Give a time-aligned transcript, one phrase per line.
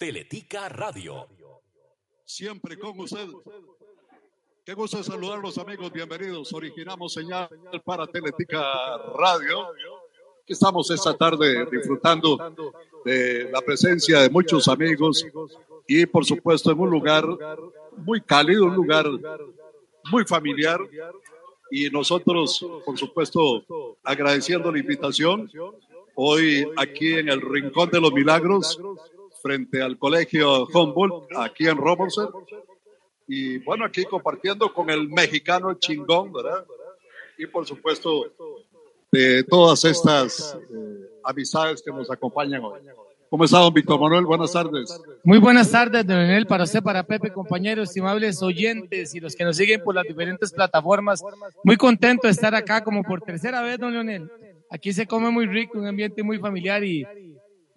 [0.00, 1.28] Teletica Radio.
[2.24, 3.28] Siempre con usted.
[4.64, 6.54] Qué gusto saludarlos amigos, bienvenidos.
[6.54, 7.50] Originamos señal
[7.84, 8.62] para Teletica
[9.18, 9.66] Radio.
[10.46, 12.54] Estamos esta tarde disfrutando
[13.04, 15.26] de la presencia de muchos amigos
[15.86, 17.26] y por supuesto en un lugar
[17.98, 19.06] muy cálido, un lugar
[20.10, 20.80] muy familiar
[21.70, 25.50] y nosotros por supuesto agradeciendo la invitación
[26.14, 28.80] hoy aquí en el Rincón de los Milagros
[29.42, 32.30] frente al Colegio Humboldt aquí en Robertson
[33.26, 36.64] y bueno aquí compartiendo con el mexicano chingón, ¿verdad?
[37.38, 38.26] Y por supuesto
[39.12, 42.80] de todas estas eh, amistades que nos acompañan hoy.
[43.28, 44.26] ¿Cómo está, don Víctor Manuel?
[44.26, 45.00] Buenas tardes.
[45.22, 49.44] Muy buenas tardes, don Leonel, para usted, para Pepe, compañeros, estimables oyentes y los que
[49.44, 51.22] nos siguen por las diferentes plataformas.
[51.62, 54.28] Muy contento de estar acá como por tercera vez, don Leonel.
[54.68, 57.06] Aquí se come muy rico, un ambiente muy familiar y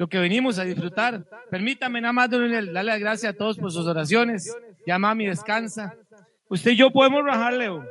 [0.03, 1.23] lo que venimos a disfrutar.
[1.49, 4.53] Permítame nada más, Leonel, darle las gracias a todos por sus oraciones.
[4.85, 5.95] Ya mami descansa.
[6.50, 7.86] Usted y yo podemos rajar, Leo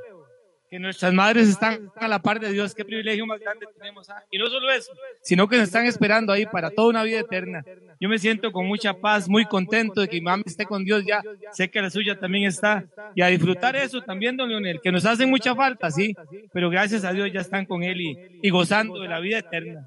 [0.72, 4.08] que nuestras madres están a la par de Dios, qué privilegio más grande tenemos.
[4.08, 4.24] ¿ah?
[4.30, 7.62] Y no solo eso, sino que nos están esperando ahí para toda una vida eterna.
[8.00, 11.04] Yo me siento con mucha paz, muy contento de que mi mamá esté con Dios
[11.04, 11.22] ya,
[11.52, 12.86] sé que la suya también está.
[13.14, 16.14] Y a disfrutar eso también, don Leonel, que nos hacen mucha falta, sí,
[16.54, 19.84] pero gracias a Dios ya están con Él y, y gozando de la vida eterna.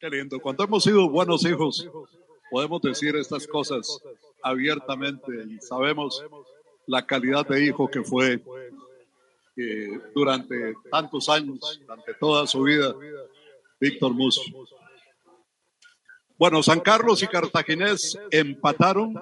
[0.00, 0.40] Qué lindo.
[0.40, 1.86] Cuando hemos sido buenos hijos,
[2.50, 4.00] podemos decir estas cosas
[4.42, 6.24] abiertamente y sabemos
[6.86, 8.42] la calidad de hijo que fue
[10.14, 12.94] durante tantos años, durante toda su vida,
[13.78, 14.40] Víctor Musso.
[16.38, 19.14] Bueno, San Carlos y Cartaginés empataron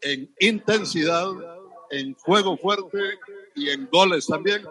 [0.00, 1.26] en intensidad,
[1.90, 3.18] en juego fuerte
[3.56, 4.62] y en goles también.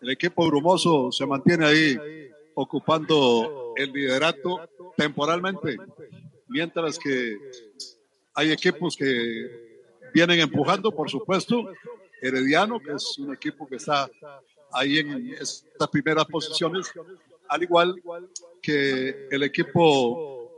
[0.00, 4.60] El equipo brumoso se mantiene ahí ocupando el liderato
[4.96, 5.76] temporalmente,
[6.48, 7.38] mientras que
[8.34, 9.80] hay equipos que
[10.12, 11.70] vienen empujando, por supuesto,
[12.20, 14.08] Herediano, que es un equipo que está
[14.72, 16.90] ahí en estas primeras posiciones,
[17.48, 18.02] al igual
[18.62, 20.50] que el equipo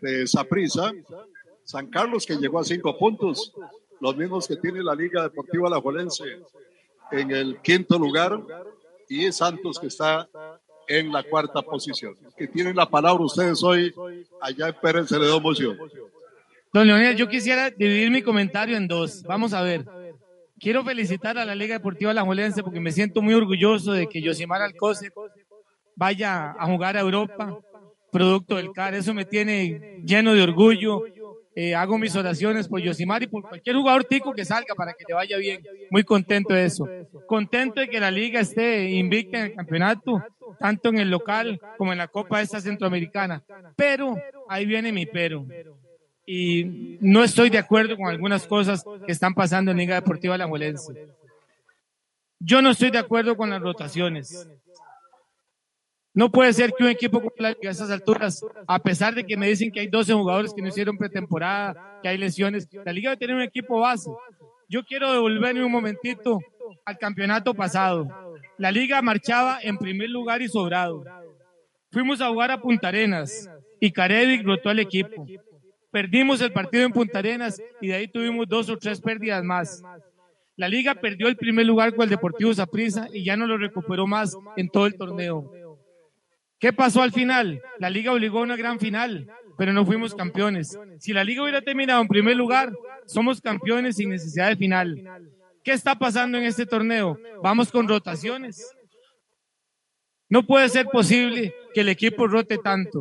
[0.00, 0.92] de Saprissa,
[1.64, 3.52] San Carlos, que llegó a cinco puntos,
[4.00, 6.24] los mismos que tiene la Liga Deportiva La Jolense
[7.10, 8.40] en el quinto lugar,
[9.08, 10.28] y Santos, que está
[10.88, 12.14] en la cuarta posición.
[12.36, 13.94] Que tienen la palabra ustedes hoy,
[14.40, 15.76] allá en Pérez Celedón Moción.
[16.72, 19.22] Don Leonel, yo quisiera dividir mi comentario en dos.
[19.22, 19.84] Vamos a ver.
[20.58, 24.60] Quiero felicitar a la Liga Deportiva Alajuelense porque me siento muy orgulloso de que Yosimar
[24.60, 25.10] Alcoce
[25.94, 27.56] vaya a jugar a Europa,
[28.10, 28.94] producto del CAR.
[28.94, 31.04] Eso me tiene lleno de orgullo.
[31.60, 35.04] Eh, hago mis oraciones por Yosimar y por cualquier jugador tico que salga para que
[35.08, 35.60] le vaya bien.
[35.90, 36.88] Muy contento de eso.
[37.26, 40.24] Contento de que la liga esté invicta en el campeonato,
[40.60, 43.42] tanto en el local como en la Copa esta centroamericana.
[43.74, 44.16] Pero,
[44.48, 45.48] ahí viene mi pero
[46.24, 50.48] y no estoy de acuerdo con algunas cosas que están pasando en Liga Deportiva La
[52.38, 54.48] Yo no estoy de acuerdo con las rotaciones.
[56.18, 59.24] No puede ser que un equipo con la Liga a esas alturas, a pesar de
[59.24, 62.92] que me dicen que hay 12 jugadores que no hicieron pretemporada, que hay lesiones, la
[62.92, 64.10] Liga debe tener un equipo base.
[64.68, 66.40] Yo quiero devolverme un momentito
[66.84, 68.08] al campeonato pasado.
[68.56, 71.04] La Liga marchaba en primer lugar y sobrado.
[71.92, 73.48] Fuimos a jugar a Punta Arenas
[73.78, 75.24] y Carevic rotó al equipo.
[75.92, 79.84] Perdimos el partido en Punta Arenas y de ahí tuvimos dos o tres pérdidas más.
[80.56, 84.08] La liga perdió el primer lugar con el Deportivo Saprissa y ya no lo recuperó
[84.08, 85.67] más en todo el torneo.
[86.58, 87.62] ¿Qué pasó al final?
[87.78, 90.76] La liga obligó a una gran final, pero no fuimos campeones.
[90.98, 92.72] Si la liga hubiera terminado en primer lugar,
[93.06, 95.30] somos campeones sin necesidad de final.
[95.62, 97.18] ¿Qué está pasando en este torneo?
[97.42, 98.74] Vamos con rotaciones.
[100.28, 103.00] No puede ser posible que el equipo rote tanto.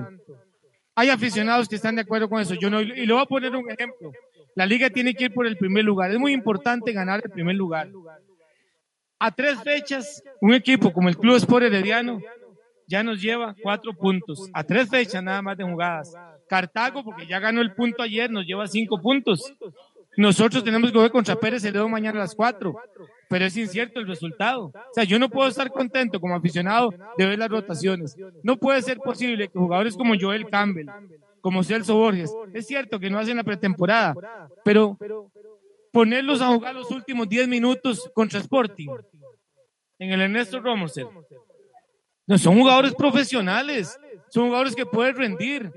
[0.96, 2.54] Hay aficionados que están de acuerdo con eso.
[2.54, 4.12] Yo no, y le voy a poner un ejemplo.
[4.56, 6.12] La liga tiene que ir por el primer lugar.
[6.12, 7.90] Es muy importante ganar el primer lugar.
[9.20, 12.22] A tres fechas, un equipo como el Club Sport Herediano
[12.88, 14.50] ya nos lleva cuatro puntos.
[14.54, 16.14] A tres fechas nada más de jugadas.
[16.48, 19.54] Cartago, porque ya ganó el punto ayer, nos lleva cinco puntos.
[20.16, 22.76] Nosotros tenemos que jugar contra Pérez el dedo mañana a las cuatro
[23.28, 24.66] pero es incierto el resultado.
[24.66, 28.16] O sea, yo no puedo estar contento como aficionado de ver las rotaciones.
[28.44, 30.88] No puede ser posible que jugadores como Joel Campbell,
[31.42, 34.16] como Celso Borges, es cierto que no hacen la pretemporada,
[34.64, 34.98] pero
[35.92, 38.90] ponerlos a jugar los últimos 10 minutos contra Sporting
[40.00, 41.08] en el Ernesto Romoser.
[42.28, 43.98] No, son jugadores profesionales,
[44.30, 45.72] son jugadores que pueden rendir.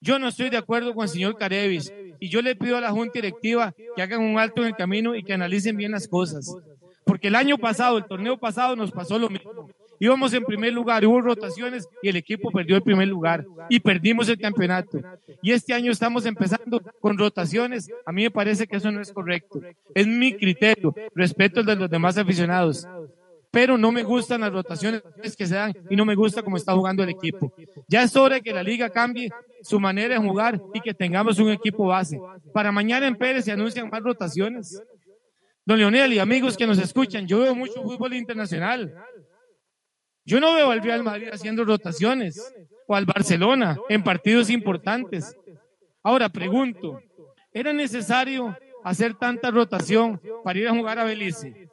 [0.00, 2.90] Yo no estoy de acuerdo con el señor Carevis y yo le pido a la
[2.90, 6.52] Junta Directiva que hagan un alto en el camino y que analicen bien las cosas.
[7.04, 9.70] Porque el año pasado, el torneo pasado, nos pasó lo mismo.
[10.00, 14.28] Íbamos en primer lugar, hubo rotaciones y el equipo perdió el primer lugar y perdimos
[14.28, 14.98] el campeonato.
[15.40, 17.88] Y este año estamos empezando con rotaciones.
[18.04, 19.60] A mí me parece que eso no es correcto.
[19.94, 22.86] Es mi criterio, respeto el de los demás aficionados
[23.56, 25.00] pero no me gustan las rotaciones
[25.34, 27.54] que se dan y no me gusta cómo está jugando el equipo.
[27.88, 29.30] Ya es hora de que la liga cambie
[29.62, 32.20] su manera de jugar y que tengamos un equipo base.
[32.52, 34.78] Para mañana en Pérez se anuncian más rotaciones.
[35.64, 38.94] Don Leonel y amigos que nos escuchan, yo veo mucho fútbol internacional.
[40.26, 42.38] Yo no veo al Real Madrid haciendo rotaciones
[42.86, 45.34] o al Barcelona en partidos importantes.
[46.02, 47.00] Ahora pregunto,
[47.54, 48.54] ¿era necesario
[48.84, 51.70] hacer tanta rotación para ir a jugar a Belice?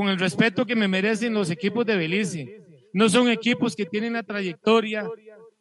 [0.00, 2.62] Con el respeto que me merecen los equipos de Belice.
[2.94, 5.06] No son equipos que tienen la trayectoria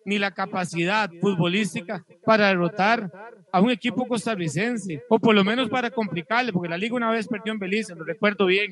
[0.05, 3.11] ni la capacidad futbolística para derrotar
[3.51, 7.27] a un equipo costarricense, o por lo menos para complicarle, porque la liga una vez
[7.27, 8.71] perdió en Belice, lo recuerdo bien.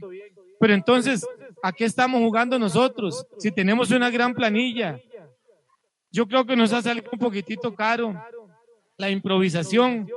[0.57, 1.27] Pero entonces,
[1.61, 3.27] ¿a qué estamos jugando nosotros?
[3.37, 4.97] Si tenemos una gran planilla.
[6.11, 8.15] Yo creo que nos ha salido un poquitito caro
[8.95, 10.07] la improvisación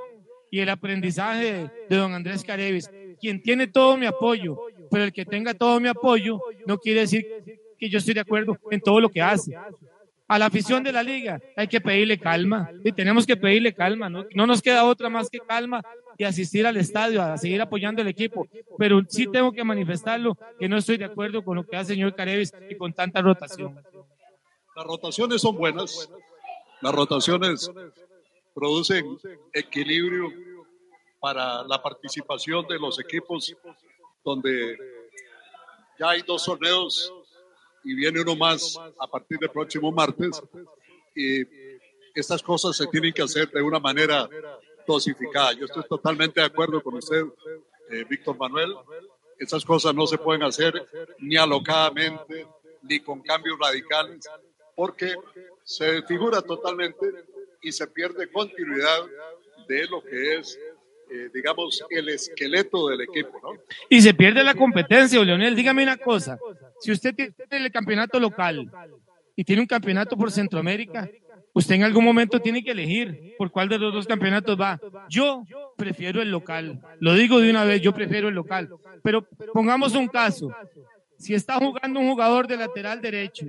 [0.49, 2.89] y el aprendizaje de don Andrés Carevis,
[3.21, 7.27] quien tiene todo mi apoyo, pero el que tenga todo mi apoyo no quiere decir
[7.79, 9.57] que yo estoy de acuerdo en todo lo que hace.
[10.29, 14.09] A la afición de la liga hay que pedirle calma y tenemos que pedirle calma,
[14.09, 14.27] ¿no?
[14.33, 15.83] no nos queda otra más que calma
[16.17, 18.47] y asistir al estadio, a seguir apoyando al equipo,
[18.79, 21.97] pero sí tengo que manifestarlo que no estoy de acuerdo con lo que hace el
[21.97, 23.75] señor Carevis y con tanta rotación.
[24.77, 26.09] Las rotaciones son buenas,
[26.81, 27.71] las rotaciones
[28.55, 29.19] producen
[29.53, 30.33] equilibrio
[31.19, 33.55] para la participación de los equipos
[34.25, 34.79] donde
[35.99, 37.13] ya hay dos torneos
[37.85, 40.43] y viene uno más a partir del próximo martes.
[41.15, 41.43] Y
[42.15, 44.29] estas cosas se tienen que hacer de una manera
[44.87, 45.53] dosificada.
[45.53, 47.25] Yo estoy totalmente de acuerdo con usted,
[47.91, 48.75] eh, Víctor Manuel.
[49.39, 50.87] Estas cosas no se pueden hacer
[51.19, 52.47] ni alocadamente,
[52.83, 54.29] ni con cambios radicales,
[54.75, 55.15] porque
[55.63, 57.07] se figura totalmente
[57.63, 59.07] y se pierde continuidad
[59.69, 60.59] de lo que es
[61.13, 63.61] eh, digamos, el esqueleto del equipo, ¿no?
[63.89, 65.57] Y se pierde la competencia, Leonel.
[65.57, 66.39] Dígame una cosa.
[66.81, 68.71] Si usted tiene el campeonato local
[69.35, 71.09] y tiene un campeonato por Centroamérica,
[71.53, 74.81] usted en algún momento tiene que elegir por cuál de los dos campeonatos va.
[75.09, 75.45] Yo
[75.77, 76.81] prefiero el local.
[77.01, 78.69] Lo digo de una vez, yo prefiero el local.
[79.03, 80.55] Pero pongamos un caso.
[81.19, 83.47] Si está jugando un jugador de lateral derecho,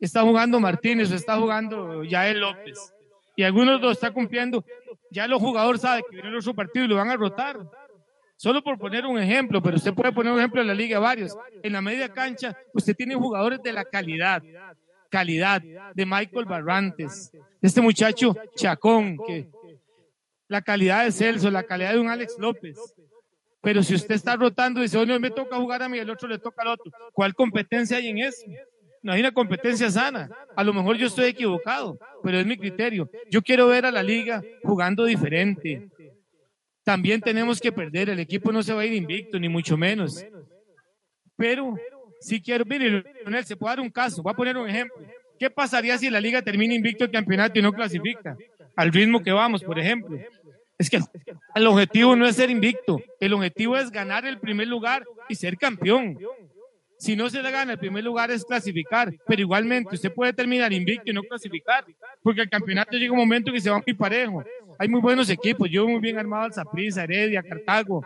[0.00, 2.92] está jugando Martínez o está jugando Yael López,
[3.36, 4.64] y algunos dos está cumpliendo,
[5.10, 7.58] ya los jugadores saben que viene otro partido y lo van a rotar.
[8.36, 11.36] Solo por poner un ejemplo, pero usted puede poner un ejemplo en la liga varios.
[11.62, 14.42] En la media cancha, usted tiene jugadores de la calidad,
[15.08, 15.62] calidad
[15.94, 17.32] de Michael Barrantes,
[17.62, 19.48] este muchacho Chacón, que
[20.48, 22.76] la calidad de Celso, la calidad de un Alex López.
[23.62, 26.28] Pero si usted está rotando y dice, no me toca jugar a mí, el otro
[26.28, 28.44] le toca al otro, ¿cuál competencia hay en eso?
[29.02, 30.30] No hay una competencia sana.
[30.54, 33.10] A lo mejor yo estoy equivocado, pero es mi criterio.
[33.30, 35.88] Yo quiero ver a la liga jugando diferente.
[36.82, 38.10] También tenemos que perder.
[38.10, 40.24] El equipo no se va a ir invicto, ni mucho menos.
[41.36, 41.76] Pero
[42.20, 44.22] si quiero, mire, Leonel, se puede dar un caso.
[44.22, 44.96] Voy a poner un ejemplo.
[45.38, 48.36] ¿Qué pasaría si la liga termina invicto el campeonato y no clasifica?
[48.74, 50.18] Al ritmo que vamos, por ejemplo.
[50.78, 51.00] Es que
[51.54, 53.00] el objetivo no es ser invicto.
[53.20, 56.18] El objetivo es ganar el primer lugar y ser campeón.
[56.98, 60.72] Si no se le gana, el primer lugar es clasificar, pero igualmente usted puede terminar
[60.72, 61.84] invicto y no clasificar,
[62.22, 64.42] porque el campeonato llega un momento que se va muy parejo.
[64.78, 68.04] Hay muy buenos equipos, yo muy bien armado al Zaprisa, Heredia, Cartago.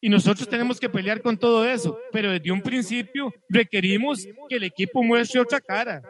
[0.00, 4.64] Y nosotros tenemos que pelear con todo eso, pero desde un principio requerimos que el
[4.64, 6.02] equipo muestre otra cara.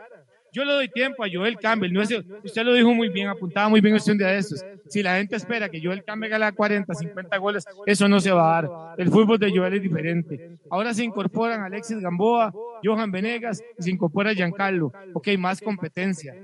[0.52, 1.92] Yo le doy tiempo a Joel Campbell.
[1.92, 2.11] No es,
[2.45, 4.64] usted lo dijo muy bien, apuntaba muy bien usted un día de estos.
[4.88, 8.59] Si la gente espera que Joel Campbell gane 40, 50 goles, eso no se va
[8.59, 8.71] a dar.
[8.99, 10.59] El fútbol de Joel es diferente.
[10.71, 12.52] Ahora se incorporan Alexis Gamboa,
[12.83, 14.92] Johan Venegas y se incorpora Giancarlo.
[15.14, 16.35] Ok, más competencia.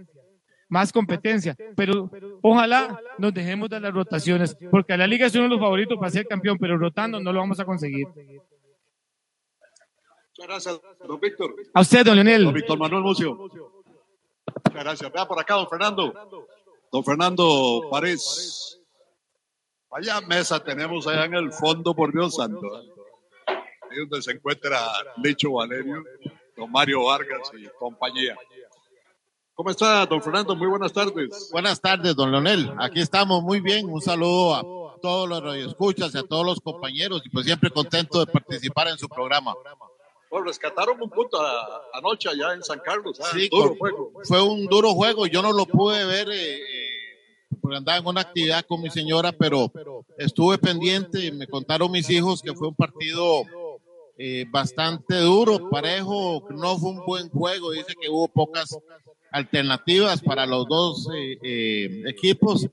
[0.69, 1.57] Más competencia.
[1.77, 2.11] Pero
[2.43, 6.11] ojalá nos dejemos de las rotaciones, porque la liga es uno de los favoritos para
[6.11, 8.07] ser campeón, pero rotando no lo vamos a conseguir.
[10.39, 11.55] Muchas gracias, don Víctor.
[11.73, 12.45] A usted, don Leonel.
[12.45, 13.76] Don Víctor Manuel Mucio.
[14.67, 15.13] Muchas gracias.
[15.13, 16.13] Vea por acá, don Fernando.
[16.91, 18.81] Don Fernando París.
[19.89, 22.67] Vaya mesa tenemos allá en el fondo, por Dios santo.
[23.47, 24.79] Ahí donde se encuentra
[25.23, 26.03] Licho Valerio,
[26.57, 28.37] don Mario Vargas y compañía.
[29.55, 30.55] ¿Cómo está, don Fernando?
[30.57, 31.49] Muy buenas tardes.
[31.53, 32.75] Buenas tardes, don Leonel.
[32.79, 33.89] Aquí estamos muy bien.
[33.89, 38.19] Un saludo a todos los radioescuchas y a todos los compañeros y pues siempre contento
[38.19, 39.55] de participar en su programa.
[40.29, 41.39] Pues rescataron un punto
[41.93, 43.21] anoche allá en San Carlos.
[43.21, 44.13] Ah, sí, duro juego.
[44.25, 45.27] Fue un duro juego.
[45.27, 46.61] Yo no lo pude ver eh,
[47.61, 49.73] porque andaba en una actividad con mi señora, pero
[50.19, 53.45] estuve pendiente me contaron mis hijos que fue un partido
[54.19, 58.79] eh, bastante duro, parejo, no fue un buen juego, dice que hubo pocas
[59.31, 62.67] alternativas para los dos eh, eh, equipos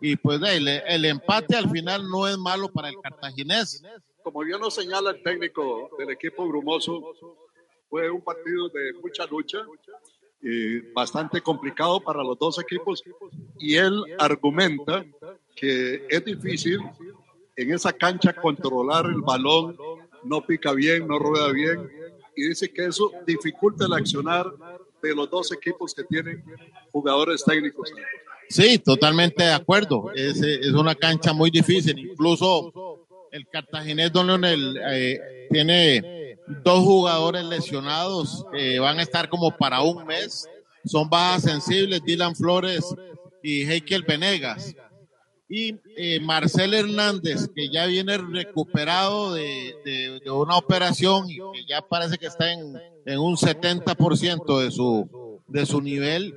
[0.00, 3.82] y pues el, el, empate al final no es malo para el cartaginés.
[4.22, 7.14] Como bien nos señala el técnico del equipo Brumoso,
[7.88, 9.58] fue un partido de mucha lucha,
[10.42, 13.02] y bastante complicado para los dos equipos
[13.58, 15.04] y él argumenta
[15.54, 16.80] que es difícil
[17.56, 19.76] en esa cancha controlar el balón,
[20.24, 21.90] no pica bien, no rueda bien
[22.34, 24.46] y dice que eso dificulta el accionar
[25.02, 26.42] de los dos equipos que tienen
[26.90, 27.92] jugadores técnicos.
[28.48, 30.10] Sí, totalmente de acuerdo.
[30.14, 31.98] Es, es una cancha muy difícil.
[31.98, 38.44] Incluso el cartaginés Don Leonel eh, tiene dos jugadores lesionados,
[38.80, 40.48] van a estar como para un mes.
[40.84, 42.84] Son bajas sensibles, Dylan Flores
[43.42, 44.74] y Heikel Venegas.
[45.48, 52.18] Y eh, Marcel Hernández, que ya viene recuperado de, una operación y que ya parece
[52.18, 56.34] que está en, en un 70% de su, de su nivel,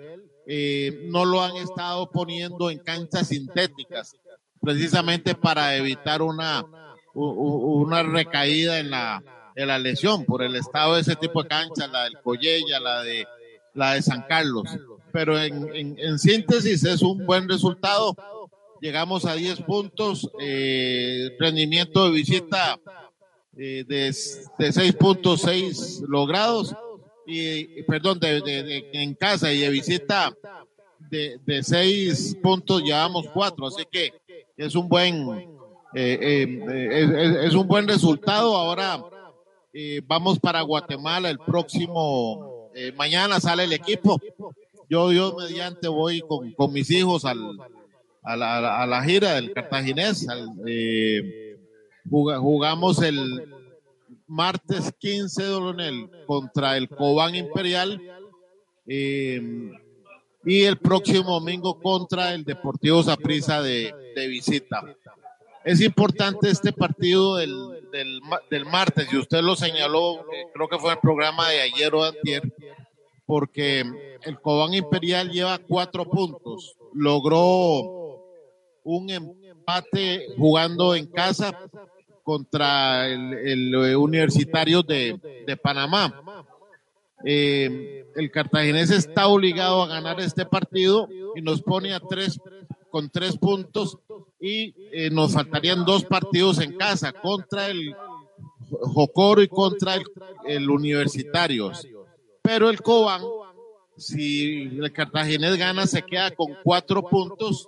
[0.47, 4.15] eh, no lo han estado poniendo en canchas sintéticas,
[4.63, 6.65] precisamente para evitar una,
[7.13, 9.21] una recaída en la,
[9.55, 13.03] en la lesión por el estado de ese tipo de canchas, la del Collella, la
[13.03, 13.27] de,
[13.73, 14.63] la de San Carlos.
[15.11, 18.15] Pero en, en, síntesis es un buen resultado
[18.83, 22.77] llegamos a 10 puntos, eh, rendimiento de visita
[23.55, 26.75] eh, de, de 6.6 logrados,
[27.25, 30.35] y perdón, de, de, en casa y de visita
[31.09, 34.11] de, de 6 puntos llevamos 4, así que
[34.57, 35.29] es un buen
[35.95, 38.55] eh, eh, es, es, un buen resultado.
[38.55, 39.03] Ahora
[39.73, 44.19] eh, vamos para Guatemala el próximo eh, mañana sale el equipo.
[44.89, 47.57] Yo, yo mediante voy con, con mis hijos al,
[48.23, 50.27] a la, a la gira del cartaginés.
[50.27, 51.57] Al, eh,
[52.09, 53.45] jugamos el
[54.27, 58.01] martes 15 de Dolonel contra el Cobán Imperial
[58.87, 59.71] eh,
[60.45, 64.83] y el próximo domingo contra el Deportivo Zaprisa de, de, visita.
[65.63, 68.19] Es importante este partido del, del,
[68.49, 72.03] del, martes, y usted lo señaló, eh, creo que fue el programa de ayer o
[72.03, 72.53] antier,
[73.25, 73.85] porque
[74.23, 78.19] el Cobán Imperial lleva cuatro puntos, logró
[78.83, 81.57] un empate jugando en casa
[82.23, 86.42] contra el, el Universitario de, de Panamá.
[87.25, 92.39] Eh, el cartaginés está obligado a ganar este partido y nos pone a tres
[92.89, 93.97] con tres puntos
[94.39, 97.95] y eh, nos faltarían dos partidos en casa contra el
[98.69, 99.95] Jocoro y contra
[100.45, 101.87] el, Universitarios.
[102.43, 103.23] Pero el Cobán,
[103.97, 107.67] si el cartaginés gana, se queda con cuatro puntos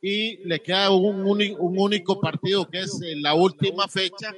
[0.00, 4.34] y le queda un, único partido que es la última fecha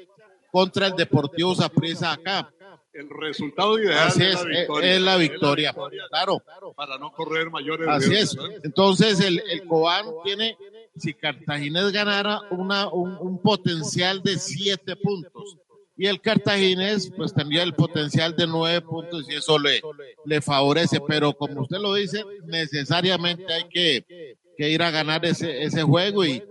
[0.52, 2.52] contra el Deportivo Zaprisa acá.
[2.94, 6.42] El resultado ideal Así es, es, la victoria, es la victoria, es la victoria claro.
[6.76, 8.64] Para no correr mayores Así riesgos, es.
[8.64, 10.56] Entonces, el, el Cobán tiene,
[10.96, 15.58] si Cartaginés ganara, una, un, un potencial de siete puntos
[15.96, 19.80] y el cartaginés pues tendría el potencial de nueve puntos y eso le,
[20.24, 25.62] le favorece, pero como usted lo dice, necesariamente hay que, que ir a ganar ese,
[25.62, 26.42] ese juego y,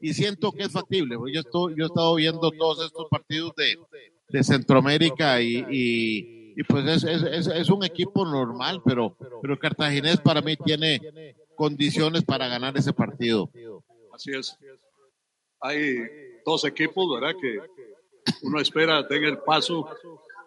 [0.00, 3.78] y siento que es factible, yo, estoy, yo he estado viendo todos estos partidos de,
[4.28, 9.58] de Centroamérica y, y, y pues es, es, es, un equipo normal, pero, pero el
[9.58, 13.50] cartaginés para mí tiene condiciones para ganar ese partido.
[14.12, 14.56] Así es.
[15.60, 15.98] Hay
[16.44, 17.36] dos equipos, ¿verdad?
[17.40, 17.58] Que
[18.42, 19.88] uno espera tenga el paso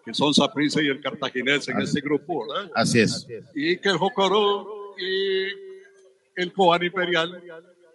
[0.03, 2.71] que son Saprissa y el Cartaginés en este grupo, ¿verdad?
[2.75, 3.27] Así es.
[3.53, 5.47] Y que el Jocoro y
[6.35, 7.41] el Cobán Imperial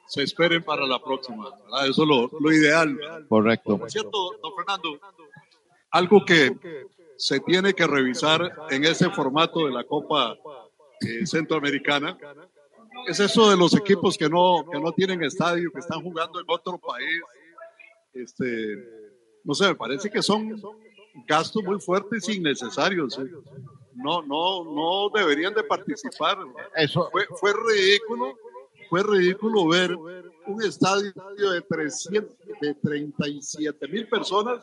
[0.07, 1.89] se esperen para la próxima, ¿verdad?
[1.89, 2.95] Eso es lo, lo ideal.
[2.95, 3.23] ¿verdad?
[3.29, 3.79] Correcto.
[3.79, 5.01] Por cierto, don Fernando,
[5.91, 6.57] algo que
[7.17, 10.37] se tiene que revisar en ese formato de la Copa
[11.01, 12.17] eh, Centroamericana
[13.07, 16.47] es eso de los equipos que no, que no tienen estadio, que están jugando en
[16.49, 17.23] otro país.
[18.13, 18.77] Este,
[19.45, 20.61] no sé, me parece que son
[21.27, 23.19] gastos muy fuertes y innecesarios.
[23.19, 23.31] ¿eh?
[23.95, 26.39] No, no, no deberían de participar.
[26.75, 28.35] Eso fue, fue ridículo,
[28.89, 29.97] fue ridículo ver
[30.47, 31.13] un estadio
[31.51, 34.61] de 300, de 37 mil personas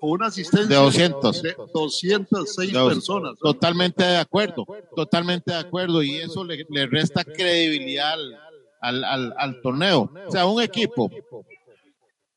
[0.00, 1.42] con una asistencia de 200.
[1.42, 3.38] de 206 de, personas.
[3.38, 8.36] Totalmente de acuerdo, totalmente de acuerdo y eso le, le resta credibilidad al,
[8.80, 10.10] al, al, al torneo.
[10.26, 11.10] O sea, un equipo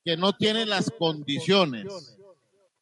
[0.03, 2.17] que no tiene las condiciones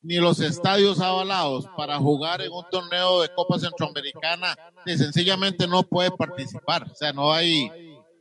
[0.02, 4.56] ni los estadios avalados para jugar en un torneo de Copa Centroamericana,
[4.86, 6.90] que sencillamente no puede participar.
[6.90, 7.70] O sea, no hay,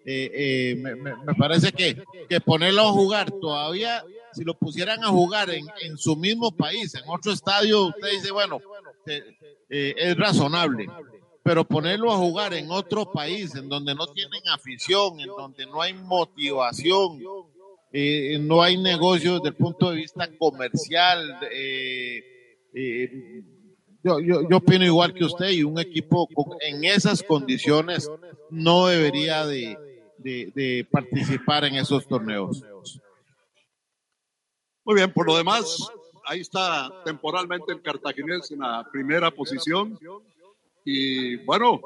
[0.06, 5.50] eh, eh, me, parece que, que ponerlo a jugar todavía, si lo pusieran a jugar
[5.50, 8.60] en, en su mismo país, en otro estadio, usted dice, bueno,
[9.68, 10.86] es razonable
[11.46, 15.80] pero ponerlo a jugar en otro país, en donde no tienen afición, en donde no
[15.80, 17.22] hay motivación,
[17.92, 21.38] eh, no hay negocio desde el punto de vista comercial.
[21.52, 22.20] Eh,
[22.75, 23.42] eh,
[24.02, 26.28] yo, yo, yo, opino igual que usted y un equipo
[26.62, 28.10] en esas condiciones
[28.50, 29.78] no debería de,
[30.18, 32.64] de, participar en esos torneos.
[34.85, 35.88] Muy bien, por lo demás,
[36.25, 39.99] ahí está temporalmente el cartaginés en la primera posición
[40.85, 41.80] y bueno,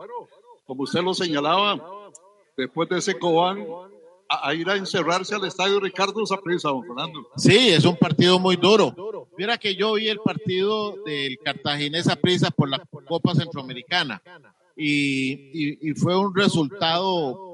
[0.67, 2.11] como usted lo señalaba,
[2.57, 3.67] después de ese Cobán,
[4.31, 7.27] a, ir a encerrarse al estadio Ricardo Zaprisa, don Fernando.
[7.37, 8.95] Sí, es un partido muy duro.
[9.37, 14.23] Mira que yo vi el partido del Cartaginés Prisa por la Copa Centroamericana
[14.77, 17.50] y, y, fue un resultado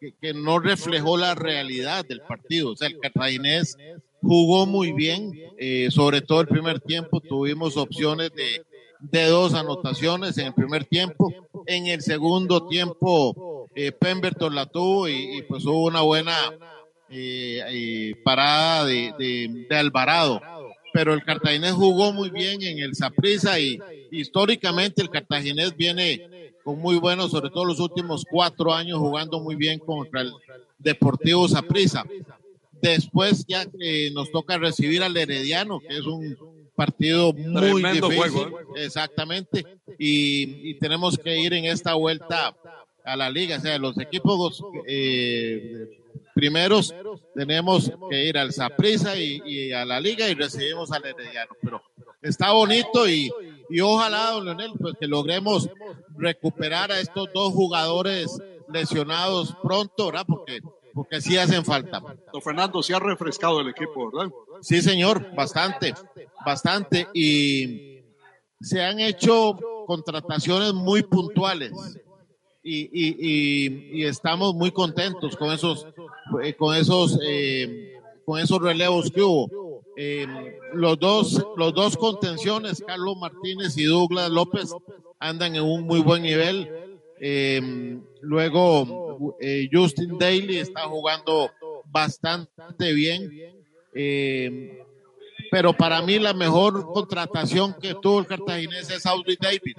[0.00, 2.72] que, que, no reflejó la realidad del partido.
[2.72, 3.76] O sea, el Cartaginés
[4.20, 8.64] jugó muy bien, eh, sobre todo el primer tiempo tuvimos opciones de
[9.00, 11.32] de dos anotaciones en el primer tiempo.
[11.66, 16.36] En el segundo tiempo, eh, Pemberton la tuvo y, pues hubo una buena
[17.10, 19.14] eh, eh, parada de,
[19.68, 20.40] de, Alvarado.
[20.92, 23.78] Pero el Cartaginés jugó muy bien en el Saprissa y
[24.10, 26.37] históricamente el Cartaginés viene
[26.68, 30.34] con muy buenos, sobre todo los últimos cuatro años, jugando muy bien contra el
[30.76, 32.04] Deportivo Saprissa.
[32.72, 33.66] Después ya
[34.12, 36.36] nos toca recibir al Herediano, que es un
[36.74, 38.48] partido muy difícil.
[38.76, 38.84] ¿eh?
[38.84, 39.64] Exactamente.
[39.98, 42.54] Y, tenemos que ir en esta vuelta
[43.02, 43.56] a la liga.
[43.56, 46.02] O sea, los equipos eh,
[46.34, 46.94] primeros
[47.34, 51.52] tenemos que ir al Saprisa y, a la liga y recibimos al Herediano.
[51.62, 51.82] Pero
[52.20, 53.30] está bonito y,
[53.70, 55.68] y ojalá, don Leonel, pues que logremos
[56.16, 58.38] recuperar a estos dos jugadores
[58.72, 60.24] lesionados pronto, ¿verdad?
[60.26, 60.60] Porque
[60.98, 62.02] porque sí hacen falta.
[62.32, 64.32] Don Fernando, se ha refrescado el equipo, ¿verdad?
[64.60, 65.94] Sí, señor, bastante,
[66.44, 67.06] bastante.
[67.14, 68.00] Y
[68.60, 69.56] se han hecho
[69.86, 71.72] contrataciones muy puntuales.
[72.64, 75.86] Y, y, y, estamos muy contentos con esos,
[76.42, 79.48] eh, con esos, eh, con esos relevos que hubo.
[80.00, 80.26] Eh,
[80.74, 84.72] los dos, los dos contenciones, Carlos Martínez y Douglas López,
[85.18, 86.70] andan en un muy buen nivel.
[88.20, 89.36] luego,
[89.72, 91.50] Justin Daly está jugando
[91.90, 93.30] bastante bien.
[93.94, 94.84] Eh,
[95.50, 99.76] pero para mí la mejor contratación que tuvo el cartaginés es Audrey David,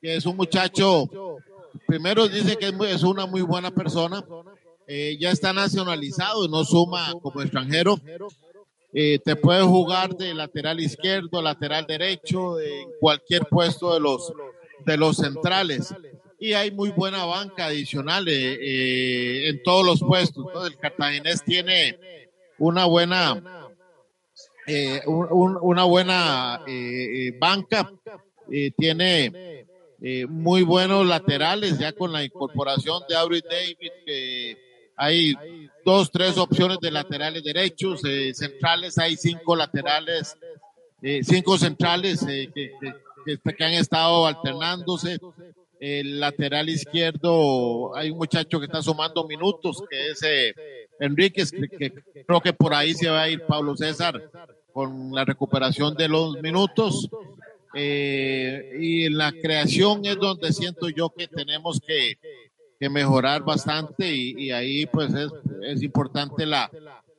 [0.00, 1.08] que es un muchacho,
[1.86, 4.24] primero dice que es, una muy buena persona,
[4.86, 7.98] eh, ya está nacionalizado no suma como extranjero.
[8.92, 14.32] Eh, te puede jugar de lateral izquierdo, lateral derecho, en cualquier puesto de los,
[14.84, 15.94] de los centrales.
[16.38, 20.46] Y hay muy buena banca adicional eh, en todos los puestos.
[20.66, 21.98] El cartaginés tiene
[22.58, 23.60] una buena
[24.72, 27.92] eh, una buena eh, eh, banca,
[28.76, 29.66] tiene
[30.28, 34.56] muy buenos laterales, ya con la incorporación de Aubrey David, que
[35.02, 35.34] hay
[35.82, 38.02] dos, tres opciones de laterales derechos,
[38.34, 40.36] centrales, hay cinco laterales,
[41.22, 42.70] cinco centrales que,
[43.56, 45.18] que, han estado alternándose.
[45.80, 50.20] El lateral izquierdo, hay un muchacho que está sumando minutos, que es
[50.98, 51.94] Enríquez, que,
[52.26, 54.30] creo que por ahí se va a ir Pablo César
[54.70, 57.08] con la recuperación de los minutos.
[57.72, 62.18] Eh, y la creación es donde siento yo que tenemos que,
[62.80, 65.30] que mejorar bastante y, ahí pues es,
[65.62, 66.70] es, importante la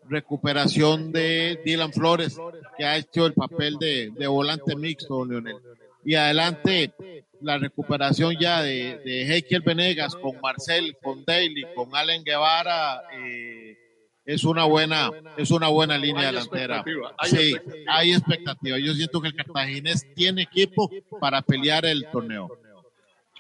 [0.10, 2.36] recuperación de Dylan Flores,
[2.76, 5.58] que ha hecho el papel de, de volante mixto, Leonel.
[6.04, 6.94] Y adelante
[7.42, 13.04] la recuperación ya de, de Heikel Venegas con Marcel, con Daly, con Allen Guevara.
[13.14, 13.78] Eh,
[14.26, 16.84] es una buena, es una buena línea delantera.
[17.24, 17.56] sí,
[17.88, 18.80] hay expectativa.
[18.80, 22.50] Yo siento que el Cartaginés tiene equipo para pelear el torneo.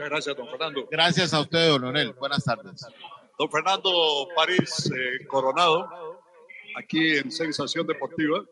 [0.01, 0.87] Muchas gracias, don Fernando.
[0.89, 2.13] Gracias a usted, don Leonel.
[2.13, 2.87] Buenas tardes.
[3.37, 6.19] Don Fernando París eh, Coronado,
[6.75, 8.43] aquí en Sensación Deportiva.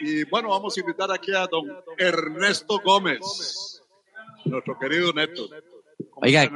[0.00, 1.64] Y bueno, vamos a invitar aquí a don
[1.96, 3.80] Ernesto Gómez,
[4.44, 5.48] nuestro querido Neto.
[6.16, 6.50] Oiga,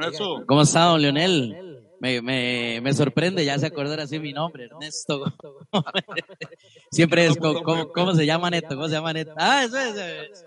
[0.45, 1.81] ¿cómo está, don Leonel?
[1.99, 5.33] Me, me, me, sorprende, ya se acordó así mi nombre, Ernesto.
[6.91, 8.75] Siempre es, ¿cómo, ¿cómo, se llama Neto?
[8.75, 9.33] ¿Cómo se llama Neto?
[9.35, 10.45] Ah, eso es.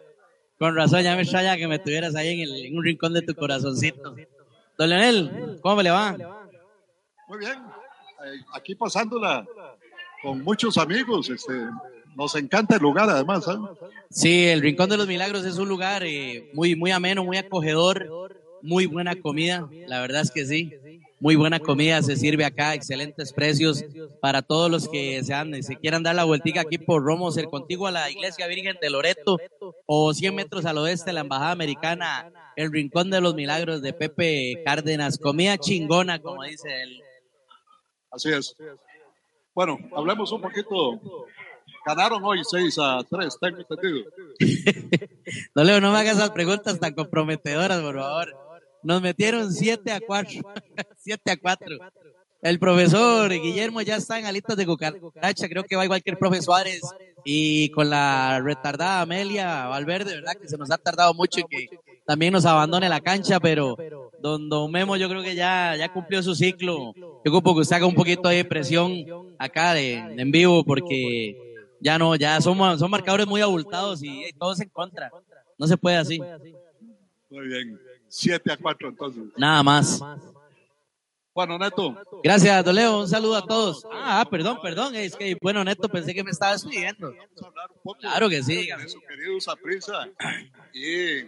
[0.59, 3.23] Con razón, ya me extraña que me tuvieras ahí en, el, en un rincón de
[3.23, 4.17] tu corazoncito.
[4.77, 6.17] Don Leonel, ¿cómo le va?
[7.29, 7.59] Muy bien,
[8.25, 9.47] eh, aquí pasándola
[10.23, 11.53] con muchos amigos, este,
[12.17, 13.47] nos encanta el lugar además.
[13.47, 13.87] ¿eh?
[14.11, 18.09] Sí, el Rincón de los Milagros es un lugar eh, muy, muy ameno, muy acogedor,
[18.63, 20.73] muy buena comida, la verdad es que sí.
[21.21, 23.85] Muy buena comida se sirve acá, excelentes precios
[24.21, 27.87] para todos los que sean, se quieran dar la vueltica aquí por Romo, ser contigo
[27.87, 29.39] a la Iglesia Virgen de Loreto
[29.87, 33.93] o 100 metros al oeste de la Embajada Americana, el Rincón de los Milagros de
[33.93, 35.19] Pepe Cárdenas.
[35.19, 37.03] Comida chingona, como dice él.
[38.11, 38.55] Así es.
[39.55, 41.01] Bueno, hablemos un poquito.
[41.85, 44.11] Ganaron hoy 6 a 3, tengo entendido.
[45.55, 48.48] no, Leo, no me hagas esas preguntas tan comprometedoras, por favor.
[48.83, 50.41] Nos metieron 7 a 4.
[50.97, 51.79] 7 a 4.
[52.41, 56.19] El profesor Guillermo ya está en alitas de cucaracha, creo que va igual que el
[56.19, 56.83] profesor Suárez
[57.25, 60.35] y con la retardada Amelia Valverde, ¿verdad?
[60.41, 63.77] Que se nos ha tardado mucho y que también nos abandone la cancha, pero
[64.21, 66.95] don, don Memo yo creo que ya, ya cumplió su ciclo.
[66.95, 69.05] Yo ocupo que usted haga un poquito de presión
[69.37, 71.37] acá de, en vivo porque
[71.81, 75.11] ya no, ya son, son marcadores muy abultados y todos en contra.
[75.59, 76.21] No se puede así.
[77.31, 77.88] Muy bien.
[78.09, 79.25] 7 a 4 entonces.
[79.37, 80.01] Nada más.
[81.35, 81.97] Bueno, Neto.
[82.25, 82.99] Gracias, Doleo.
[83.01, 83.87] Un saludo a todos.
[83.93, 84.97] Ah, perdón, perdón.
[84.97, 87.15] Es que, bueno, Neto, pensé que me estaba despidiendo.
[88.01, 88.67] Claro que sí.
[88.67, 90.09] De su querido Saprisa.
[90.75, 91.23] Y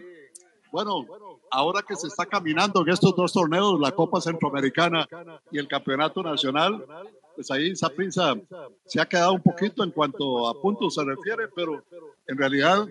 [0.69, 1.05] bueno,
[1.49, 5.07] ahora que se está caminando en estos dos torneos, la Copa Centroamericana
[5.49, 6.85] y el Campeonato Nacional,
[7.35, 8.35] pues ahí Saprisa
[8.85, 11.83] se ha quedado un poquito en cuanto a puntos se refiere, pero
[12.27, 12.85] en realidad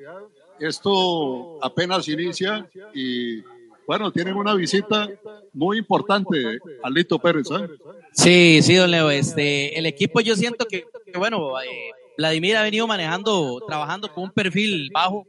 [0.58, 3.42] esto apenas inicia y
[3.90, 5.08] bueno, tienen una visita
[5.52, 7.48] muy importante, Alito Pérez.
[7.50, 7.68] ¿eh?
[8.12, 9.10] Sí, sí, don Leo.
[9.10, 10.84] Este, el equipo yo siento que,
[11.18, 15.26] bueno, eh, Vladimir ha venido manejando, trabajando con un perfil bajo.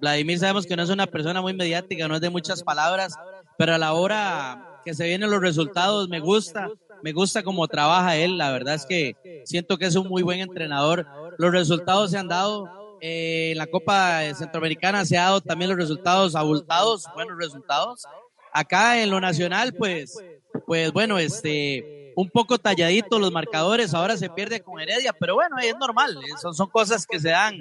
[0.00, 3.14] Vladimir sabemos que no es una persona muy mediática, no es de muchas palabras,
[3.56, 6.68] pero a la hora que se vienen los resultados me gusta,
[7.04, 8.38] me gusta cómo trabaja él.
[8.38, 11.06] La verdad es que siento que es un muy buen entrenador.
[11.38, 15.78] Los resultados se han dado eh, en la Copa Centroamericana se ha dado también los
[15.78, 18.04] resultados abultados, buenos resultados.
[18.52, 20.18] Acá en lo nacional, pues,
[20.66, 25.56] pues bueno, este, un poco talladito los marcadores, ahora se pierde con Heredia, pero bueno,
[25.58, 27.58] es normal, eh, son, son cosas que se dan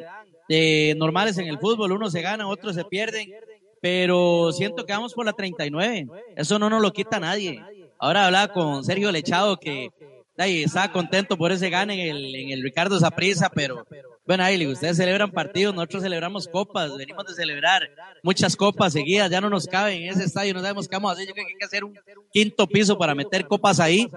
[0.50, 3.32] eh, normales en el fútbol, unos se ganan, otros se pierden,
[3.82, 7.64] pero siento que vamos por la 39, eso no nos lo quita nadie.
[8.00, 9.92] Ahora hablaba con Sergio Lechado que
[10.38, 13.86] estaba contento por ese gane en el, en el Ricardo Zaprisa, pero
[14.30, 17.90] bueno, ahí ustedes celebran partidos, nosotros celebramos copas, venimos de celebrar
[18.22, 21.14] muchas copas seguidas, ya no nos cabe en ese estadio, no sabemos qué vamos a
[21.14, 21.98] hacer, yo creo que hay que hacer un
[22.32, 24.08] quinto piso para meter copas ahí,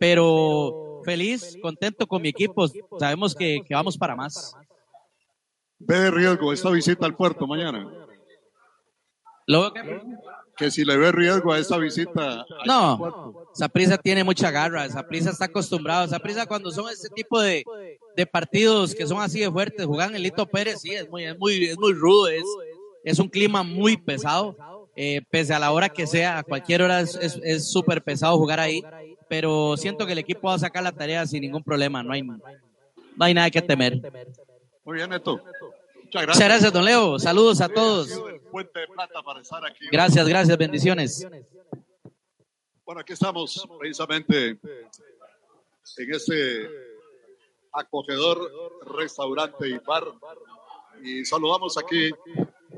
[0.00, 2.66] pero feliz, contento con mi equipo,
[2.98, 4.56] sabemos que, que vamos para más.
[5.80, 7.86] Ve de riesgo esta visita al puerto mañana.
[9.46, 10.02] ¿Lo que?
[10.58, 12.44] Que si le ve riesgo a esa visita.
[12.66, 16.08] No, Saprisa tiene mucha garra, Saprisa está acostumbrado.
[16.08, 17.64] Saprisa cuando son ese tipo de,
[18.16, 21.38] de, partidos que son así de fuertes, jugar en Lito Pérez, sí, es muy, es
[21.38, 22.44] muy, es muy rudo, es,
[23.04, 24.56] es un clima muy pesado.
[25.00, 28.82] Eh, pese a la hora que sea, a cualquier hora es súper pesado jugar ahí,
[29.28, 32.22] pero siento que el equipo va a sacar la tarea sin ningún problema, no hay,
[32.22, 32.40] no
[33.20, 34.00] hay nada que temer.
[34.84, 35.40] Muy bien, Neto.
[36.08, 36.36] Muchas gracias.
[36.36, 37.18] Muchas gracias, don Leo.
[37.18, 38.08] Saludos a todos.
[39.92, 41.28] Gracias, gracias, bendiciones.
[42.82, 46.66] Bueno, aquí estamos precisamente en este
[47.72, 48.38] acogedor
[48.96, 50.04] restaurante y bar.
[51.02, 52.10] Y saludamos aquí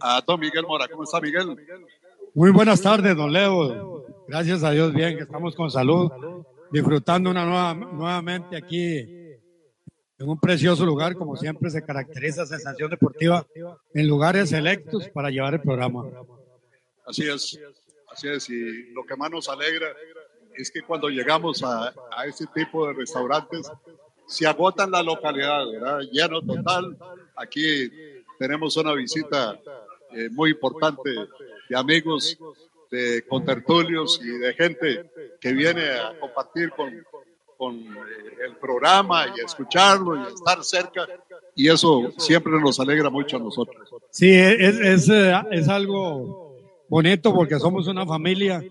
[0.00, 0.88] a don Miguel Mora.
[0.88, 1.56] ¿Cómo está Miguel?
[2.34, 4.06] Muy buenas tardes, don Leo.
[4.26, 6.10] Gracias a Dios, bien, que estamos con salud,
[6.72, 9.19] disfrutando una nueva, nuevamente aquí
[10.20, 13.46] en un precioso lugar, como siempre se caracteriza Sensación Deportiva,
[13.94, 16.04] en lugares selectos para llevar el programa.
[17.06, 17.58] Así es,
[18.12, 19.88] así es, y lo que más nos alegra
[20.54, 23.72] es que cuando llegamos a, a este tipo de restaurantes,
[24.26, 26.00] se agotan la localidad, ¿verdad?
[26.12, 26.96] Lleno total.
[27.34, 27.90] Aquí
[28.38, 29.58] tenemos una visita
[30.12, 31.10] eh, muy importante
[31.68, 32.38] de amigos,
[32.90, 36.92] de contertulios y de gente que viene a compartir con,
[37.60, 41.06] con eh, el programa y escucharlo y estar cerca.
[41.54, 43.86] Y eso siempre nos alegra mucho a nosotros.
[44.08, 46.56] Sí, es, es, eh, es algo
[46.88, 48.64] bonito porque somos una familia.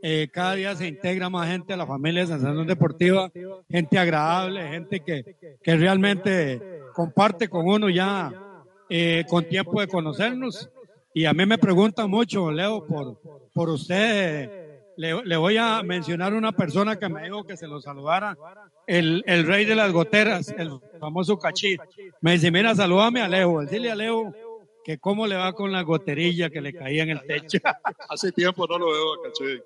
[0.00, 3.32] Eh, cada día se integra más gente a la familia de Sensación Deportiva,
[3.68, 8.32] gente agradable, gente que, que realmente comparte con uno ya
[9.28, 10.70] con tiempo de conocernos.
[11.12, 13.18] Y a mí me preguntan mucho, Leo, por,
[13.52, 14.65] por usted
[14.96, 18.36] le, voy a mencionar una persona que me dijo que se lo saludara,
[18.86, 21.76] el, el rey de las goteras, el famoso Cachí.
[22.20, 24.32] Me dice, mira, salúdame a Leo, dile a Leo
[24.84, 27.58] que cómo le va con la goterilla que le caía en el techo.
[28.08, 29.62] Hace tiempo no lo veo a Cachí.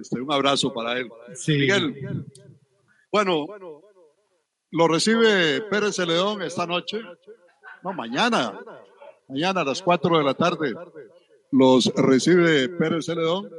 [0.00, 1.10] Este, un abrazo para él.
[1.48, 2.24] Miguel,
[3.10, 3.46] bueno,
[4.70, 7.00] lo recibe Pérez Celedón esta noche,
[7.82, 8.58] no, mañana,
[9.28, 10.74] mañana a las 4 de la tarde
[11.52, 13.50] los recibe Pérez Celedón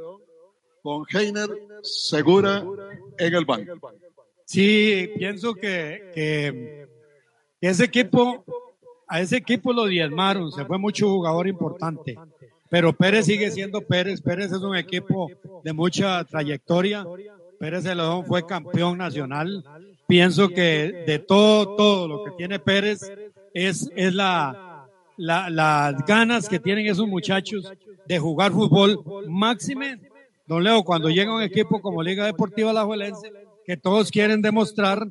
[0.84, 1.48] con Heiner
[1.82, 2.62] segura
[3.18, 3.90] en el banco.
[4.44, 6.86] Sí, pienso que,
[7.58, 8.44] ese equipo,
[9.08, 12.18] a ese equipo lo diezmaron, se fue mucho jugador importante.
[12.68, 14.20] Pero Pérez sigue siendo Pérez.
[14.20, 15.30] Pérez es un equipo
[15.62, 17.06] de mucha trayectoria.
[17.58, 19.64] Pérez Celedón fue campeón nacional.
[20.06, 23.10] Pienso que de todo, todo lo que tiene Pérez
[23.54, 27.72] es, es la, la, las ganas que tienen esos muchachos
[28.06, 30.12] de jugar fútbol máxime.
[30.46, 33.32] Don Leo, cuando llega un equipo como Liga Deportiva La Juelense,
[33.64, 35.06] que todos quieren demostrar,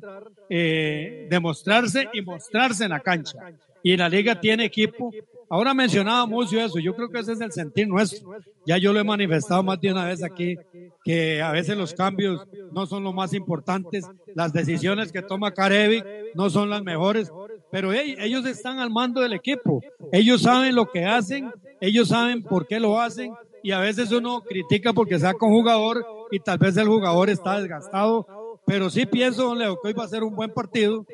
[0.48, 3.38] eh, demostrarse y mostrarse en la cancha.
[3.82, 5.10] Y la liga tiene equipo.
[5.50, 8.30] Ahora mencionaba mucho eso, yo creo que ese es el sentir nuestro.
[8.64, 10.56] Ya yo lo he manifestado más de una vez aquí,
[11.04, 16.02] que a veces los cambios no son lo más importantes, las decisiones que toma Carevi
[16.34, 17.30] no son las mejores,
[17.70, 22.66] pero ellos están al mando del equipo, ellos saben lo que hacen, ellos saben por
[22.66, 23.32] qué lo hacen
[23.64, 27.58] y a veces uno critica porque saca un jugador y tal vez el jugador está
[27.58, 31.06] desgastado pero sí pienso, Leo, que hoy va a ser un buen partido.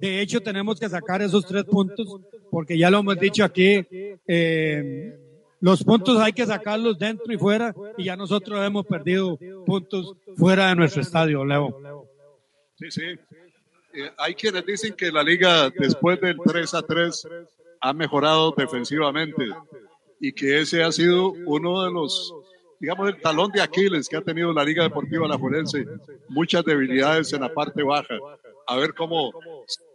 [0.00, 3.86] De hecho, tenemos que sacar esos tres puntos, porque ya lo hemos dicho aquí,
[4.26, 5.18] eh,
[5.60, 10.68] los puntos hay que sacarlos dentro y fuera, y ya nosotros hemos perdido puntos fuera
[10.68, 12.08] de nuestro estadio, Leo.
[12.76, 13.02] Sí, sí.
[13.94, 17.28] Eh, hay quienes dicen que la liga después del 3 a 3
[17.80, 19.44] ha mejorado defensivamente
[20.28, 22.34] y que ese ha sido uno de los
[22.80, 25.86] digamos, el talón de Aquiles que ha tenido la Liga Deportiva La Forense,
[26.28, 28.14] muchas debilidades en la parte baja.
[28.66, 29.32] A ver cómo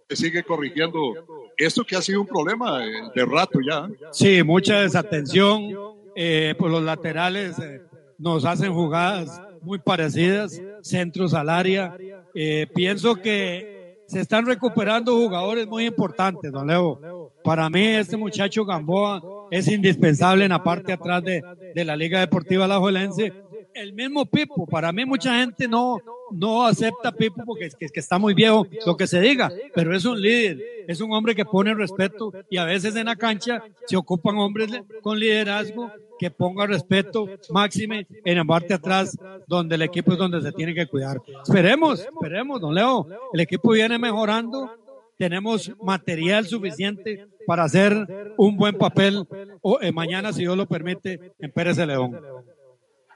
[0.07, 1.13] se sigue corrigiendo
[1.57, 3.87] esto que ha sido un problema de, rato ya.
[4.11, 5.97] Sí, mucha desatención.
[6.15, 7.81] Eh, por los laterales eh,
[8.17, 11.95] nos hacen jugadas muy parecidas, centros al área.
[12.33, 17.31] Eh, pienso que se están recuperando jugadores muy importantes, don Leo.
[17.43, 22.19] Para mí, este muchacho Gamboa es indispensable en la parte atrás de, de la Liga
[22.19, 23.33] Deportiva Alajuelense.
[23.73, 25.99] El mismo Pipo, para mí mucha gente no,
[26.31, 30.05] no acepta Pipo porque es que, está muy viejo, lo que se diga, pero es
[30.05, 33.95] un líder, es un hombre que pone respeto y a veces en la cancha se
[33.95, 34.69] ocupan hombres
[35.01, 40.41] con liderazgo que ponga respeto máxime en la parte atrás donde el equipo es donde
[40.41, 41.21] se tiene que cuidar.
[41.43, 44.69] Esperemos, esperemos, don Leo, el equipo viene mejorando
[45.19, 49.27] tenemos material suficiente para hacer un buen papel
[49.61, 52.17] o, eh, mañana, si Dios lo permite, en Pérez de León.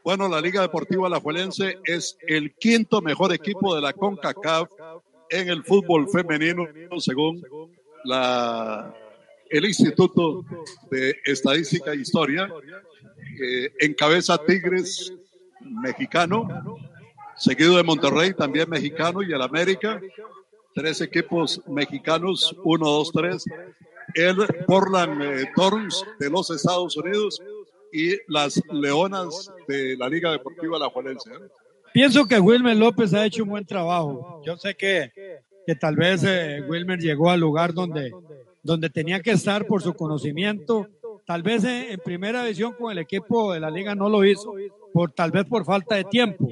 [0.03, 4.69] Bueno, la Liga Deportiva Alajuelense es el quinto mejor equipo de la CONCACAF
[5.29, 6.67] en el fútbol femenino,
[6.99, 7.41] según
[8.03, 8.93] la,
[9.49, 10.43] el Instituto
[10.91, 12.49] de Estadística e Historia.
[13.79, 15.13] encabeza Tigres
[15.61, 16.49] mexicano,
[17.37, 20.01] seguido de Monterrey, también mexicano, y el América
[20.73, 23.45] tres equipos mexicanos, uno, dos, tres,
[24.15, 27.41] el Portland eh, Thorns de los Estados Unidos
[27.91, 31.29] y las Leonas de la Liga Deportiva La Juelense.
[31.29, 31.37] ¿eh?
[31.93, 34.41] Pienso que Wilmer López ha hecho un buen trabajo.
[34.43, 35.11] Yo sé que,
[35.65, 38.11] que tal vez eh, Wilmer llegó al lugar donde,
[38.63, 40.87] donde tenía que estar por su conocimiento.
[41.25, 44.53] Tal vez en, primera división con el equipo de la liga no lo hizo,
[44.91, 46.47] por, tal vez por falta de tiempo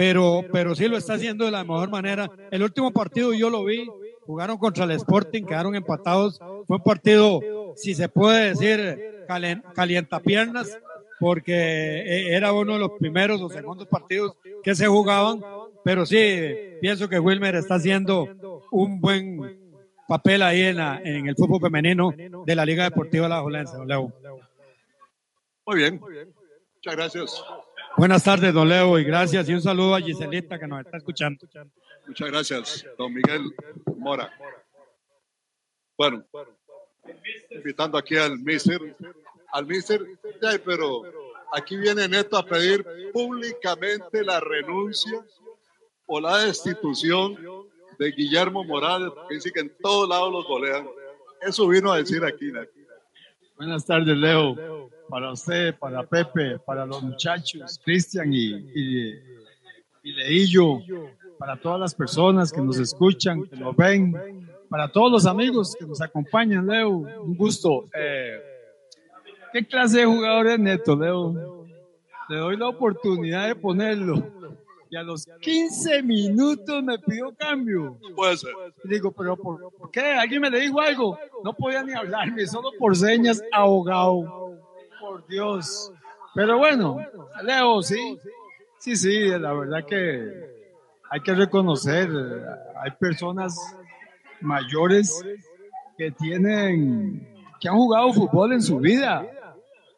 [0.00, 2.30] pero, pero sí lo está haciendo de la mejor manera.
[2.50, 3.86] El último partido yo lo vi,
[4.22, 6.38] jugaron contra el Sporting, quedaron empatados.
[6.66, 9.26] Fue un partido, si se puede decir,
[9.74, 10.78] calientapiernas,
[11.18, 15.42] porque e, era uno de los primeros o segundos partidos que se jugaban.
[15.84, 16.18] Pero sí,
[16.80, 18.26] pienso que Wilmer está haciendo
[18.70, 19.59] un buen
[20.10, 22.12] papel ahí en, la, en el fútbol femenino
[22.44, 23.76] de la Liga Deportiva La Jolense.
[25.64, 27.44] Muy bien, muchas gracias.
[27.96, 29.48] Buenas tardes, don Leo, y gracias.
[29.48, 31.46] Y un saludo a Giselita que nos está escuchando.
[32.08, 33.54] Muchas gracias, don Miguel
[33.98, 34.32] Mora.
[35.96, 36.24] Bueno,
[37.50, 38.80] invitando aquí al Mister,
[39.52, 40.04] al Mister,
[40.64, 41.02] pero
[41.52, 45.24] aquí viene Neto a pedir públicamente la renuncia
[46.06, 47.38] o la destitución
[48.00, 50.88] de Guillermo Morales, que dice que en todos lados los golean.
[51.40, 52.50] Eso vino a decir aquí.
[53.56, 60.78] Buenas tardes, Leo para usted, para Pepe, para los muchachos, Cristian y, y, Leillo,
[61.38, 64.14] para todas las personas que nos escuchan, que nos ven,
[64.68, 67.88] para todos los amigos que nos acompañan, Leo, un gusto.
[67.92, 68.40] Eh,
[69.52, 71.66] ¿Qué clase de jugador es Neto, Leo?
[72.28, 74.39] Le doy la oportunidad de ponerlo.
[74.90, 77.96] Y a los 15 minutos me pidió cambio.
[78.16, 78.50] Puede ser.
[78.82, 80.00] Y digo, pero ¿por, qué?
[80.00, 81.16] ¿Alguien me le dijo algo?
[81.44, 84.58] No podía ni hablarme, solo por señas, ahogado
[85.00, 85.92] por Dios.
[86.34, 86.98] Pero bueno,
[87.44, 88.18] Leo, sí,
[88.78, 90.50] sí, sí, la verdad que
[91.08, 92.08] hay que reconocer,
[92.82, 93.56] hay personas
[94.40, 95.24] mayores
[95.96, 97.28] que tienen,
[97.60, 99.24] que han jugado fútbol en su vida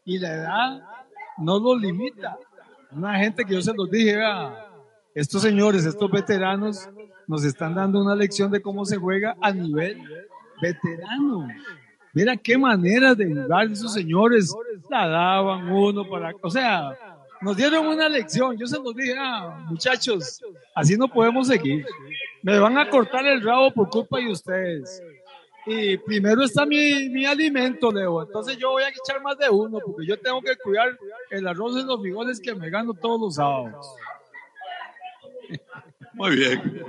[0.04, 0.82] y la edad
[1.38, 2.38] no lo limita.
[2.90, 4.71] Una gente que yo se los dije, vea,
[5.14, 6.88] estos señores, estos veteranos,
[7.26, 9.98] nos están dando una lección de cómo se juega a nivel
[10.60, 11.48] veterano.
[12.12, 14.54] Mira qué manera de jugar esos señores.
[14.90, 16.96] La daban uno para, o sea,
[17.40, 18.56] nos dieron una lección.
[18.56, 20.40] Yo se los dije, ah, muchachos,
[20.74, 21.86] así no podemos seguir.
[22.42, 25.02] Me van a cortar el rabo por culpa de ustedes.
[25.64, 28.22] Y primero está mi, mi alimento, Leo.
[28.22, 30.98] Entonces yo voy a echar más de uno porque yo tengo que cuidar
[31.30, 33.86] el arroz y los frijoles que me gano todos los sábados.
[36.14, 36.84] Muy bien.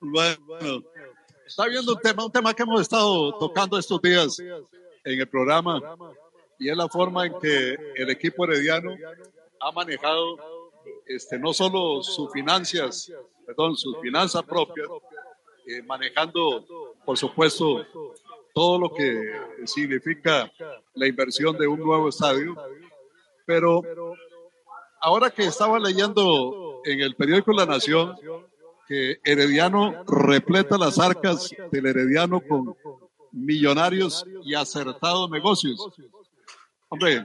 [0.00, 0.82] Bueno,
[1.46, 5.80] está viendo un tema, un tema que hemos estado tocando estos días en el programa
[6.58, 8.94] y es la forma en que el equipo herediano
[9.60, 10.36] ha manejado
[11.06, 13.12] este, no solo sus finanzas,
[13.46, 14.88] perdón, sus finanzas propias,
[15.66, 16.64] eh, manejando,
[17.04, 17.86] por supuesto,
[18.54, 19.32] todo lo que
[19.64, 20.50] significa
[20.94, 22.56] la inversión de un nuevo estadio,
[23.46, 23.82] pero
[25.00, 28.16] ahora que estaba leyendo en el periódico La Nación
[28.86, 32.74] que Herediano repleta las arcas del Herediano con
[33.32, 35.78] millonarios y acertados negocios.
[36.88, 37.24] Hombre,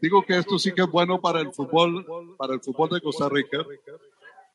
[0.00, 3.28] digo que esto sí que es bueno para el fútbol, para el fútbol de Costa
[3.28, 3.64] Rica,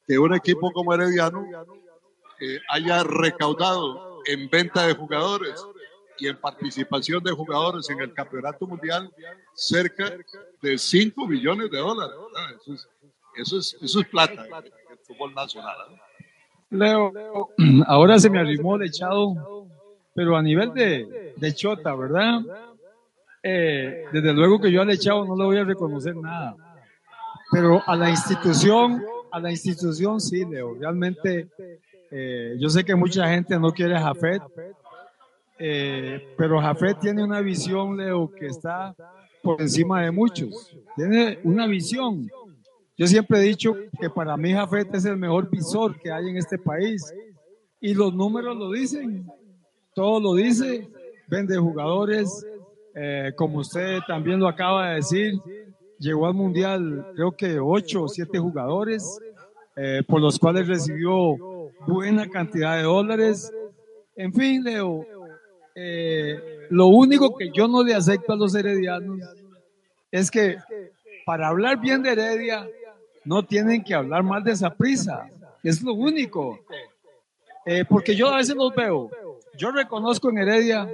[0.08, 1.46] que un equipo como Herediano
[2.40, 5.66] eh, haya recaudado en venta de jugadores
[6.20, 9.12] y en participación de jugadores en el Campeonato Mundial
[9.54, 10.18] cerca
[10.62, 12.16] de 5 millones de dólares.
[12.62, 12.88] Eso es,
[13.42, 13.76] eso es,
[14.10, 15.76] plata en el fútbol nacional.
[16.70, 17.12] Leo,
[17.88, 19.68] ahora se me arrimó el echado,
[20.14, 22.42] pero a nivel de, de chota, ¿verdad?
[23.44, 26.56] Eh, desde luego que yo al echado no le voy a reconocer nada,
[27.52, 31.48] pero a la institución, a la institución sí, Leo, realmente
[32.12, 34.42] eh, yo sé que mucha gente no quiere a Jafet,
[35.60, 38.96] eh, pero Jafet tiene una visión, Leo, que está
[39.42, 40.76] por encima de muchos.
[40.96, 42.30] Tiene una visión.
[42.98, 46.38] Yo siempre he dicho que para mí Jafet es el mejor visor que hay en
[46.38, 47.14] este país.
[47.80, 49.28] Y los números lo dicen.
[49.94, 50.90] Todo lo dice.
[51.28, 52.46] Vende jugadores.
[52.96, 55.34] Eh, como usted también lo acaba de decir,
[56.00, 59.20] llegó al Mundial creo que ocho o siete jugadores,
[59.76, 61.36] eh, por los cuales recibió
[61.86, 63.54] buena cantidad de dólares.
[64.16, 65.06] En fin, Leo,
[65.76, 69.20] eh, lo único que yo no le acepto a los heredianos
[70.10, 70.58] es que
[71.24, 72.68] para hablar bien de Heredia
[73.28, 75.30] no tienen que hablar mal de esa prisa.
[75.62, 76.60] Es lo único.
[77.66, 79.12] Eh, porque yo a veces los veo.
[79.58, 80.88] Yo reconozco en Heredia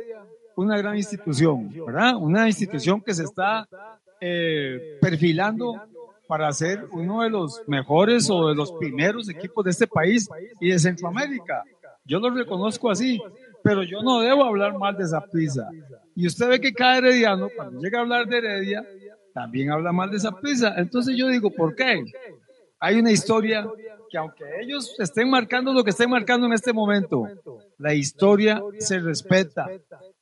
[0.56, 2.15] una gran institución, ¿verdad?
[2.15, 3.67] Una institución que se está
[4.19, 5.80] eh, perfilando
[6.28, 10.28] para ser uno de los mejores o de los primeros equipos de este país
[10.60, 11.63] y de Centroamérica.
[12.04, 13.22] Yo lo reconozco así,
[13.63, 15.69] pero yo no debo hablar mal de esa prisa.
[16.15, 18.84] Y usted ve que cada herediano, cuando llega a hablar de Heredia,
[19.34, 20.34] también habla mal de esa.
[20.78, 22.04] Entonces yo digo, ¿por qué?
[22.80, 23.65] Hay una historia
[24.10, 27.28] que aunque ellos estén marcando lo que estén marcando en este momento,
[27.78, 29.67] la historia se respeta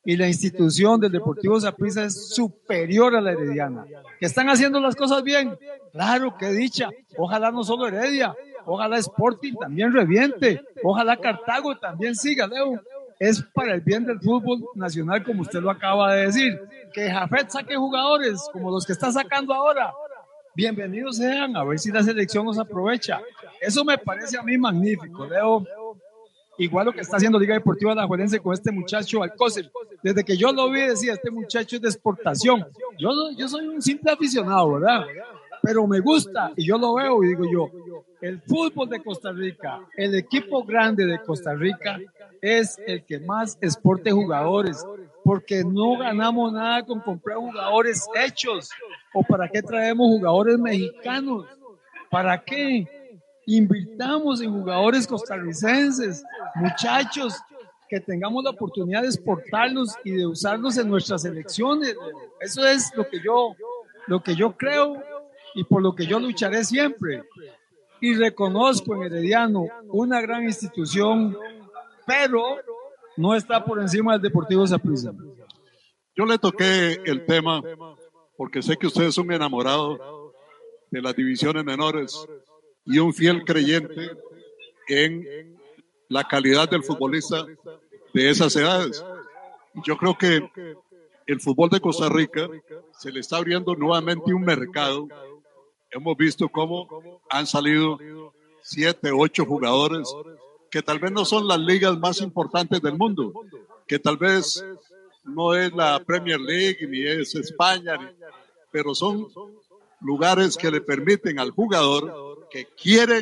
[0.06, 3.86] y la institución del Deportivo Zaprisa es superior a la Herediana.
[4.19, 5.58] ¿Que están haciendo las cosas bien?
[5.91, 6.89] Claro, qué dicha.
[7.17, 8.34] Ojalá no solo Heredia,
[8.65, 12.80] ojalá Sporting también reviente, ojalá Cartago también siga, Leo
[13.22, 16.60] es para el bien del fútbol nacional, como usted lo acaba de decir.
[16.92, 19.94] Que Jafet saque jugadores como los que está sacando ahora.
[20.56, 23.22] Bienvenidos sean, a ver si la selección nos aprovecha.
[23.62, 25.64] Eso me parece a mí magnífico, Leo.
[26.58, 29.72] Igual lo que está haciendo Liga Deportiva La Juelense con este muchacho Alcócer.
[30.02, 32.66] Desde que yo lo vi, decía, este muchacho es de exportación.
[32.98, 35.06] Yo, yo soy un simple aficionado, ¿verdad?
[35.62, 39.80] Pero me gusta y yo lo veo y digo yo, el fútbol de Costa Rica,
[39.96, 42.00] el equipo grande de Costa Rica
[42.41, 44.86] es el que más exporte jugadores,
[45.23, 48.69] porque no ganamos nada con comprar jugadores hechos.
[49.13, 51.45] ¿O para qué traemos jugadores mexicanos?
[52.10, 52.88] ¿Para qué?
[53.45, 56.23] Invirtamos en jugadores costarricenses,
[56.56, 57.36] muchachos,
[57.89, 61.95] que tengamos la oportunidad de exportarlos y de usarlos en nuestras elecciones.
[62.39, 63.54] Eso es lo que yo,
[64.08, 65.04] lo que yo creo
[65.54, 67.23] y por lo que yo lucharé siempre.
[67.99, 71.38] Y reconozco en Herediano una gran institución
[72.06, 72.58] pero
[73.18, 75.14] no está por encima del Deportivo Zaprisa.
[76.16, 77.62] Yo le toqué el tema
[78.36, 80.00] porque sé que ustedes son enamorados
[80.90, 82.28] de las divisiones menores
[82.86, 84.12] y un fiel creyente
[84.88, 85.58] en
[86.10, 87.46] la calidad del futbolista
[88.13, 89.04] de esas edades.
[89.86, 90.50] Yo creo que
[91.28, 92.50] el fútbol de Costa Rica
[93.00, 95.08] se le está abriendo nuevamente un mercado.
[95.90, 97.98] Hemos visto cómo han salido
[98.62, 100.13] siete, ocho jugadores
[100.72, 103.34] que tal vez no son las ligas más importantes del mundo,
[103.86, 104.63] que tal vez
[105.26, 108.00] no es la Premier League, ni es España,
[108.72, 109.28] pero son
[110.00, 113.22] lugares que le permiten al jugador que quiere,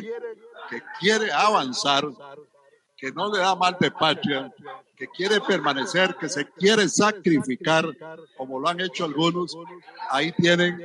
[0.70, 2.06] que quiere avanzar,
[2.96, 4.52] que no le da mal de patria,
[4.96, 7.84] que quiere permanecer, que se quiere sacrificar,
[8.36, 9.56] como lo han hecho algunos,
[10.10, 10.78] ahí tienen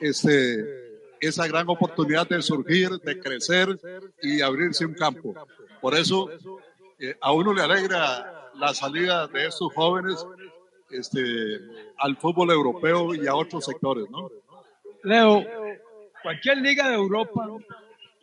[0.00, 0.82] este,
[1.20, 3.78] esa gran oportunidad de surgir, de crecer
[4.22, 5.34] y abrirse un campo.
[5.82, 6.30] Por eso,
[6.98, 10.24] eh, a uno le alegra la salida de estos jóvenes
[10.90, 11.18] este,
[11.98, 14.30] al fútbol europeo y a otros sectores, ¿no?
[15.02, 15.44] Leo,
[16.22, 17.48] cualquier liga de Europa,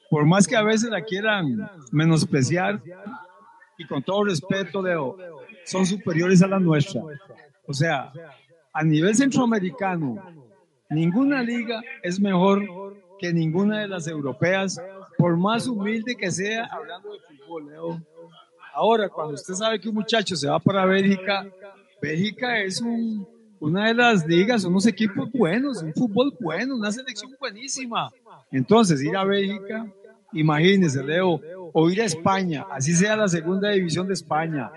[0.10, 2.82] por más que a veces la quieran menospreciar,
[3.78, 5.18] y con todo respeto, Leo,
[5.66, 7.01] son superiores a la nuestra.
[7.68, 8.12] O sea,
[8.72, 10.16] a nivel centroamericano,
[10.89, 14.82] ninguna liga es mejor que ninguna de las europeas,
[15.20, 18.01] por más humilde que sea, hablando de fútbol, Leo.
[18.74, 21.45] Ahora, cuando usted sabe que un muchacho se va para Bélgica,
[22.01, 23.28] Bélgica es un,
[23.59, 28.09] una de las ligas, unos equipos buenos, un fútbol bueno, una selección buenísima.
[28.49, 29.86] Entonces, ir a Bélgica,
[30.32, 31.41] imagínese, Leo,
[31.74, 34.72] o ir a España, así sea la segunda división de España.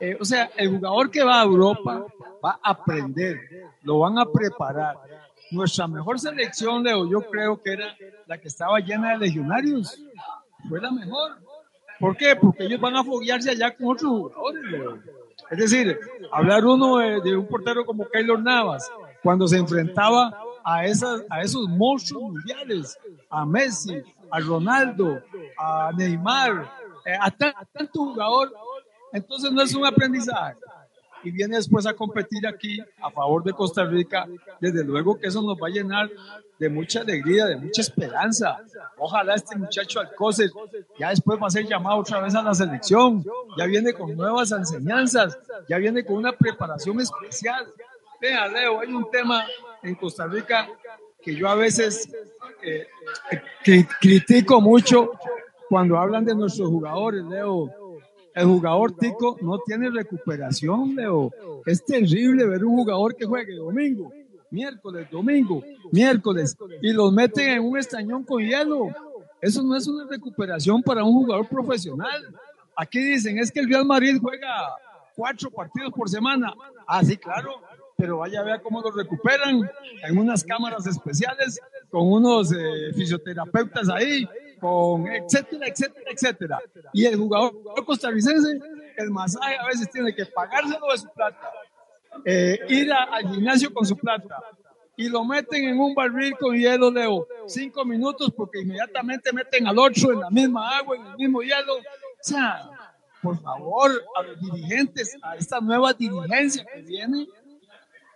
[0.00, 2.04] Eh, o sea, el jugador que va a Europa
[2.44, 3.38] va a aprender,
[3.84, 4.96] lo van a preparar.
[5.54, 7.96] Nuestra mejor selección, Leo, yo creo que era
[8.26, 9.96] la que estaba llena de legionarios.
[10.68, 11.38] Fue la mejor.
[12.00, 12.34] ¿Por qué?
[12.36, 15.00] Porque ellos van a foguearse allá con otros jugadores.
[15.50, 15.98] Es decir,
[16.32, 18.90] hablar uno de, un portero como Keylor Navas,
[19.22, 22.98] cuando se enfrentaba a, a esos monstruos mundiales,
[23.30, 25.22] a Messi, a Ronaldo,
[25.56, 26.68] a Neymar,
[27.04, 28.52] eh, a, tanto jugador,
[29.12, 30.56] entonces no es un aprendizaje.
[31.24, 34.28] Y viene después a competir aquí a favor de Costa Rica,
[34.60, 36.10] desde luego que eso nos va a llenar
[36.58, 38.58] de mucha alegría, de mucha esperanza.
[38.98, 40.50] Ojalá este muchacho Alcocer
[40.98, 43.24] ya después va a ser llamado otra vez a la selección,
[43.56, 47.66] ya viene con nuevas enseñanzas, ya viene con una preparación especial.
[48.20, 49.44] Vea, Leo, hay un tema
[49.82, 50.68] en Costa Rica
[51.20, 52.08] que yo a veces
[52.62, 52.86] eh,
[53.64, 55.12] eh, critico mucho
[55.68, 57.83] cuando hablan de nuestros jugadores, Leo.
[58.34, 61.30] El jugador tico no tiene recuperación, Leo.
[61.64, 64.12] Es terrible ver un jugador que juegue domingo,
[64.50, 65.62] miércoles, domingo,
[65.92, 68.88] miércoles, y los meten en un estañón con hielo.
[69.40, 72.34] Eso no es una recuperación para un jugador profesional.
[72.76, 74.50] Aquí dicen, es que el Real Madrid juega
[75.14, 76.52] cuatro partidos por semana.
[76.86, 77.60] Ah, sí, claro,
[77.96, 79.60] pero vaya a ver cómo lo recuperan
[80.02, 84.26] en unas cámaras especiales, con unos eh, fisioterapeutas ahí,
[84.64, 86.58] con etcétera, etcétera, etcétera.
[86.94, 87.52] Y el jugador
[87.84, 88.58] costarricense,
[88.96, 91.50] el masaje a veces tiene que pagárselo de su plata,
[92.24, 94.42] eh, ir al gimnasio con su plata,
[94.96, 99.78] y lo meten en un barril con hielo, Leo, cinco minutos porque inmediatamente meten al
[99.78, 101.74] otro en la misma agua, en el mismo hielo.
[101.74, 101.82] O
[102.22, 102.62] sea,
[103.20, 107.26] por favor, a los dirigentes, a esta nueva dirigencia que viene,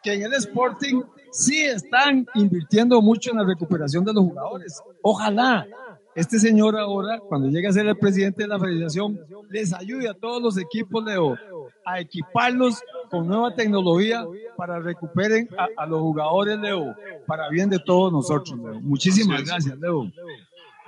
[0.02, 4.80] que en el Sporting sí están invirtiendo mucho en la recuperación de los jugadores.
[5.02, 5.66] Ojalá
[6.18, 10.14] este señor ahora, cuando llegue a ser el presidente de la federación, les ayude a
[10.14, 11.38] todos los equipos, Leo,
[11.84, 16.92] a equiparlos con nueva tecnología para recuperen a, los jugadores, Leo,
[17.24, 18.80] para bien de todos nosotros, Leo.
[18.80, 20.10] Muchísimas gracias, Leo.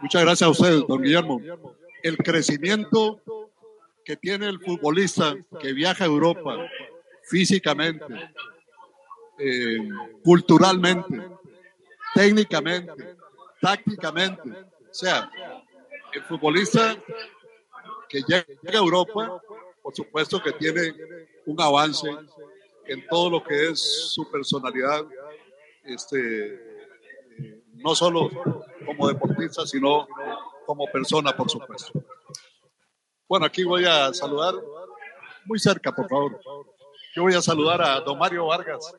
[0.03, 1.41] Muchas gracias a usted, don Guillermo.
[2.03, 3.21] El crecimiento
[4.05, 6.57] que tiene el futbolista que viaja a Europa
[7.23, 8.05] físicamente,
[9.39, 9.79] eh,
[10.25, 11.23] culturalmente,
[12.17, 13.15] técnicamente,
[13.61, 14.70] tácticamente.
[14.91, 15.31] O sea,
[16.13, 16.97] el futbolista
[18.09, 19.41] que llega a Europa,
[19.83, 20.93] por supuesto que tiene
[21.47, 22.09] un avance
[22.87, 25.07] en todo lo que es su personalidad,
[25.85, 28.29] este, eh, no solo
[28.85, 30.09] como deportista, sino
[30.67, 32.03] como persona, por supuesto.
[33.29, 34.55] Bueno, aquí voy a saludar,
[35.45, 36.41] muy cerca, por favor.
[37.15, 38.93] Yo voy a saludar a don Mario Vargas,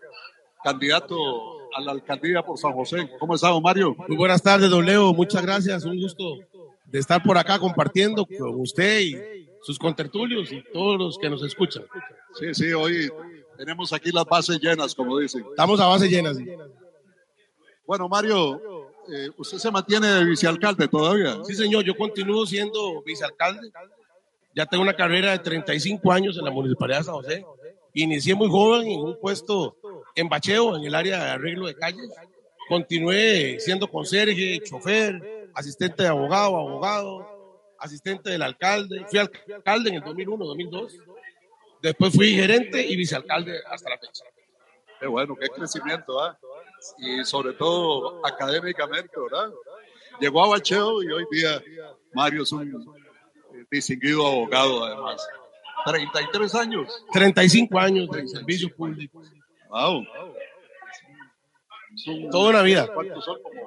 [0.64, 3.10] candidato a la alcaldía por San José.
[3.20, 3.96] ¿Cómo está, don Mario?
[4.08, 5.14] Muy buenas tardes, don Leo.
[5.14, 5.86] Muchas gracias.
[5.86, 6.38] Un gusto
[6.86, 11.44] de estar por acá compartiendo con usted y sus contertulios y todos los que nos
[11.44, 11.84] escuchan.
[12.34, 13.10] Sí, sí, hoy
[13.58, 15.46] tenemos aquí las bases llenas, como dicen.
[15.50, 16.38] Estamos a base llenas.
[17.86, 18.60] Bueno, Mario,
[19.12, 21.38] eh, ¿usted se mantiene de vicealcalde todavía?
[21.44, 23.72] Sí, señor, yo continúo siendo vicealcalde.
[24.56, 27.46] Ya tengo una carrera de 35 años en la Municipalidad de San José.
[27.94, 29.78] Inicié muy joven en un puesto
[30.16, 32.10] en bacheo, en el área de arreglo de calles.
[32.68, 39.06] Continué siendo conserje, chofer, asistente de abogado, abogado, asistente del alcalde.
[39.10, 40.98] Fui alcalde en el 2001, 2002.
[41.82, 44.24] Después fui gerente y vicealcalde hasta la fecha.
[45.00, 46.38] Qué bueno, qué crecimiento, ¿ah?
[47.00, 49.52] Y sobre todo académicamente, ¿verdad?
[50.20, 51.62] Llegó a bacheo y hoy día
[52.14, 52.94] Mario es un
[53.72, 55.28] distinguido abogado, además.
[55.86, 57.06] 33 años.
[57.12, 59.22] 35 años de servicio público.
[59.72, 60.06] Wow.
[61.96, 62.88] Son- Toda una vida.
[62.94, 63.42] ¿Cuántos son?
[63.42, 63.62] Como,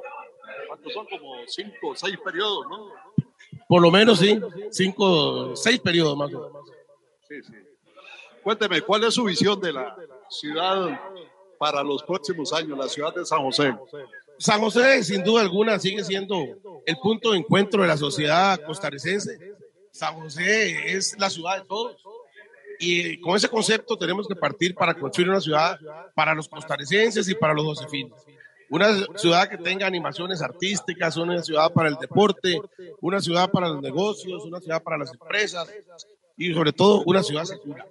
[0.69, 1.07] ¿Cuántos son?
[1.07, 2.91] Como cinco o seis periodos, ¿no?
[3.69, 4.39] Por lo menos, sí.
[4.71, 6.63] Cinco, seis periodos más o menos.
[7.29, 7.53] Sí, sí.
[8.43, 9.97] Cuénteme, ¿cuál es su visión de la
[10.29, 11.01] ciudad
[11.59, 13.75] para los próximos años, la ciudad de San José?
[14.39, 16.37] San José, sin duda alguna, sigue siendo
[16.85, 19.39] el punto de encuentro de la sociedad costarricense.
[19.91, 21.97] San José es la ciudad de todos.
[22.85, 25.79] Y con ese concepto tenemos que partir para construir una ciudad
[26.15, 28.13] para los costarricenses y para los josefines.
[28.69, 32.61] Una ciudad que tenga animaciones artísticas, una ciudad para el deporte,
[33.01, 35.73] una ciudad para los negocios, una ciudad para las empresas
[36.37, 37.87] y sobre todo una ciudad segura.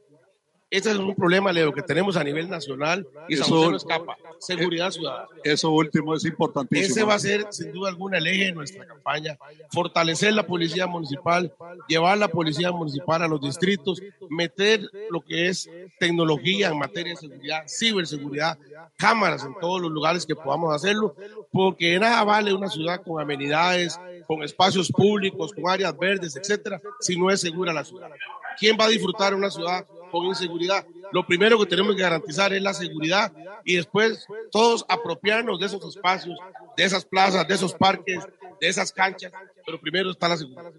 [0.74, 4.18] Ese es un problema, Leo, que tenemos a nivel nacional y Eso- no escapa.
[4.40, 5.28] Seguridad ciudadana.
[5.44, 6.96] Eso último es importantísimo.
[6.96, 9.38] Ese va a ser, sin duda alguna, el eje de nuestra campaña.
[9.72, 11.54] Fortalecer la policía municipal,
[11.88, 14.02] llevar la policía municipal a los distritos,
[14.32, 15.70] meter lo que es
[16.00, 18.58] tecnología en materia de seguridad, ciberseguridad,
[18.98, 21.16] cámaras en todos los lugares que podamos hacerlo,
[21.52, 27.16] porque nada vale una ciudad con amenidades, con espacios públicos, con áreas verdes, etcétera, si
[27.16, 28.10] no es segura la ciudad.
[28.60, 30.86] ¿Quién va a disfrutar una ciudad con inseguridad?
[31.11, 33.34] Lo primero que tenemos que garantizar es la seguridad
[33.66, 36.38] y después todos apropiarnos de esos espacios,
[36.78, 38.20] de esas plazas, de esos parques,
[38.61, 39.32] de esas canchas,
[39.66, 40.72] pero primero está la seguridad.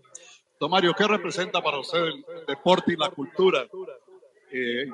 [0.60, 3.66] Don Mario, ¿qué representa para usted el deporte y la cultura
[4.52, 4.86] eh,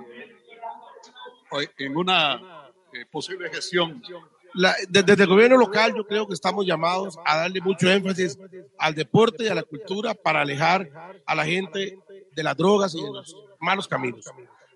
[1.78, 4.02] en una eh, posible gestión?
[4.54, 8.36] La- de- desde el gobierno local yo creo que estamos llamados a darle mucho énfasis
[8.78, 10.90] al deporte y a la cultura para alejar
[11.24, 11.96] a la gente
[12.32, 14.24] de las drogas y de los malos caminos.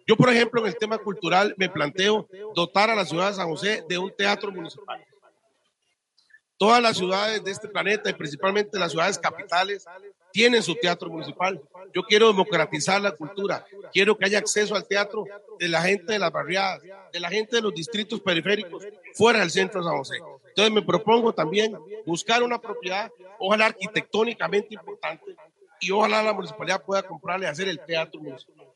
[0.07, 3.49] Yo, por ejemplo, en el tema cultural me planteo dotar a la ciudad de San
[3.49, 5.05] José de un teatro municipal.
[6.57, 9.87] Todas las ciudades de este planeta y principalmente las ciudades capitales
[10.33, 11.61] tienen su teatro municipal.
[11.95, 13.65] Yo quiero democratizar la cultura.
[13.93, 15.25] Quiero que haya acceso al teatro
[15.59, 16.83] de la gente de las barriadas,
[17.13, 18.85] de la gente de los distritos periféricos,
[19.15, 20.17] fuera del centro de San José.
[20.49, 21.77] Entonces me propongo también
[22.07, 25.37] buscar una propiedad, ojalá arquitectónicamente importante,
[25.85, 28.67] y ojalá la municipalidad pueda comprarle y hacer el teatro municipal.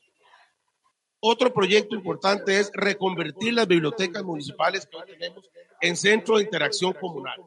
[1.21, 5.49] Otro proyecto importante es reconvertir las bibliotecas municipales que hoy tenemos
[5.81, 7.41] en centro de interacción comunal,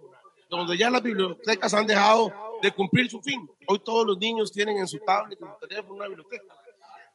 [0.51, 3.49] donde ya las bibliotecas han dejado de cumplir su fin.
[3.67, 6.62] Hoy todos los niños tienen en su tablet, en su teléfono, una biblioteca.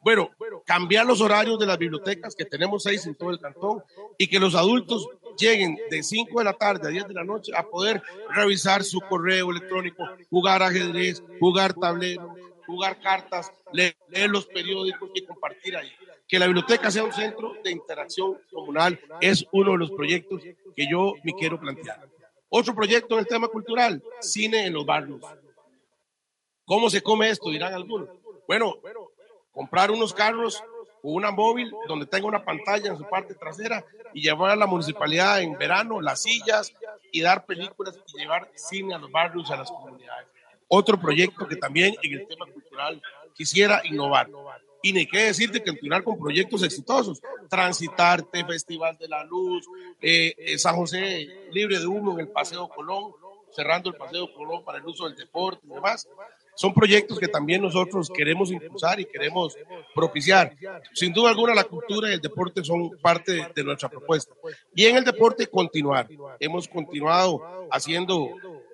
[0.07, 0.31] Bueno,
[0.65, 3.83] cambiar los horarios de las bibliotecas, que tenemos seis en todo el cantón,
[4.17, 5.05] y que los adultos
[5.37, 9.01] lleguen de 5 de la tarde a 10 de la noche a poder revisar su
[9.01, 12.33] correo electrónico, jugar ajedrez, jugar tablero,
[12.65, 15.91] jugar cartas, leer, leer los periódicos y compartir ahí.
[16.25, 20.87] Que la biblioteca sea un centro de interacción comunal es uno de los proyectos que
[20.89, 22.07] yo me quiero plantear.
[22.47, 25.19] Otro proyecto en el tema cultural, cine en los barrios.
[26.63, 27.49] ¿Cómo se come esto?
[27.49, 28.07] Dirán algunos.
[28.47, 28.77] Bueno,
[29.57, 30.63] comprar unos carros
[31.01, 33.83] o una móvil donde tenga una pantalla en su parte trasera
[34.13, 36.71] y llevar a la municipalidad en verano las sillas
[37.11, 40.27] y dar películas y llevar cine a los barrios, a las comunidades.
[40.67, 43.01] Otro proyecto que también en el tema cultural
[43.33, 44.29] quisiera innovar.
[44.83, 47.19] Y ni qué decir de continuar con proyectos exitosos.
[47.49, 49.67] Transitarte, Festival de la Luz,
[49.99, 53.11] eh, eh, San José libre de humo en el Paseo Colón,
[53.49, 56.07] cerrando el Paseo Colón para el uso del deporte y demás.
[56.57, 59.55] Son proyectos que también nosotros queremos impulsar y queremos
[59.93, 60.55] propiciar.
[60.91, 64.33] Sin duda alguna, la cultura y el deporte son parte de, nuestra propuesta.
[64.73, 66.07] Y en el deporte, continuar.
[66.39, 68.31] Hemos continuado haciendo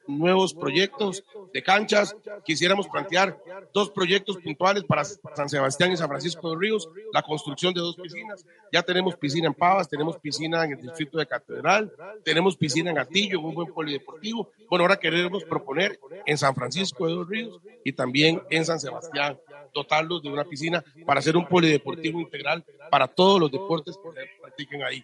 [0.08, 1.24] nuevos proyectos
[1.54, 2.16] de canchas.
[2.46, 3.38] Quisiéramos plantear
[3.74, 7.96] dos proyectos puntuales para San Sebastián y San Francisco de Ríos, la construcción de dos
[7.96, 8.46] piscinas.
[8.72, 11.92] Ya tenemos piscina en Pavas, tenemos piscina en el distrito de Catedral,
[12.24, 14.50] tenemos piscina en Atillo, un buen polideportivo.
[14.70, 19.38] Bueno, ahora queremos proponer en San Francisco de los Ríos y también en San Sebastián
[19.74, 24.10] dotarlos de una piscina para hacer un polideportivo integral para todos los deportes que
[24.42, 25.04] practiquen ahí.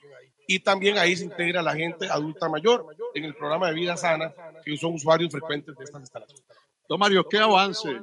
[0.52, 4.34] Y también ahí se integra la gente adulta mayor en el programa de vida sana,
[4.66, 6.44] que son usuarios frecuentes de estas instalaciones.
[6.88, 8.02] Don Mario, ¿qué avance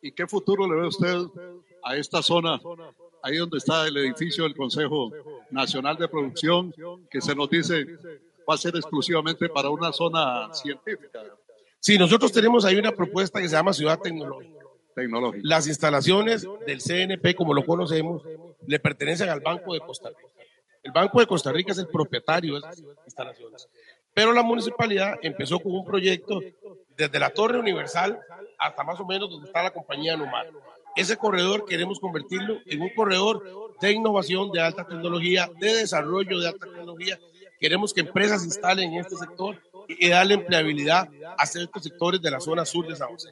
[0.00, 1.16] y qué futuro le ve usted
[1.82, 2.60] a esta zona,
[3.20, 5.10] ahí donde está el edificio del Consejo
[5.50, 6.72] Nacional de Producción,
[7.10, 7.84] que se nos dice
[8.48, 11.20] va a ser exclusivamente para una zona científica,
[11.80, 14.64] Sí, nosotros tenemos ahí una propuesta que se llama Ciudad Tecnológica.
[14.94, 15.42] tecnológica?
[15.44, 18.22] Las instalaciones del CNP, como lo conocemos,
[18.66, 20.37] le pertenecen al Banco de Costa Rica.
[20.82, 23.68] El Banco de Costa Rica es el propietario de esas instalaciones.
[24.14, 26.40] Pero la municipalidad empezó con un proyecto
[26.96, 28.18] desde la Torre Universal
[28.58, 30.50] hasta más o menos donde está la compañía Numar.
[30.96, 36.48] Ese corredor queremos convertirlo en un corredor de innovación, de alta tecnología, de desarrollo de
[36.48, 37.18] alta tecnología.
[37.60, 42.40] Queremos que empresas instalen en este sector y darle empleabilidad a ciertos sectores de la
[42.40, 43.30] zona sur de San José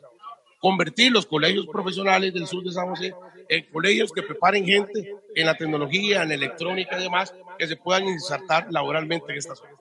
[0.61, 3.15] convertir los colegios profesionales del sur de San José
[3.49, 7.77] en colegios que preparen gente en la tecnología, en la electrónica y demás, que se
[7.77, 9.73] puedan insertar laboralmente en esta zona.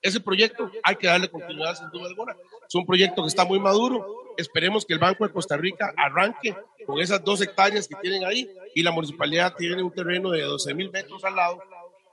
[0.00, 2.36] ese proyecto hay que darle continuidad sin duda alguna.
[2.68, 4.34] Es un proyecto que está muy maduro.
[4.36, 6.56] Esperemos que el Banco de Costa Rica arranque
[6.86, 10.74] con esas dos hectáreas que tienen ahí y la municipalidad tiene un terreno de 12
[10.74, 11.62] mil metros al lado,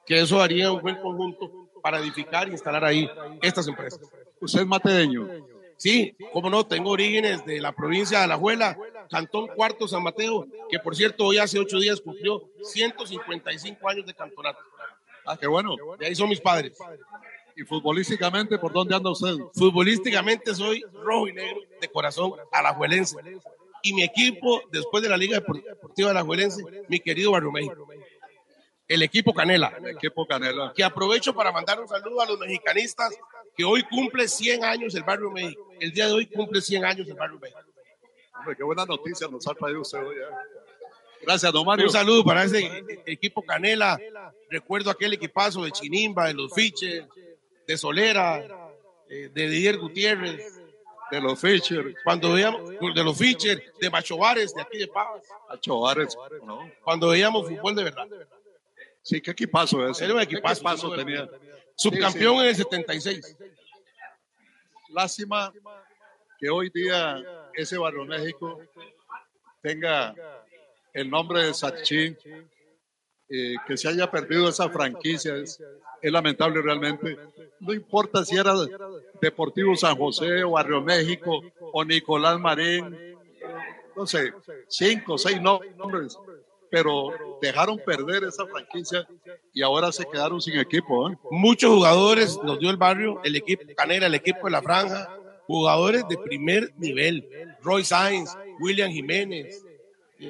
[0.05, 3.09] que eso haría un buen conjunto para edificar e instalar ahí
[3.41, 4.01] estas empresas.
[4.39, 5.27] Usted es matedeño.
[5.79, 8.77] Sí, cómo no, tengo orígenes de la provincia de Alajuela,
[9.09, 14.13] Cantón Cuarto San Mateo, que por cierto hoy hace ocho días cumplió 155 años de
[14.13, 14.59] campeonato.
[15.25, 15.77] Ah, qué bueno.
[15.97, 16.77] De ahí son mis padres.
[17.55, 19.35] ¿Y futbolísticamente por dónde anda usted?
[19.53, 23.15] Futbolísticamente soy rojo y negro de corazón alajuelense.
[23.81, 27.87] Y mi equipo, después de la Liga Deportiva Alajuelense, mi querido Barrio México.
[28.85, 29.73] El equipo Canela.
[29.77, 30.73] El equipo Canela.
[30.75, 33.17] Que aprovecho para mandar un saludo a los mexicanistas
[33.55, 35.68] que hoy cumple 100 años el Barrio México.
[35.79, 37.59] El día de hoy cumple 100 años el Barrio México.
[38.37, 40.15] Hombre, qué buena noticia nos ha traído usted hoy.
[40.15, 40.21] ¿eh?
[41.21, 41.85] Gracias, don Mario.
[41.85, 43.99] Un saludo para ese equipo Canela.
[44.49, 47.05] Recuerdo aquel equipazo de Chinimba, de los Fiches,
[47.67, 48.71] de Solera,
[49.09, 50.59] eh, de Didier Gutiérrez.
[51.11, 51.95] De los Fischer.
[52.03, 55.23] Cuando veíamos, de los Fischer, de Machovares, de aquí de Pavas.
[55.49, 56.15] Machovares,
[56.45, 56.71] ¿no?
[56.83, 58.07] Cuando veíamos fútbol de verdad.
[59.01, 59.99] Sí, qué equipazo es.
[60.01, 61.29] Era un equipazo, ¿Qué equipazo tenía.
[61.75, 62.43] Subcampeón sí, sí.
[62.43, 63.37] en el 76.
[64.91, 65.53] Lástima
[66.39, 67.23] que hoy día
[67.53, 68.59] ese Barrio México
[69.61, 70.15] tenga
[70.93, 72.17] el nombre de Sachín,
[73.29, 75.61] eh, que se haya perdido esa franquicia, es,
[76.01, 77.17] lamentable realmente.
[77.59, 78.53] No importa si era
[79.21, 83.17] Deportivo San José o Barrio México o Nicolás Marín,
[83.95, 84.33] no sé,
[84.67, 86.17] cinco seis nombres,
[86.69, 87.11] pero
[87.41, 89.07] dejaron perder esa franquicia
[89.53, 91.09] y ahora se quedaron sin equipo.
[91.09, 91.17] ¿eh?
[91.31, 95.09] Muchos jugadores nos dio el barrio, el equipo Canera, el equipo de la Franja,
[95.47, 97.27] jugadores de primer nivel,
[97.61, 99.65] Roy Sainz, William Jiménez,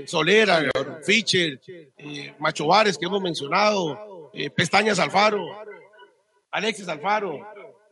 [0.06, 0.70] Solera,
[1.04, 1.60] Fischer,
[1.98, 5.44] eh, Macho Vares, que hemos mencionado, eh, Pestañas Alfaro,
[6.52, 7.46] Alexis Alfaro,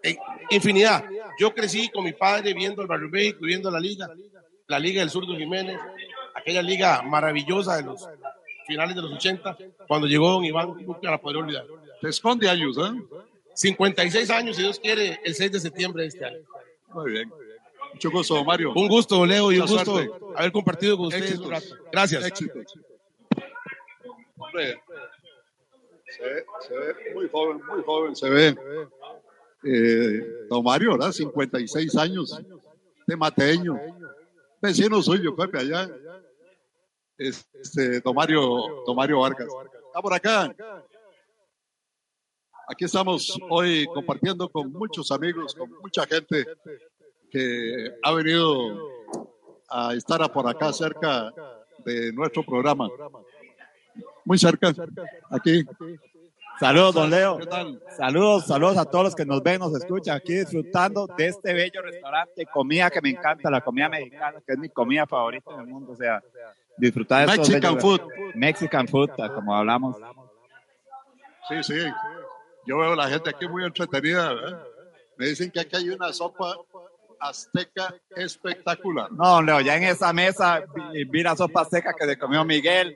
[0.04, 0.16] eh,
[0.50, 1.06] infinidad.
[1.40, 4.10] Yo crecí con mi padre viendo el Barrio México, viendo la liga,
[4.68, 5.80] la liga del Sur de Jiménez,
[6.36, 8.08] aquella liga maravillosa de los
[8.68, 9.58] finales de los 80,
[9.88, 11.66] cuando llegó don Iván, nunca la podré olvidar.
[12.02, 12.92] Te esconde años, ¿eh?
[13.54, 16.40] 56 años, si Dios quiere, el 6 de septiembre de este año.
[16.94, 17.32] Muy bien.
[17.94, 18.74] Mucho gusto, Mario.
[18.76, 20.12] Un gusto, Leo, y un gusto suerte.
[20.36, 21.40] haber compartido con ustedes.
[21.92, 22.26] Gracias.
[22.26, 22.60] Éxito.
[24.38, 24.80] Hombre,
[26.06, 28.58] se ve, se ve muy joven, muy joven, se ve.
[29.64, 31.12] Eh, don Mario, ¿verdad?
[31.12, 32.40] 56 años,
[33.08, 33.80] de Mateño,
[34.62, 35.90] vecino suyo, Pepe, allá.
[37.18, 39.48] Este, don Mario, don Mario Vargas.
[39.88, 40.54] Está por acá.
[42.70, 46.46] Aquí estamos hoy compartiendo con muchos amigos, con mucha gente
[47.32, 48.78] que ha venido
[49.70, 51.34] a estar por acá cerca
[51.86, 52.90] de nuestro programa.
[54.26, 54.74] Muy cerca,
[55.30, 55.66] aquí.
[56.60, 57.40] Saludos, don Leo.
[57.96, 61.82] Saludos, saludos a todos los que nos ven, nos escuchan aquí disfrutando de este bello
[61.82, 65.68] restaurante, comida que me encanta, la comida mexicana, que es mi comida favorita en el
[65.68, 65.94] mundo.
[65.94, 66.22] O sea,
[66.78, 68.02] disfrutar de Mexican food.
[68.34, 69.98] Mexican food, como hablamos.
[71.50, 71.80] Sí, sí.
[72.66, 74.34] Yo veo a la gente aquí muy entretenida.
[74.34, 74.64] ¿verdad?
[75.18, 76.56] Me dicen que aquí hay una sopa
[77.20, 79.12] azteca espectacular.
[79.12, 82.96] No, Leo, ya en esa mesa vi, vi la sopa seca que se comió Miguel.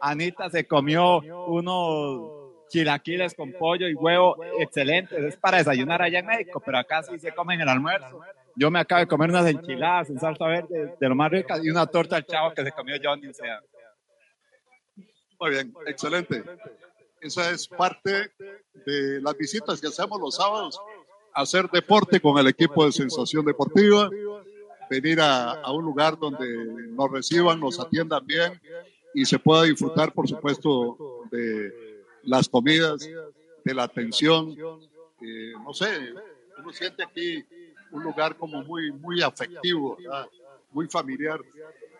[0.00, 5.18] Anita se comió unos chilaquiles con pollo y huevo excelentes.
[5.22, 8.20] Es para desayunar allá en México, pero acá sí se comen el almuerzo.
[8.56, 11.70] Yo me acabo de comer unas enchiladas en salsa verde de lo más ricas y
[11.70, 13.28] una torta al chavo que se comió Johnny.
[13.28, 13.60] O sea,
[15.40, 16.42] Muy bien, excelente.
[17.20, 18.32] Esa es parte
[18.86, 20.80] de las visitas que hacemos los sábados,
[21.34, 24.08] hacer deporte con el equipo de Sensación Deportiva,
[24.88, 26.46] venir a, a un lugar donde
[26.88, 28.60] nos reciban, nos atiendan bien
[29.14, 31.72] y se pueda disfrutar, por supuesto, de
[32.22, 33.08] las comidas,
[33.64, 34.56] de la atención.
[35.20, 36.14] Eh, no sé,
[36.58, 37.44] uno siente aquí
[37.92, 39.96] un lugar como muy, muy afectivo,
[40.72, 41.40] muy familiar.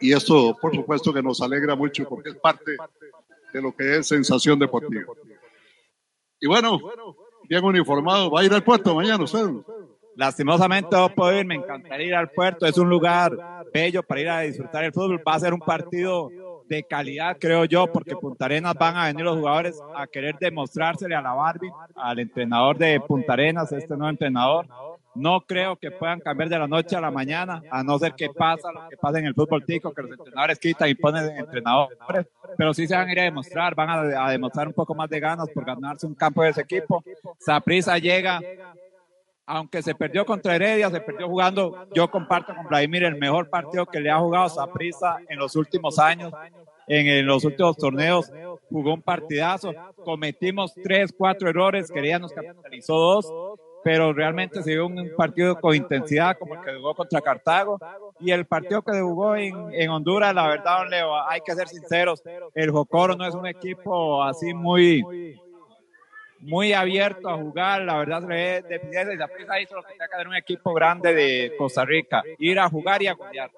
[0.00, 2.76] Y esto, por supuesto, que nos alegra mucho porque es parte
[3.52, 5.12] de lo que es sensación deportiva.
[6.40, 6.78] Y bueno,
[7.48, 9.46] bien uniformado, va a ir al puerto mañana usted.
[10.16, 12.66] lastimosamente no puedo ir, me encantaría ir al puerto.
[12.66, 13.36] Es un lugar
[13.72, 15.22] bello para ir a disfrutar el fútbol.
[15.26, 16.30] Va a ser un partido
[16.70, 21.16] de calidad, creo yo, porque Punta Arenas van a venir los jugadores a querer demostrársele
[21.16, 24.66] a la Barbie, al entrenador de Punta Arenas, este nuevo entrenador.
[25.14, 28.28] No creo que puedan cambiar de la noche a la mañana, a no ser que
[28.30, 31.98] pasa lo que pasa en el fútbol tico, que los entrenadores quitan y ponen entrenadores,
[32.56, 35.10] pero sí se van a ir a demostrar, van a, a demostrar un poco más
[35.10, 37.02] de ganas por ganarse un campo de ese equipo.
[37.38, 38.40] Saprisa llega,
[39.46, 43.86] aunque se perdió contra Heredia, se perdió jugando, yo comparto con Vladimir el mejor partido
[43.86, 46.32] que le ha jugado Saprisa en los últimos años,
[46.86, 48.32] en, en los últimos torneos,
[48.68, 49.72] jugó un partidazo,
[50.04, 55.60] cometimos tres, cuatro errores, que ella nos capitalizó dos, pero realmente se vio un partido
[55.60, 57.78] con intensidad como el que jugó contra Cartago
[58.18, 61.68] y el partido que jugó en, en Honduras, la verdad, don Leo, hay que ser
[61.68, 62.22] sinceros,
[62.54, 65.02] el Jocoro no es un equipo así muy
[66.40, 70.02] muy abierto a jugar, la verdad se ve deficiencia y la hizo lo que que
[70.02, 73.50] hacer un equipo grande de Costa Rica, ir a jugar y a jugar.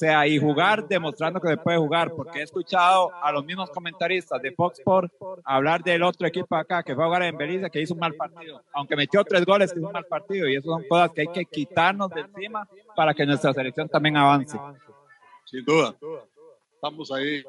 [0.00, 4.40] Sea, y jugar demostrando que se puede jugar, porque he escuchado a los mismos comentaristas
[4.40, 7.82] de Fox Sports hablar del otro equipo acá que fue a jugar en Belice que
[7.82, 10.70] hizo un mal partido, aunque metió tres goles, que hizo un mal partido, y eso
[10.70, 14.58] son cosas que hay que quitarnos de encima para que nuestra selección también avance.
[15.44, 15.94] Sin duda,
[16.72, 17.44] estamos ahí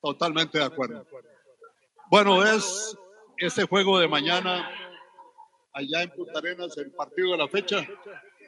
[0.00, 1.04] totalmente de acuerdo.
[2.12, 2.96] Bueno, es
[3.38, 4.70] ese juego de mañana
[5.72, 7.84] allá en Punta Arenas, el partido de la fecha.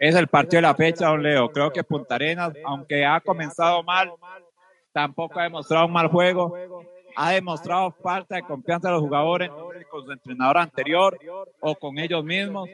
[0.03, 1.53] Es el partido de la fecha, don Leo.
[1.53, 4.11] Creo que Punta Arenas, aunque ha comenzado mal,
[4.93, 6.57] tampoco ha demostrado un mal juego.
[7.15, 9.49] Ha demostrado falta de confianza de los jugadores
[9.89, 11.17] con su entrenador anterior
[11.61, 12.69] o con ellos mismos.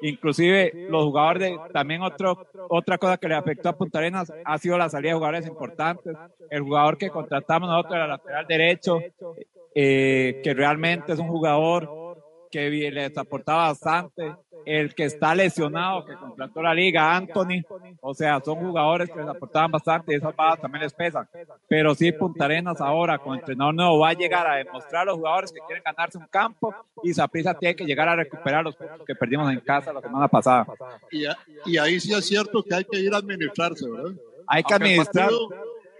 [0.00, 4.78] Inclusive los jugadores, también otro, otra cosa que le afectó a Punta Arenas ha sido
[4.78, 6.16] la salida de jugadores importantes.
[6.50, 9.00] El jugador que contratamos nosotros, el lateral derecho,
[9.74, 12.00] eh, que realmente es un jugador
[12.48, 14.36] que les aportaba bastante.
[14.64, 17.62] El que está lesionado, que contrató la liga, Anthony.
[18.00, 21.28] O sea, son jugadores que les aportaban bastante y esas bajas también les pesan.
[21.68, 25.16] Pero sí, Punta Arenas ahora, con entrenador nuevo, va a llegar a demostrar a los
[25.16, 29.02] jugadores que quieren ganarse un campo y Zaprisa tiene que llegar a recuperar los puntos
[29.06, 30.66] que perdimos en casa la semana pasada.
[31.10, 31.24] Y,
[31.66, 34.12] y ahí sí es cierto que hay que ir a administrarse, ¿verdad?
[34.46, 35.30] Hay que administrar.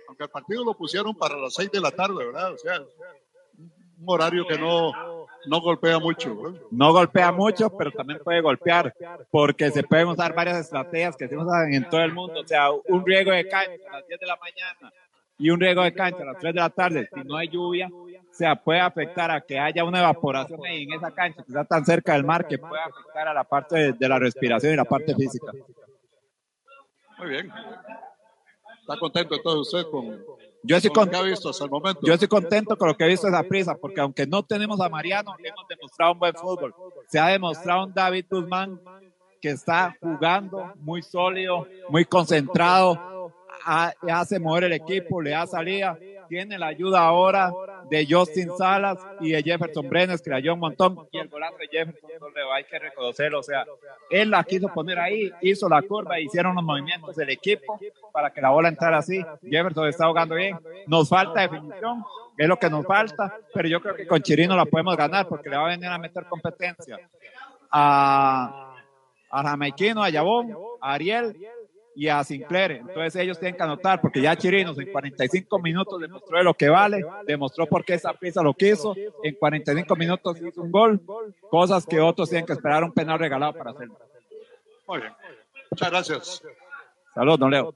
[0.08, 2.52] aunque el partido lo pusieron para las seis de la tarde, ¿verdad?
[2.52, 2.80] O sea,
[4.01, 4.92] un horario que no,
[5.46, 6.55] no golpea mucho.
[6.70, 8.94] No golpea mucho, pero también puede golpear,
[9.30, 12.40] porque se pueden usar varias estrategias que se usan en todo el mundo.
[12.40, 14.92] O sea, un riego de cancha a las 10 de la mañana
[15.38, 17.88] y un riego de cancha a las 3 de la tarde, si no hay lluvia,
[17.92, 21.64] o sea, puede afectar a que haya una evaporación ahí en esa cancha que está
[21.64, 24.76] tan cerca del mar que puede afectar a la parte de, de la respiración y
[24.76, 25.53] la parte física.
[27.18, 27.53] Muy bien.
[28.80, 30.24] ¿Está contento entonces usted con,
[30.62, 31.11] yo estoy, con
[32.02, 34.88] yo estoy contento con lo que he visto esa prisa, porque aunque no tenemos a
[34.88, 36.74] Mariano, hemos demostrado un buen fútbol.
[37.08, 38.80] Se ha demostrado un David Guzmán
[39.40, 43.32] que está jugando muy sólido, muy concentrado,
[43.64, 45.98] hace mover el equipo, le da salida,
[46.31, 47.53] tiene la ayuda ahora
[47.91, 51.64] de Justin Salas y de Jefferson Brenes, que le ayudó un montón, y el volante
[51.64, 52.09] de Jefferson,
[52.55, 53.66] hay que reconocerlo, o sea,
[54.09, 57.81] él la quiso poner ahí, hizo la curva, hicieron los movimientos del equipo
[58.12, 60.57] para que la bola entrara así, Jefferson está jugando bien,
[60.87, 62.05] nos falta definición,
[62.39, 65.51] es lo que nos falta, pero yo creo que con Chirino la podemos ganar, porque
[65.51, 66.97] le va a venir a meter competencia.
[67.72, 68.76] a,
[69.31, 71.37] a Jamaiquino, a Yabón, a Ariel,
[71.95, 72.72] y a Sinclair.
[72.72, 77.05] Entonces ellos tienen que anotar porque ya Chirinos en 45 minutos demostró lo que vale,
[77.26, 81.01] demostró por qué esa prisa lo quiso, en 45 minutos hizo un gol,
[81.51, 83.99] cosas que otros tienen que esperar un penal regalado para hacerlo.
[84.86, 85.12] Muy bien.
[85.70, 86.43] Muchas gracias.
[87.14, 87.72] Saludos, don Leo.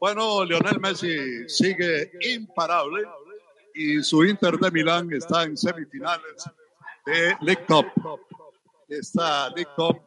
[0.00, 3.04] Bueno, Lionel Messi sigue imparable
[3.74, 6.44] y su Inter de Milán está en semifinales
[7.06, 7.86] de League Cup.
[8.88, 10.00] Esta League Cup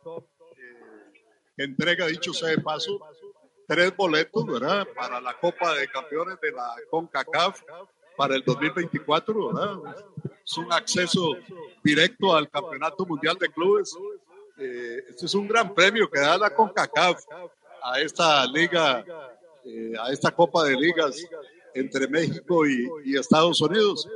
[0.58, 3.00] eh, entrega, dicho sea de paso,
[3.68, 4.88] tres boletos, ¿verdad?
[4.96, 7.62] Para la Copa de Campeones de la CONCACAF
[8.18, 9.96] para el 2024, ¿verdad?
[10.46, 11.36] Es un acceso
[11.84, 13.96] directo al Campeonato Mundial de Clubes.
[14.58, 17.24] Eh, este es un gran premio que da la CONCACAF
[17.84, 19.04] a esta liga,
[19.66, 21.28] eh, a esta Copa de Ligas
[21.74, 24.08] entre México y, y, Estados Unidos.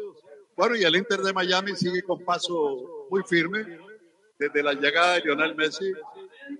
[0.56, 3.80] Bueno, y el Inter de Miami sigue con paso muy firme
[4.38, 5.92] desde la llegada de Lionel Messi.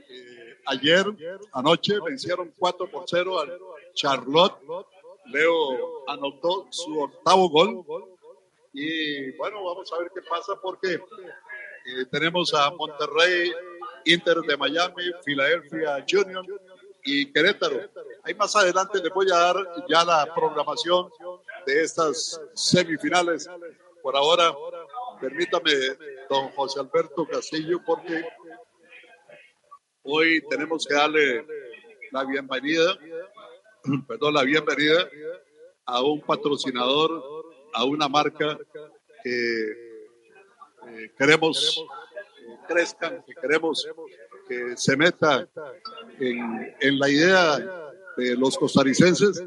[0.10, 0.29] Eh,
[0.70, 1.06] ayer,
[1.54, 3.60] anoche, vencieron 4 por 0 al
[3.94, 4.56] Charlotte.
[5.26, 7.86] Leo anotó su octavo gol.
[8.74, 13.52] Y bueno, vamos a ver qué pasa porque eh, tenemos a Monterrey,
[14.06, 16.46] Inter de Miami, Filadelfia Junior
[17.04, 17.90] y Querétaro.
[18.24, 19.56] Ahí más adelante les voy a dar
[19.88, 21.10] ya la programación
[21.66, 23.50] de estas semifinales.
[24.02, 24.56] Por ahora,
[25.20, 25.72] permítame,
[26.30, 28.24] don José Alberto Castillo, porque
[30.12, 31.46] Hoy tenemos que darle
[32.12, 32.98] la bienvenida,
[34.08, 35.08] perdón, la bienvenida
[35.86, 37.24] a un patrocinador,
[37.76, 38.58] a una marca
[39.24, 39.70] que
[40.88, 41.86] eh, queremos
[42.68, 43.88] crezcan, que queremos
[44.48, 45.48] que se meta
[46.20, 47.60] en, en la idea
[48.18, 49.44] de los costarricenses.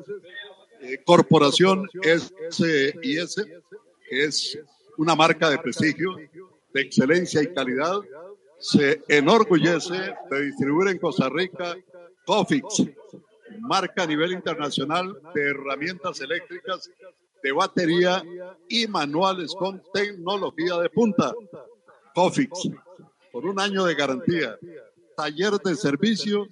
[0.80, 1.88] Eh, Corporación
[2.50, 3.34] SIS,
[4.08, 4.60] que es
[4.96, 6.14] una marca de prestigio,
[6.72, 7.98] de excelencia y calidad,
[8.62, 11.76] se enorgullece de distribuir en Costa Rica
[12.24, 12.84] Cofix,
[13.58, 16.88] marca a nivel internacional de herramientas eléctricas
[17.42, 18.22] de batería
[18.68, 21.34] y manuales con tecnología de punta.
[22.14, 22.70] Cofix,
[23.32, 24.56] con un año de garantía,
[25.16, 26.46] taller de servicio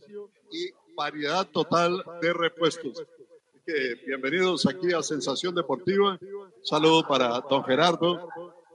[0.51, 3.05] y variedad total de repuestos.
[4.05, 6.19] Bienvenidos aquí a Sensación Deportiva.
[6.65, 8.29] Saludo para don Gerardo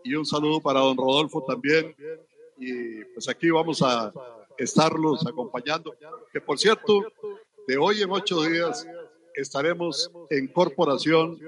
[0.06, 1.94] y un saludo para don Rodolfo también.
[2.58, 4.12] Y pues aquí vamos a
[4.58, 5.96] estarlos acompañando.
[6.32, 7.02] Que por cierto,
[7.68, 8.88] de hoy en ocho días
[9.34, 11.40] estaremos en Corporación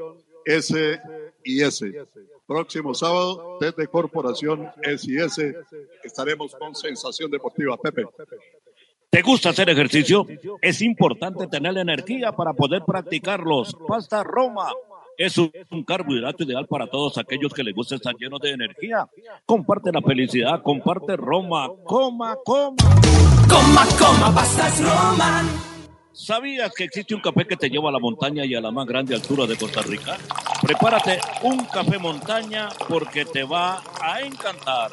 [0.46, 1.00] S
[1.44, 1.92] y S.
[2.46, 5.56] Próximo sábado, desde Corporación S y S,
[6.04, 7.78] estaremos con Sensación Deportiva.
[7.78, 8.06] Pepe.
[9.10, 10.26] ¿Te gusta hacer ejercicio?
[10.62, 13.76] Es importante tener energía para poder practicarlos.
[13.88, 14.72] Pasta Roma
[15.18, 19.08] es un, un carbohidrato ideal para todos aquellos que les gusta estar llenos de energía.
[19.46, 21.70] Comparte la felicidad, comparte Roma.
[21.84, 22.76] Coma, coma.
[23.50, 25.44] Coma, coma, pastas Roma.
[26.12, 28.88] ¿Sabías que existe un café que te lleva a la montaña y a la más
[28.88, 30.18] grande altura de Costa Rica?
[30.62, 34.92] Prepárate un café montaña porque te va a encantar.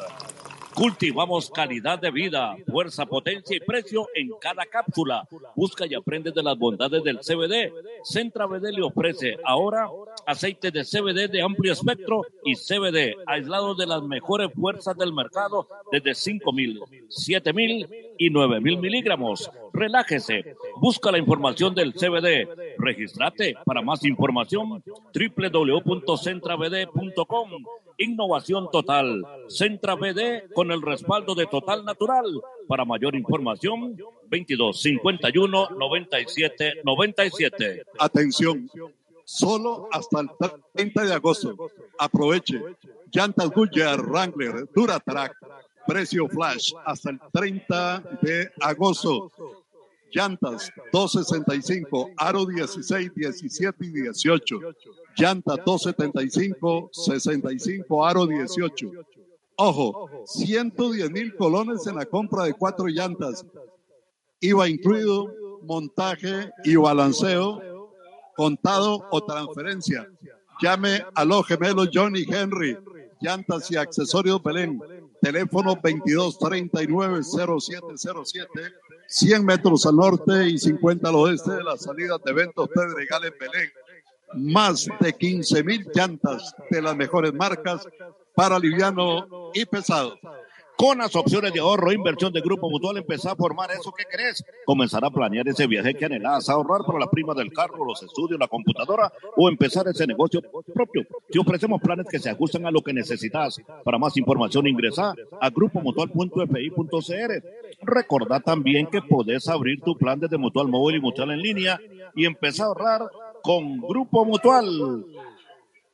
[0.75, 5.25] Cultivamos calidad de vida, fuerza, potencia y precio en cada cápsula.
[5.55, 7.71] Busca y aprende de las bondades del CBD.
[8.03, 9.87] Centra BD le ofrece ahora
[10.25, 15.67] aceite de CBD de amplio espectro y CBD aislado de las mejores fuerzas del mercado
[15.91, 19.51] desde 5.000, 7.000 y 9.000 miligramos.
[19.73, 20.55] Relájese.
[20.77, 22.47] Busca la información del CBD.
[22.77, 24.81] Registrate para más información
[25.13, 27.49] www.centravd.com.
[27.97, 29.25] Innovación total.
[29.47, 32.25] Centra BD con el respaldo de Total Natural.
[32.67, 33.95] Para mayor información,
[34.27, 37.83] 22 51 97 97.
[37.99, 38.67] Atención,
[39.25, 40.29] solo hasta el
[40.73, 41.55] 30 de agosto.
[41.99, 42.61] Aproveche.
[43.11, 45.33] Llantas Goodyear, Wrangler, Duratrack,
[45.85, 49.31] precio flash hasta el 30 de agosto.
[50.11, 54.59] Llantas 265, aro 16, 17 y 18.
[55.17, 58.91] Llanta 275, 65, aro 18.
[59.57, 63.45] Ojo, 110 mil colones en la compra de cuatro llantas.
[64.39, 67.74] IVA incluido, montaje y balanceo,
[68.35, 70.09] contado o transferencia.
[70.61, 72.77] Llame a los gemelos Johnny Henry,
[73.21, 74.81] llantas y accesorios Belén.
[75.21, 78.73] Teléfono 2239-0707,
[79.07, 83.33] 100 metros al norte y 50 al oeste de la salida de eventos Pedregal en
[83.39, 83.69] Belén.
[84.33, 87.87] Más de 15 mil llantas de las mejores marcas
[88.35, 90.17] para liviano y pesado.
[90.77, 94.03] Con las opciones de ahorro e inversión de Grupo Mutual, empezar a formar eso que
[94.03, 94.43] querés.
[94.65, 98.37] Comenzar a planear ese viaje que anhelás, ahorrar para la prima del carro, los estudios,
[98.39, 100.41] la computadora o empezar ese negocio
[100.73, 101.03] propio.
[101.29, 103.61] Te ofrecemos planes que se ajustan a lo que necesitas.
[103.85, 107.43] Para más información ingresa a grupomutual.fi.cr.
[107.81, 111.79] Recordá también que podés abrir tu plan desde Mutual Móvil y Mutual en línea
[112.15, 113.01] y empezar a ahorrar
[113.41, 115.05] con Grupo Mutual.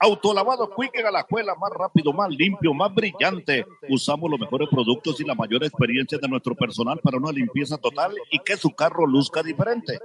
[0.04, 3.68] Autolavado Quick a la escuela más rápido, más limpio, más brillante.
[3.88, 8.16] Usamos los mejores productos y la mayor experiencia de nuestro personal para una limpieza total
[8.32, 10.00] y que su carro luzca diferente.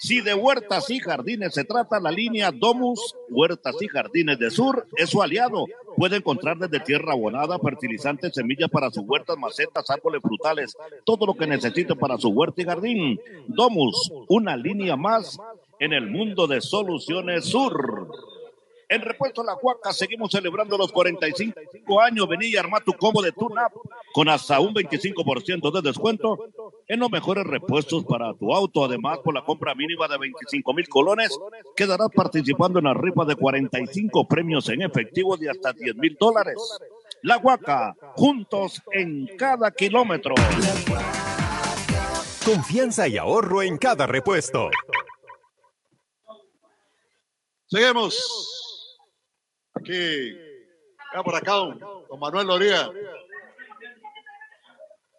[0.00, 4.86] Si de huertas y jardines se trata, la línea Domus Huertas y Jardines de Sur
[4.96, 5.66] es su aliado.
[5.96, 11.34] Puede encontrar desde tierra abonada, fertilizantes, semillas para sus huertas, macetas, árboles frutales, todo lo
[11.34, 13.20] que necesite para su huerta y jardín.
[13.48, 15.36] Domus, una línea más
[15.80, 18.08] en el mundo de soluciones sur.
[18.90, 22.26] En Repuesto La Huaca seguimos celebrando los 45 años.
[22.26, 23.82] Vení y arma tu combo de tune-up
[24.14, 26.38] con hasta un 25% de descuento
[26.86, 28.86] en los mejores repuestos para tu auto.
[28.86, 31.38] Además, por la compra mínima de 25 mil colones,
[31.76, 36.56] quedarás participando en la rifa de 45 premios en efectivo de hasta 10 mil dólares.
[37.22, 40.34] La Huaca, juntos en cada kilómetro.
[42.42, 44.70] Confianza y ahorro en cada repuesto.
[47.66, 48.67] Seguimos.
[49.78, 50.36] Aquí,
[51.10, 51.78] acá por acá, don,
[52.18, 52.90] Manuel Loría.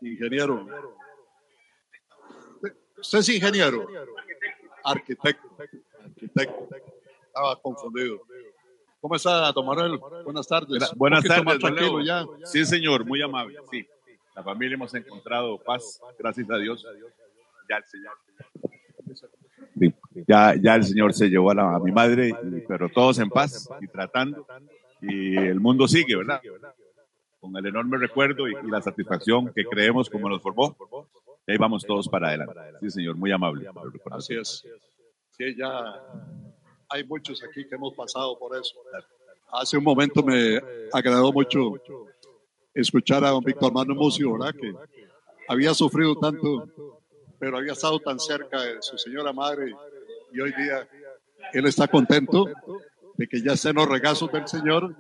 [0.02, 0.68] Ingeniero.
[2.98, 3.88] ¿Usted es ingeniero?
[4.84, 5.50] Arquitecto.
[6.04, 6.68] Arquitecto.
[7.28, 8.22] Estaba confundido.
[9.00, 9.98] ¿Cómo está, don Manuel?
[10.26, 10.92] Buenas tardes.
[10.96, 12.26] Buenas tardes, tranquilo ya.
[12.44, 13.58] Sí, señor, muy amable.
[13.72, 13.88] Sí,
[14.36, 16.86] la familia hemos encontrado paz, gracias a Dios.
[17.70, 18.18] Ya el Señor.
[20.28, 22.32] Ya, ya el Señor se llevó a, la- a mi madre,
[22.68, 24.46] pero todos en paz y tratando.
[25.02, 26.42] Y el mundo sigue, ¿verdad?
[27.40, 30.76] Con el enorme recuerdo y, y la satisfacción que creemos como nos formó.
[31.48, 32.54] Y ahí vamos todos para adelante.
[32.82, 33.68] Sí, señor, muy amable.
[34.12, 34.66] Así es.
[35.32, 35.72] Sí, ya
[36.90, 38.76] hay muchos aquí que hemos pasado por eso.
[39.52, 40.62] Hace un momento me
[40.92, 41.74] agradó mucho
[42.74, 44.54] escuchar a don Víctor Manuel Mucio, ¿verdad?
[44.60, 44.74] Que
[45.48, 46.68] había sufrido tanto
[47.40, 49.74] pero había estado tan cerca de su señora madre
[50.32, 50.88] y hoy día
[51.54, 52.46] él está contento
[53.16, 54.96] de que ya estén los regazos del Señor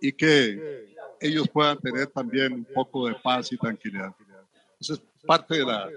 [0.00, 4.14] y que ellos puedan tener también un poco de paz y tranquilidad.
[4.80, 5.88] Eso es parte de la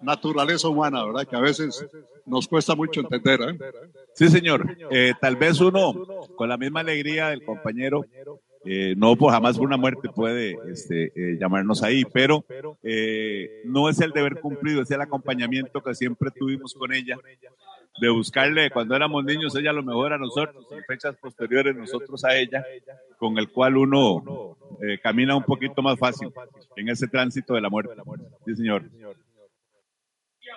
[0.00, 1.26] naturaleza humana, ¿verdad?
[1.26, 1.84] Que a veces
[2.26, 3.40] nos cuesta mucho entender.
[3.40, 3.58] ¿eh?
[4.14, 4.76] Sí, señor.
[4.90, 5.94] Eh, tal vez uno,
[6.36, 8.04] con la misma alegría del compañero,
[8.68, 12.44] eh, no por jamás por una muerte puede este, eh, llamarnos ahí, pero
[12.82, 17.16] eh, no es el deber cumplido, es el acompañamiento que siempre tuvimos con ella,
[17.98, 22.36] de buscarle cuando éramos niños, ella lo mejor a nosotros, en fechas posteriores nosotros a
[22.36, 22.64] ella,
[23.18, 26.32] con el cual uno eh, camina un poquito más fácil
[26.76, 27.94] en ese tránsito de la muerte.
[28.44, 28.84] Sí, señor.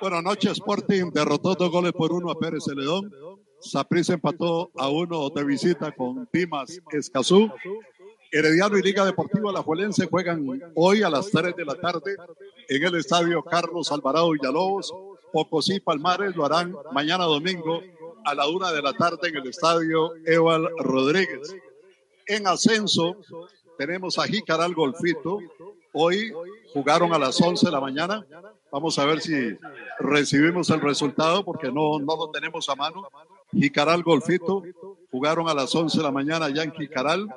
[0.02, 3.12] Bueno, Noche Sporting derrotó dos goles por uno a Pérez Celedón.
[3.60, 7.52] Saprissa empató a uno de visita con Dimas Escazú.
[8.32, 12.16] Herediano y Liga Deportiva La Juelense juegan hoy a las 3 de la tarde
[12.68, 14.94] en el estadio Carlos Alvarado Villalobos.
[15.32, 17.82] Pocosí Palmares lo harán mañana domingo
[18.26, 21.56] a la una de la tarde en el estadio Eval Rodríguez.
[22.28, 23.18] En ascenso
[23.78, 25.40] tenemos a Jicaral Golfito.
[25.94, 26.32] Hoy
[26.74, 28.26] jugaron a las 11 de la mañana.
[28.72, 29.58] Vamos a ver si
[30.00, 33.08] recibimos el resultado porque no, no lo tenemos a mano.
[33.52, 34.64] Jicaral Golfito
[35.12, 37.28] jugaron a las 11 de la mañana allá en Jicaral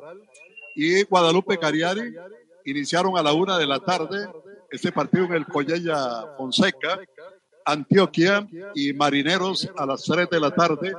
[0.75, 2.15] y Guadalupe Cariari
[2.65, 4.29] iniciaron a la una de la tarde
[4.71, 6.99] este partido en el Collella Fonseca,
[7.65, 10.93] Antioquia y Marineros a las 3 de la tarde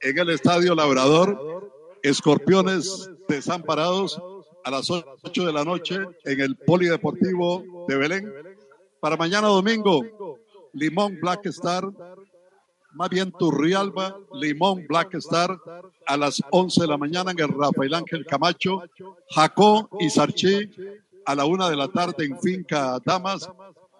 [0.00, 1.70] en el Estadio Labrador,
[2.02, 4.20] Escorpiones Desamparados
[4.64, 8.32] a las 8 de la noche en el Polideportivo de Belén.
[9.00, 10.02] Para mañana domingo,
[10.72, 11.84] Limón Black Star,
[12.92, 15.58] más bien Turrialba, Limón Black Star
[16.06, 18.82] a las 11 de la mañana en el Rafael Ángel Camacho,
[19.30, 20.70] Jacó y Sarchi
[21.26, 23.48] a la una de la tarde en Finca Damas,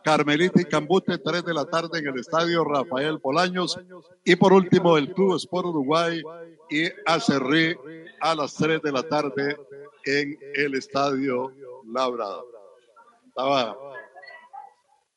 [0.07, 3.77] Carmelita y Cambute, 3 de la tarde en el Estadio Rafael Bolaños
[4.25, 6.23] y por último el Club Sport Uruguay
[6.71, 7.77] y Acerrí
[8.21, 9.57] a las 3 de la tarde
[10.05, 11.53] en el Estadio
[11.93, 12.47] Labrador.
[13.27, 13.77] Estaba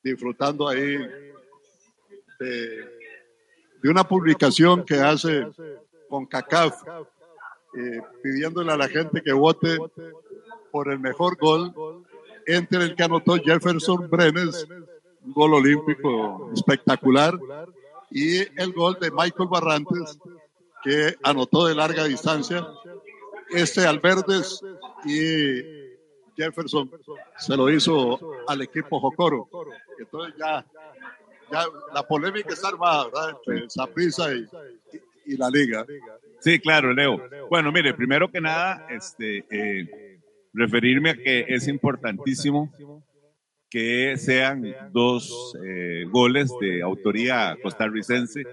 [0.02, 0.98] disfrutando ahí
[2.40, 2.86] de,
[3.84, 5.46] de una publicación que hace
[6.10, 6.82] con CACAF,
[7.78, 9.78] eh, pidiéndole a la gente que vote
[10.72, 12.08] por el mejor gol
[12.56, 14.68] entre el que anotó Jefferson Brenes,
[15.24, 17.38] un gol olímpico espectacular,
[18.10, 20.18] y el gol de Michael Barrantes,
[20.84, 22.68] que anotó de larga distancia.
[23.52, 24.62] Este Alverdes
[25.06, 25.62] y
[26.36, 26.90] Jefferson
[27.38, 29.48] se lo hizo al equipo Jocoro.
[30.00, 30.66] Entonces ya,
[31.52, 33.30] ya la polémica está armada, ¿verdad?
[33.46, 34.48] Entre Saprissa y,
[35.28, 35.86] y, y la liga.
[36.40, 37.22] Sí, claro, Leo.
[37.50, 40.09] Bueno, mire, primero que nada, este, eh,
[40.54, 42.72] referirme a que es importantísimo
[43.70, 48.44] que sean dos eh, goles de autoría costarricense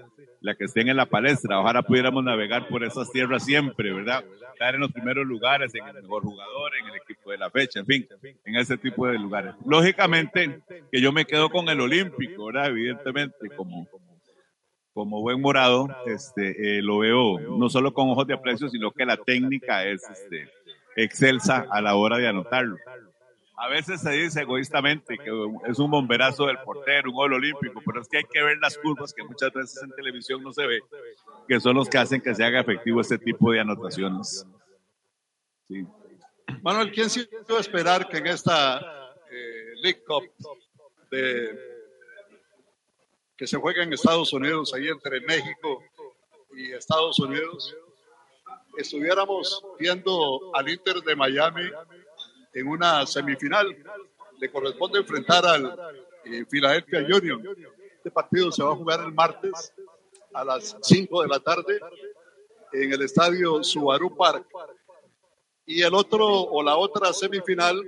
[0.41, 1.59] la que estén en la palestra.
[1.59, 4.23] Ojalá pudiéramos navegar por esas tierras siempre, ¿verdad?
[4.53, 7.79] Estar en los primeros lugares, en el mejor jugador, en el equipo de la fecha,
[7.79, 8.07] en fin,
[8.45, 9.55] en ese tipo de lugares.
[9.65, 12.67] Lógicamente que yo me quedo con el olímpico, ¿verdad?
[12.67, 13.87] Evidentemente, como,
[14.93, 19.05] como buen morado, este, eh, lo veo no solo con ojos de aprecio, sino que
[19.05, 20.49] la técnica es este,
[20.97, 22.77] excelsa a la hora de anotarlo.
[23.55, 25.31] A veces se dice egoístamente que
[25.67, 28.77] es un bomberazo del portero, un gol olímpico, pero es que hay que ver las
[28.77, 30.79] curvas que muchas veces en televisión no se ve,
[31.47, 34.45] que son los que hacen que se haga efectivo este tipo de anotaciones.
[35.67, 35.87] Sí.
[36.61, 37.07] Manuel, ¿quién
[37.47, 38.79] puede esperar que en esta
[39.31, 40.23] eh, League Cup
[43.37, 45.83] que se juega en Estados Unidos, ahí entre México
[46.55, 47.75] y Estados Unidos,
[48.77, 51.69] estuviéramos viendo al Inter de Miami
[52.53, 53.75] en una semifinal.
[54.39, 55.77] Le corresponde enfrentar al
[56.25, 57.43] eh, Philadelphia Union.
[57.97, 59.73] Este partido se va a jugar el martes
[60.33, 61.79] a las 5 de la tarde
[62.71, 64.45] en el estadio Subaru Park.
[65.65, 67.81] Y el otro o la otra semifinal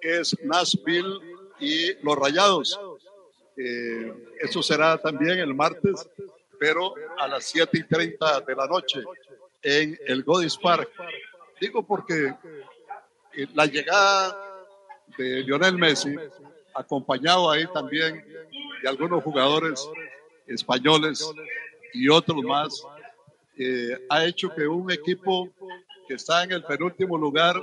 [0.00, 1.18] es Nashville
[1.60, 2.80] y los Rayados.
[3.56, 6.08] Eh, eso será también el martes,
[6.58, 9.02] pero a las 7 y 30 de la noche
[9.62, 10.90] en el Godis Park.
[11.60, 12.34] Digo porque
[13.54, 14.36] la llegada
[15.16, 16.14] de Lionel Messi,
[16.74, 18.24] acompañado ahí también
[18.82, 19.88] de algunos jugadores
[20.46, 21.28] españoles
[21.92, 22.84] y otros más,
[23.56, 25.48] eh, ha hecho que un equipo
[26.06, 27.56] que está en el penúltimo lugar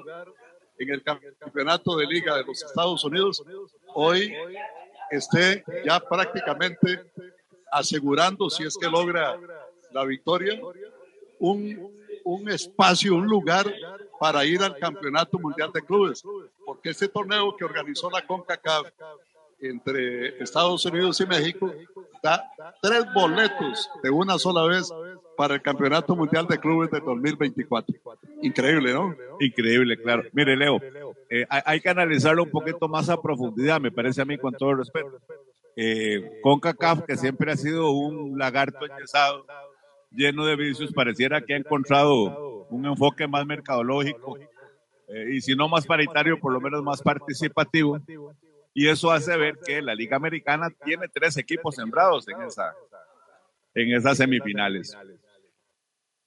[0.78, 3.41] en el campeonato de liga de los Estados Unidos,
[3.93, 4.36] hoy
[5.10, 7.12] esté ya prácticamente
[7.72, 9.39] asegurando, si es que logra
[9.91, 10.60] la victoria,
[11.40, 11.92] un,
[12.24, 13.72] un espacio, un lugar
[14.20, 16.24] para ir al Campeonato Mundial de Clubes,
[16.66, 18.88] porque este torneo que organizó la CONCACAF
[19.60, 21.74] entre Estados Unidos y México
[22.22, 24.92] da tres boletos de una sola vez
[25.38, 27.96] para el Campeonato Mundial de Clubes de 2024.
[28.42, 29.16] Increíble, ¿no?
[29.40, 30.24] Increíble, claro.
[30.34, 30.80] Mire, Leo,
[31.30, 34.72] eh, hay, que analizarlo un poquito más a profundidad, me parece a mí, con todo
[34.72, 35.20] el respeto.
[35.76, 39.46] Eh, CONCACAF, que siempre ha sido un lagarto enyesado,
[40.16, 44.38] lleno de vicios, pareciera que ha encontrado un enfoque más mercadológico
[45.07, 47.99] eh, y si no más paritario, por lo menos más participativo.
[48.74, 52.74] Y eso hace ver que la Liga Americana tiene tres equipos sembrados en, esa,
[53.74, 54.97] en esas semifinales.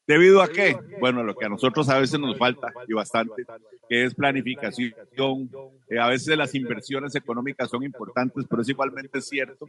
[0.08, 0.74] ¿Debido a qué?
[1.00, 3.44] Bueno, lo que a nosotros a veces nos falta y bastante,
[3.90, 5.50] que es planificación.
[5.90, 9.66] Eh, a veces las inversiones económicas son importantes, pero es igualmente cierto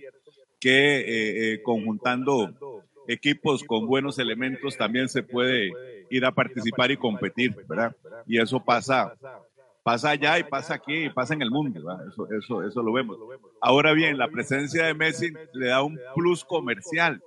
[0.57, 5.71] que eh, eh, conjuntando equipos con buenos elementos también se puede
[6.11, 7.95] ir a participar y competir, ¿verdad?
[8.27, 9.15] Y eso pasa,
[9.83, 12.07] pasa allá y pasa aquí y pasa en el mundo, ¿verdad?
[12.07, 13.17] Eso, eso, eso lo vemos.
[13.61, 17.21] Ahora bien, la presencia de Messi le da un plus comercial.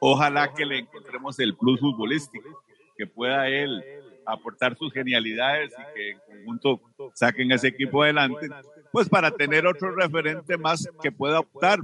[0.00, 2.62] Ojalá que le encontremos el plus futbolístico,
[2.96, 3.84] que pueda él
[4.24, 6.80] aportar sus genialidades y que en conjunto
[7.14, 8.48] saquen ese equipo adelante,
[8.96, 11.80] pues para tener otro referente más que pueda optar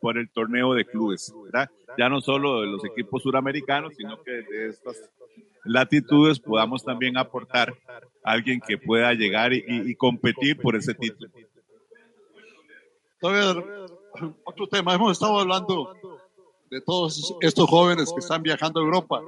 [0.00, 1.70] por el torneo de clubes, ¿verdad?
[1.96, 5.08] Ya no solo de los equipos suramericanos, sino que de estas
[5.64, 7.72] latitudes podamos también aportar
[8.24, 11.30] a alguien que pueda llegar y, y competir por ese título.
[14.42, 15.94] Otro tema, hemos estado hablando
[16.68, 19.22] de todos estos jóvenes que están viajando a Europa.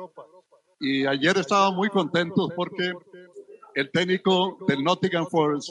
[0.80, 2.94] Y ayer estaban muy contentos porque
[3.76, 5.70] el técnico del Nottingham Forest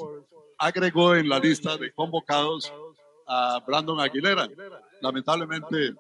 [0.58, 2.72] agregó en la lista de convocados
[3.28, 4.48] a Brandon Aguilera.
[5.02, 5.94] Lamentablemente,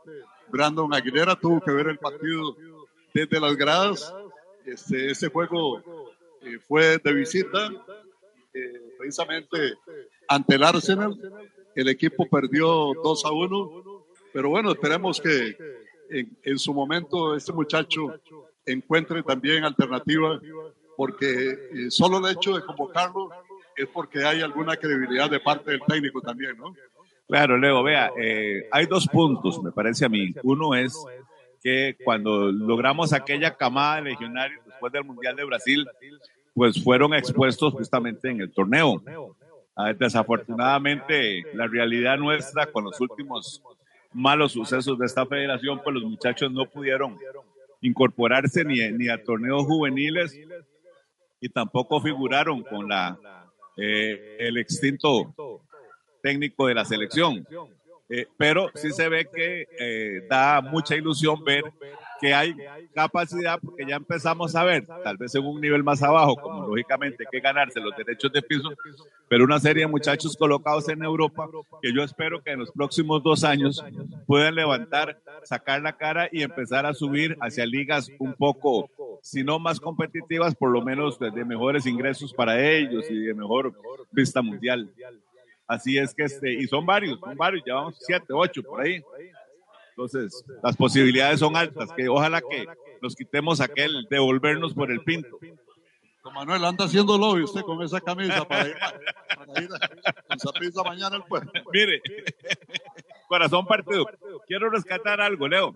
[0.49, 2.55] Brandon Aguilera tuvo que ver el partido
[3.13, 4.13] desde las gradas.
[4.65, 5.81] Este, este juego
[6.41, 7.71] eh, fue de visita,
[8.53, 9.75] eh, precisamente
[10.27, 11.17] ante el Arsenal.
[11.75, 13.97] El equipo perdió 2 a 1
[14.37, 15.57] pero bueno, esperemos que
[16.43, 18.13] en, su momento este muchacho
[18.65, 20.39] encuentre también alternativa,
[20.95, 23.29] porque eh, solo el hecho de convocarlo
[23.77, 26.75] es porque hay alguna credibilidad de parte del técnico también, ¿no?
[27.27, 30.33] Claro, Leo, vea, eh, hay dos puntos, me parece a mí.
[30.43, 30.95] Uno es
[31.61, 35.85] que cuando logramos aquella camada de legionarios después del Mundial de Brasil,
[36.53, 39.03] pues fueron expuestos justamente en el torneo.
[39.75, 43.61] Ah, Desafortunadamente, la realidad nuestra con los últimos
[44.13, 47.17] malos sucesos de esta federación, pues los muchachos no pudieron
[47.81, 50.39] incorporarse ni, ni a torneos juveniles
[51.39, 53.19] y tampoco figuraron con la
[53.77, 55.33] eh, el extinto
[56.21, 57.45] técnico de la selección.
[58.09, 61.63] Eh, pero sí se ve que eh, da mucha ilusión ver
[62.19, 62.55] que hay
[62.93, 67.23] capacidad, porque ya empezamos a ver, tal vez en un nivel más abajo, como lógicamente
[67.23, 68.69] hay que ganarse los derechos de piso,
[69.27, 71.47] pero una serie de muchachos colocados en Europa
[71.81, 73.83] que yo espero que en los próximos dos años
[74.25, 78.89] puedan levantar, sacar la cara y empezar a subir hacia ligas un poco,
[79.21, 83.73] si no más competitivas, por lo menos de mejores ingresos para ellos y de mejor
[84.11, 84.89] vista mundial.
[85.67, 89.03] Así es que este, y son varios, son varios, llevamos siete, ocho por ahí.
[89.89, 92.67] Entonces, las posibilidades son altas, que ojalá que
[93.01, 95.39] nos quitemos aquel devolvernos por el pinto.
[96.23, 98.75] Don Manuel anda haciendo lobby usted con esa camisa para ir,
[99.35, 99.69] para ir
[100.29, 101.51] a Saprissa mañana al pueblo.
[101.71, 102.01] Mire,
[103.27, 104.05] corazón partido.
[104.45, 105.73] Quiero rescatar algo, Leo.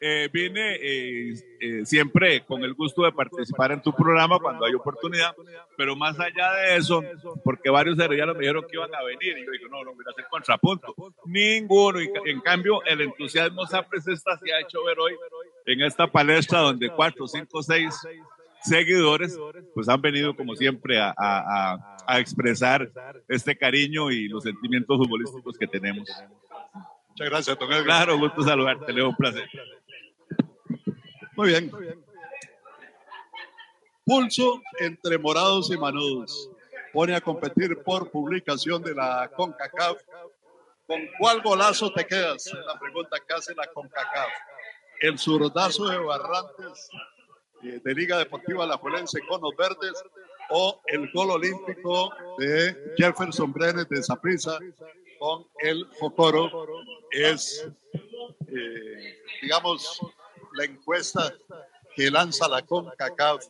[0.00, 4.72] Eh, vine eh, eh, siempre con el gusto de participar en tu programa cuando hay
[4.74, 5.34] oportunidad,
[5.76, 7.02] pero más allá de eso,
[7.42, 10.04] porque varios heredianos me dijeron que iban a venir, y yo digo, no, no voy
[10.06, 10.94] a hacer contrapunto.
[11.24, 15.14] Ninguno, y en cambio, el entusiasmo sapricista se ha hecho ver hoy
[15.66, 17.92] en esta palestra donde cuatro, cinco, seis
[18.62, 19.36] seguidores,
[19.74, 22.88] pues han venido como siempre a, a, a, a expresar
[23.26, 26.08] este cariño y los sentimientos futbolísticos que tenemos.
[27.10, 27.82] Muchas gracias, Edgar.
[27.82, 29.48] Claro, gusto saludarte, Leo, un placer.
[31.38, 31.70] Muy bien.
[34.04, 36.50] Pulso entre morados y manudos.
[36.92, 40.02] Pone a competir por publicación de la CONCACAF.
[40.84, 42.44] ¿Con cuál golazo te quedas?
[42.66, 44.28] La pregunta que hace la CONCACAF.
[45.00, 46.88] El zurdazo de Barrantes
[47.62, 49.92] eh, de Liga Deportiva La Juelense con los verdes
[50.50, 54.58] o el gol olímpico de Jefferson Brenes de Saprissa
[55.20, 56.66] con el Jocoro
[57.12, 57.64] es,
[58.48, 60.00] eh, digamos,
[60.58, 61.32] la encuesta
[61.94, 63.46] que lanza la CONCACAF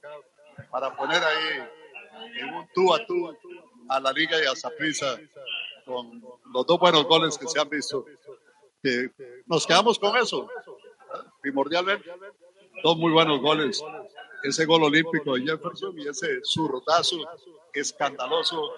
[0.71, 1.69] para poner ahí
[2.37, 3.35] en un tú a tú
[3.89, 5.19] a la Liga de Azaprisa
[5.87, 6.23] con
[6.53, 8.05] los dos buenos goles que se han visto.
[8.83, 9.11] Que
[9.47, 10.49] nos quedamos con eso,
[11.41, 12.11] primordialmente.
[12.83, 13.83] Dos muy buenos goles.
[14.43, 17.17] Ese gol olímpico de Jefferson y ese zurdazo
[17.73, 18.71] escandaloso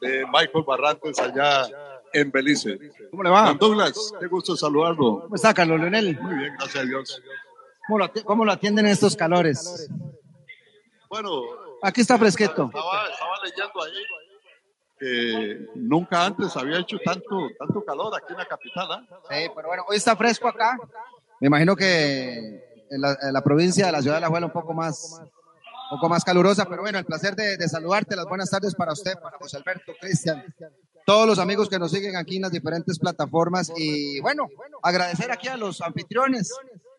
[0.00, 1.66] de Michael Barrantes allá
[2.12, 2.78] en Belice.
[3.10, 3.46] ¿Cómo le va?
[3.46, 5.22] Don Douglas, qué gusto saludarlo.
[5.22, 6.20] ¿Cómo está, Carlos Leonel?
[6.20, 7.22] Muy bien, gracias a Dios.
[7.86, 9.88] ¿Cómo lo, ati- cómo lo atienden en estos calores?
[11.08, 11.42] Bueno,
[11.82, 12.66] Aquí está fresquito.
[12.66, 13.92] estaba, estaba leyendo ahí
[14.98, 18.86] que nunca antes había hecho tanto, tanto calor aquí en la capital.
[18.92, 19.04] ¿ah?
[19.28, 20.78] Sí, pero bueno, hoy está fresco acá.
[21.40, 24.52] Me imagino que en la, en la provincia de la ciudad de la Juela un
[24.52, 25.20] poco más,
[25.90, 28.14] un poco más calurosa, pero bueno, el placer de, de saludarte.
[28.14, 30.44] Las buenas tardes para usted, para José Alberto, Cristian,
[31.04, 34.46] todos los amigos que nos siguen aquí en las diferentes plataformas y bueno,
[34.84, 36.54] agradecer aquí a los anfitriones,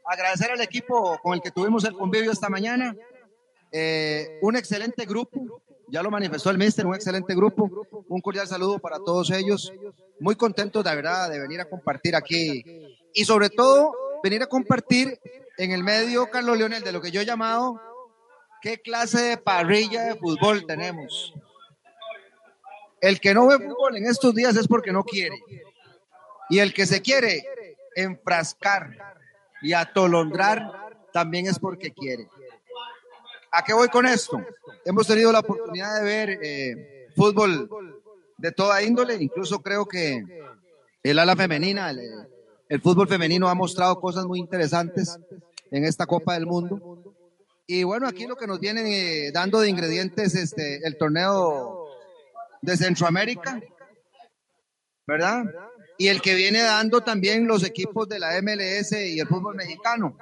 [0.05, 2.95] agradecer al equipo con el que tuvimos el convivio esta mañana.
[3.71, 7.87] Eh, un excelente grupo, ya lo manifestó el mister, un excelente grupo.
[8.07, 9.73] Un cordial saludo para todos ellos.
[10.19, 12.63] Muy contentos de verdad de venir a compartir aquí
[13.13, 13.93] y sobre todo
[14.23, 15.19] venir a compartir
[15.57, 17.79] en el medio, Carlos Leonel, de lo que yo he llamado
[18.63, 21.33] qué clase de parrilla de fútbol tenemos.
[23.01, 25.37] El que no ve fútbol en estos días es porque no quiere.
[26.49, 27.43] Y el que se quiere
[27.93, 28.95] enfrascar
[29.63, 30.71] y atolondrar
[31.11, 32.27] también es porque quiere.
[33.51, 34.43] ¿A qué voy con esto?
[34.85, 37.69] Hemos tenido la oportunidad de ver eh, fútbol
[38.37, 40.23] de toda índole, incluso creo que
[41.01, 45.17] el ala femenina, el, fútbol femenino ha mostrado cosas muy interesantes
[45.71, 47.01] en esta Copa del Mundo.
[47.65, 51.87] Y bueno, aquí lo que nos vienen eh, dando de ingredientes este, el torneo
[52.61, 53.61] de Centroamérica,
[55.05, 55.45] ¿verdad?
[55.97, 60.17] Y el que viene dando también los equipos de la MLS y el fútbol mexicano.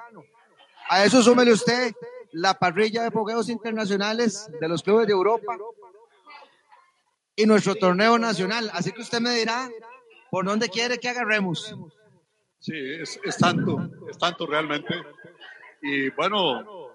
[0.88, 1.92] A eso súmele usted
[2.32, 5.56] la parrilla de fogueos internacionales de los clubes de Europa
[7.36, 8.70] y nuestro torneo nacional.
[8.72, 9.70] Así que usted me dirá
[10.30, 11.74] por dónde quiere que agarremos.
[12.58, 14.94] Sí, es, es tanto, es tanto realmente.
[15.82, 16.92] Y bueno,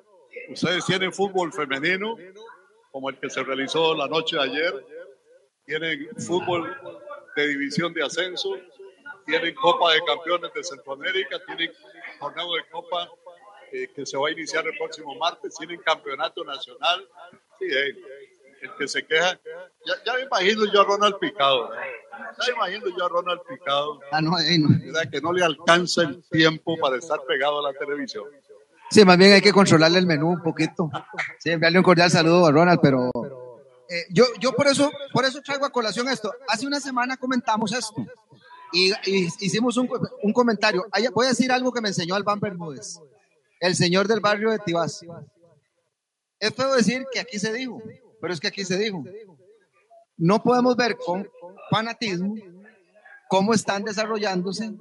[0.50, 2.16] ustedes tienen fútbol femenino,
[2.92, 4.86] como el que se realizó la noche de ayer,
[5.66, 6.74] tienen fútbol
[7.38, 8.50] de división de ascenso,
[9.26, 11.72] tienen Copa de Campeones de Centroamérica, tienen
[12.20, 13.10] torneo de Copa
[13.72, 17.08] eh, que se va a iniciar el próximo martes, tienen campeonato nacional.
[17.60, 17.96] Sí, eh,
[18.62, 19.40] el que se queja,
[19.86, 21.84] ya, ya me imagino yo a Ronald Picado, ¿verdad?
[22.12, 25.12] ya me imagino yo a Ronald Picado, Ah, no, no.
[25.12, 28.26] que no le alcanza el tiempo para estar pegado a la televisión.
[28.90, 30.90] Sí, más bien hay que controlarle el menú un poquito.
[31.38, 33.12] Sí, enviarle un cordial saludo a Ronald, pero
[33.90, 36.34] eh, yo, yo por eso, por eso traigo a colación esto.
[36.48, 38.06] Hace una semana comentamos esto
[38.74, 38.92] y,
[39.40, 39.90] hicimos un,
[40.24, 40.86] un comentario.
[41.14, 43.00] Voy a decir algo que me enseñó Albán Bermúdez,
[43.60, 45.06] el señor del barrio de Tibás.
[46.40, 47.82] Es feo decir que aquí se dijo,
[48.22, 49.04] pero es que aquí se dijo.
[50.18, 51.30] No podemos ver con
[51.70, 52.36] fanatismo
[53.30, 54.74] cómo están desarrollándose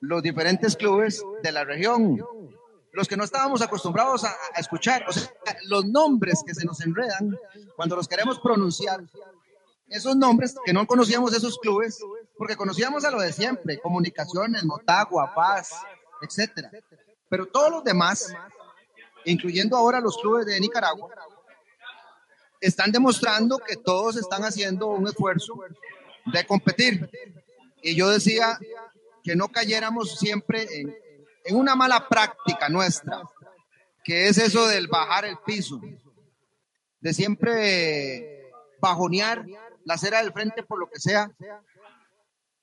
[0.00, 2.24] los diferentes clubes de la región.
[2.94, 5.30] Los que no estábamos acostumbrados a, a escuchar, o sea,
[5.64, 7.36] los nombres que se nos enredan
[7.76, 9.02] cuando los queremos pronunciar,
[9.88, 11.98] esos nombres que no conocíamos esos clubes,
[12.36, 15.72] porque conocíamos a lo de siempre, comunicaciones, Motagua, Paz,
[16.22, 16.70] etcétera.
[17.28, 18.34] Pero todos los demás,
[19.24, 21.10] incluyendo ahora los clubes de Nicaragua,
[22.60, 25.54] están demostrando que todos están haciendo un esfuerzo
[26.26, 27.10] de competir.
[27.82, 28.58] Y yo decía
[29.22, 30.96] que no cayéramos siempre en,
[31.44, 33.22] en una mala práctica nuestra,
[34.02, 35.80] que es eso del bajar el piso,
[37.00, 38.50] de siempre
[38.80, 39.44] bajonear
[39.84, 41.30] la acera del frente por lo que sea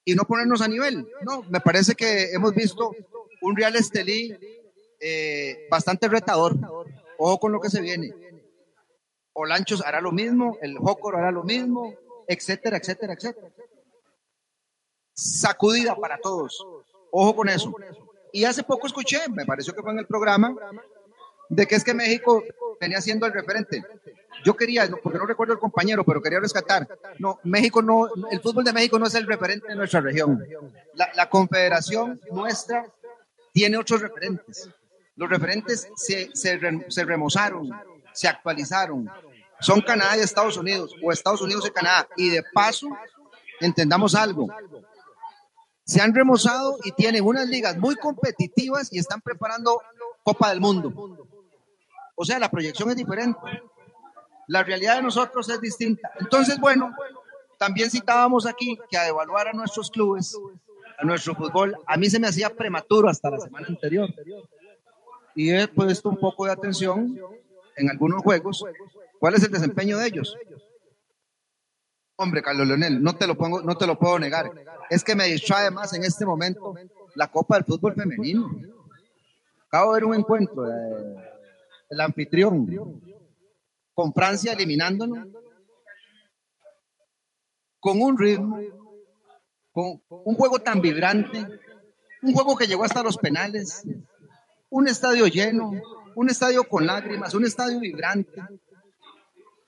[0.04, 1.08] y no ponernos a nivel.
[1.22, 2.96] No, me parece que hemos visto
[3.42, 4.36] un Real Estelí
[5.00, 6.56] eh, bastante retador.
[7.18, 8.14] Ojo con lo que se viene.
[9.34, 11.94] Olanchos hará lo mismo, el Jócoro hará lo mismo,
[12.28, 13.48] etcétera, etcétera, etcétera.
[15.14, 16.66] Sacudida para todos.
[17.12, 17.74] Ojo con eso.
[18.34, 20.56] Y hace poco escuché, me pareció que fue en el programa,
[21.50, 22.44] de que es que México
[22.80, 23.84] venía siendo el referente.
[24.44, 26.88] Yo quería, porque no recuerdo el compañero, pero quería rescatar.
[27.20, 30.44] No, México no, el fútbol de México no es el referente de nuestra región.
[30.94, 32.86] La, confederación nuestra
[33.54, 34.70] tiene otros referentes.
[35.16, 37.70] Los referentes se, se remozaron,
[38.14, 39.10] se actualizaron.
[39.60, 42.08] Son Canadá y Estados Unidos, o Estados Unidos y Canadá.
[42.18, 42.90] Y de paso,
[43.60, 44.48] entendamos algo.
[45.92, 49.82] Se han remozado y tienen unas ligas muy competitivas y están preparando
[50.24, 51.18] Copa del Mundo.
[52.16, 53.42] O sea, la proyección es diferente.
[54.48, 56.10] La realidad de nosotros es distinta.
[56.18, 56.96] Entonces, bueno,
[57.58, 60.40] también citábamos aquí que a evaluar a nuestros clubes,
[60.98, 64.08] a nuestro fútbol, a mí se me hacía prematuro hasta la semana anterior.
[65.36, 67.20] Y he puesto un poco de atención
[67.76, 68.64] en algunos juegos.
[69.20, 70.38] ¿Cuál es el desempeño de ellos?
[72.22, 74.52] Hombre, Carlos Leonel, no te lo pongo, no te lo puedo negar.
[74.92, 76.76] Es que me distrae más en este momento
[77.16, 78.48] la Copa del Fútbol Femenino.
[79.68, 81.16] Acabo de ver un encuentro de-
[81.90, 83.02] del anfitrión
[83.96, 85.28] con Francia eliminándonos
[87.80, 88.60] con un ritmo,
[89.72, 91.48] con un juego tan vibrante,
[92.22, 93.84] un juego que llegó hasta los penales,
[94.70, 95.72] un estadio lleno,
[96.14, 98.40] un estadio con lágrimas, un estadio vibrante.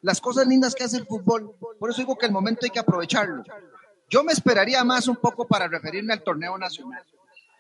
[0.04, 2.80] Las cosas lindas que hace el fútbol, por eso digo que el momento hay que
[2.80, 3.44] aprovecharlo.
[4.10, 7.04] Yo me esperaría más un poco para referirme al torneo nacional,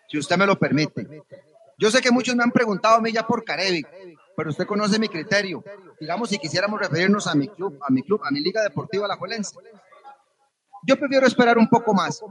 [0.07, 1.23] si usted me lo permite.
[1.79, 3.87] Yo sé que muchos me han preguntado a mí ya por Carevic,
[4.37, 5.63] pero usted conoce mi criterio.
[5.99, 9.15] Digamos, si quisiéramos referirnos a mi club, a mi club, a mi Liga Deportiva La
[9.15, 9.55] Juelense.
[10.85, 12.21] Yo prefiero esperar un poco más.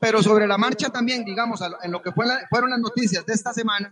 [0.00, 3.34] Pero sobre la marcha también, digamos, en lo que fue la- fueron las noticias de
[3.34, 3.90] esta semana,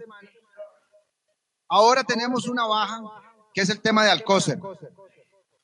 [1.68, 3.00] ahora tenemos una baja,
[3.54, 4.58] que es el tema de Alcócer.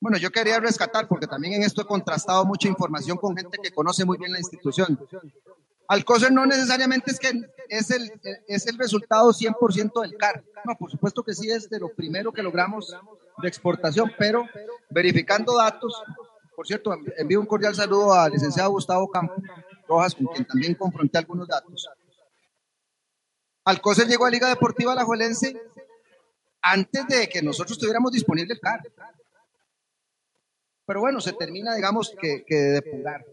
[0.01, 3.71] Bueno, yo quería rescatar, porque también en esto he contrastado mucha información con gente que
[3.71, 4.99] conoce muy bien la institución.
[5.89, 7.31] Alcócer no necesariamente es que
[7.69, 8.13] es el,
[8.49, 10.45] es el resultado 100% del CAR.
[10.65, 12.95] No, por supuesto que sí es de lo primero que logramos
[13.41, 14.45] de exportación, pero
[14.91, 15.95] verificando datos,
[16.55, 19.39] por cierto, env- envío un cordial saludo al licenciado Gustavo Campos
[19.89, 21.89] Rojas, con quien también confronté algunos datos.
[23.65, 25.61] Alcócer llegó a Liga Deportiva Alajuelense
[26.63, 28.81] antes de que nosotros tuviéramos disponible el CAR.
[30.87, 33.25] Pero bueno, se termina, digamos, que, que de depurar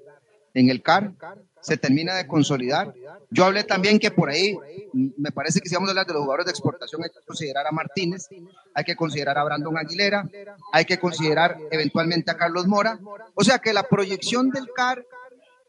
[0.53, 1.13] en el CAR,
[1.61, 2.93] se termina de consolidar.
[3.31, 4.57] Yo hablé también que por ahí,
[4.93, 7.65] me parece que si vamos a hablar de los jugadores de exportación, hay que considerar
[7.65, 8.27] a Martínez,
[8.73, 10.29] hay que considerar a Brandon Aguilera,
[10.71, 12.99] hay que considerar eventualmente a Carlos Mora.
[13.33, 15.05] O sea que la proyección del CAR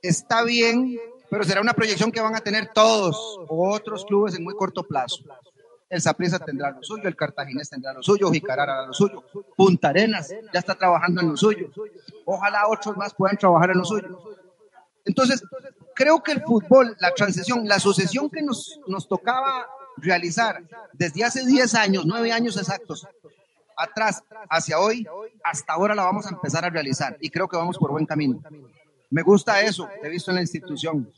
[0.03, 0.99] está bien,
[1.31, 5.25] pero será una proyección que van a tener todos otros clubes en muy corto plazo.
[5.95, 9.23] El Saprissa tendrá lo suyo, el Cartaginés tendrá lo suyo, Jicarar hará lo suyo,
[9.57, 11.71] Punta Arenas ya está trabajando en lo suyo.
[12.25, 14.21] Ojalá otros más puedan trabajar en lo suyo.
[15.05, 15.45] Entonces,
[15.95, 21.47] creo que el fútbol, la transición, la sucesión que nos, nos tocaba realizar desde hace
[21.47, 23.07] 10 años, 9 años exactos,
[23.77, 25.07] atrás hacia hoy,
[25.45, 28.43] hasta ahora la vamos a empezar a realizar y creo que vamos por buen camino.
[29.11, 31.09] Me gusta eso, he visto en la institución.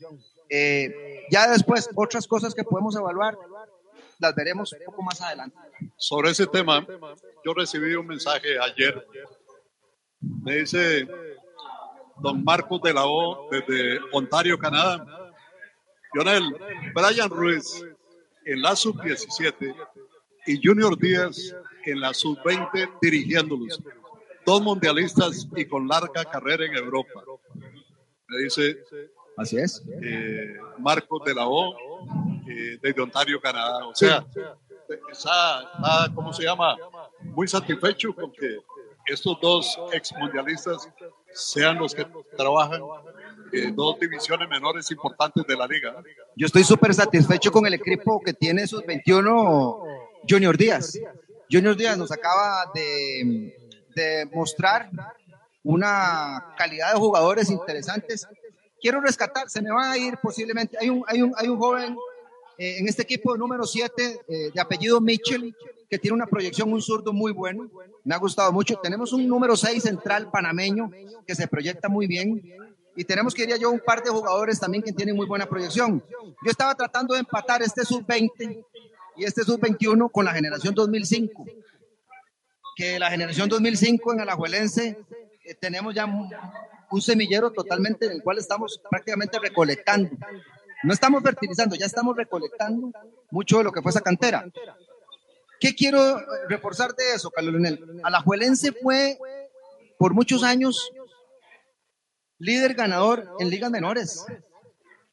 [0.49, 3.35] Eh, ya después, otras cosas que podemos evaluar,
[4.19, 5.57] las veremos un poco más adelante.
[5.97, 6.85] Sobre ese tema,
[7.45, 9.05] yo recibí un mensaje ayer.
[10.19, 11.07] Me dice
[12.19, 15.05] don Marcos de la O desde Ontario, Canadá.
[16.13, 16.43] Lionel,
[16.93, 17.83] Brian Ruiz
[18.45, 19.75] en la sub-17
[20.47, 21.53] y Junior Díaz
[21.85, 23.79] en la sub-20 dirigiéndolos.
[24.45, 27.21] Dos mundialistas y con larga carrera en Europa.
[28.29, 28.77] Me dice
[29.35, 29.83] Así es.
[30.01, 31.75] eh, Marcos de la O
[32.47, 33.85] eh, desde Ontario, Canadá.
[33.87, 34.25] O sea,
[35.11, 36.75] está, está, ¿cómo se llama?
[37.21, 38.59] Muy satisfecho con que
[39.07, 40.89] estos dos ex mundialistas
[41.31, 42.05] sean los que
[42.35, 42.81] trabajan
[43.53, 45.95] en dos divisiones menores importantes de la liga.
[46.35, 49.83] Yo estoy súper satisfecho con el equipo que tiene esos 21
[50.27, 50.99] Junior Díaz.
[51.49, 53.55] Junior Díaz nos acaba de,
[53.95, 54.89] de mostrar
[55.63, 58.27] una calidad de jugadores interesantes.
[58.81, 60.77] Quiero rescatar, se me va a ir posiblemente.
[60.79, 61.95] Hay un, hay un, hay un joven
[62.57, 65.55] eh, en este equipo número 7 eh, de apellido Mitchell
[65.89, 67.69] que tiene una proyección, un zurdo muy bueno.
[68.03, 68.75] Me ha gustado mucho.
[68.77, 70.91] Tenemos un número 6 central panameño
[71.25, 72.41] que se proyecta muy bien.
[72.95, 76.03] Y tenemos, quería yo, un par de jugadores también que tienen muy buena proyección.
[76.43, 78.65] Yo estaba tratando de empatar este sub-20
[79.15, 81.45] y este sub-21 con la generación 2005.
[82.75, 84.97] Que la generación 2005 en Alajuelense
[85.43, 86.05] eh, tenemos ya
[86.91, 90.11] un, semillero totalmente en el cual estamos prácticamente recolectando.
[90.83, 92.91] No estamos fertilizando, ya estamos recolectando
[93.31, 94.45] mucho de lo que fue esa cantera.
[95.59, 98.01] ¿Qué quiero reforzar de eso, Carlos Leonel?
[98.03, 99.17] Alajuelense fue
[99.97, 100.91] por muchos años
[102.39, 104.25] líder ganador en ligas menores.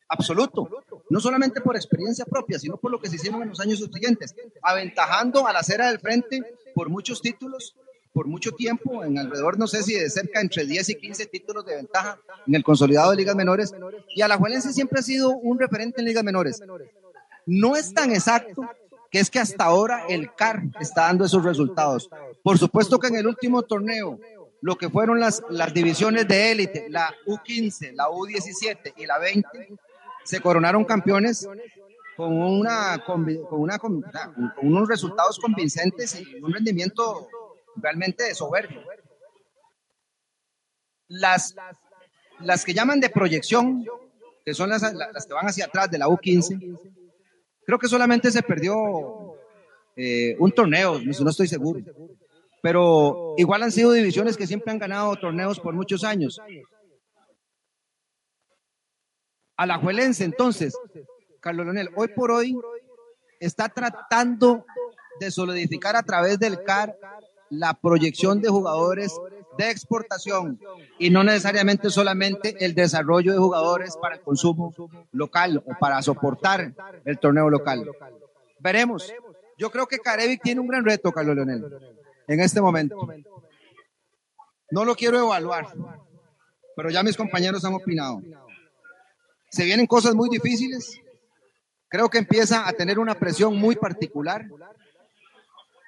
[0.08, 0.68] Absoluto.
[1.08, 4.34] No solamente por experiencia propia, sino por lo que se hicieron en los años subsiguientes,
[4.62, 6.42] aventajando a la acera del frente
[6.74, 7.74] por muchos títulos,
[8.14, 11.66] por mucho tiempo, en alrededor, no sé si de cerca entre 10 y 15 títulos
[11.66, 12.16] de ventaja
[12.46, 13.74] en el consolidado de ligas menores.
[14.14, 16.62] Y Alajuelense siempre ha sido un referente en ligas menores.
[17.44, 18.70] No es tan exacto
[19.10, 22.08] que es que hasta ahora el CAR está dando esos resultados.
[22.44, 24.20] Por supuesto que en el último torneo,
[24.60, 29.76] lo que fueron las, las divisiones de élite, la U15, la U17 y la 20,
[30.22, 31.48] se coronaron campeones
[32.16, 37.28] con, una, con, una, con, con unos resultados convincentes y un rendimiento
[37.76, 38.82] realmente soberbio.
[41.08, 41.54] Las,
[42.40, 43.84] las que llaman de proyección,
[44.44, 46.78] que son las, las que van hacia atrás de la U15,
[47.66, 49.36] creo que solamente se perdió
[49.96, 51.80] eh, un torneo, no estoy seguro.
[52.62, 56.40] Pero igual han sido divisiones que siempre han ganado torneos por muchos años.
[59.56, 60.76] Alajuelense, entonces,
[61.40, 62.56] Carlos Leonel, hoy por hoy
[63.38, 64.64] está tratando
[65.20, 66.96] de solidificar a través del CAR
[67.50, 69.14] la proyección de jugadores
[69.56, 70.60] de exportación
[70.98, 74.74] y no necesariamente solamente el desarrollo de jugadores para el consumo
[75.12, 77.88] local o para soportar el torneo local.
[78.58, 79.12] Veremos.
[79.56, 81.64] Yo creo que Carevic tiene un gran reto, Carlos Leonel,
[82.26, 83.08] en este momento.
[84.70, 85.68] No lo quiero evaluar,
[86.74, 88.20] pero ya mis compañeros han opinado.
[89.50, 91.00] Se vienen cosas muy difíciles.
[91.88, 94.44] Creo que empieza a tener una presión muy particular